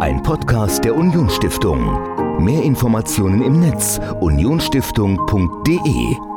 ein 0.01 0.23
Podcast 0.23 0.85
der 0.85 0.95
Unionsstiftung. 0.95 2.43
Mehr 2.43 2.63
Informationen 2.63 3.43
im 3.43 3.61
Netz 3.61 4.01
unionsstiftung.de 4.21 6.30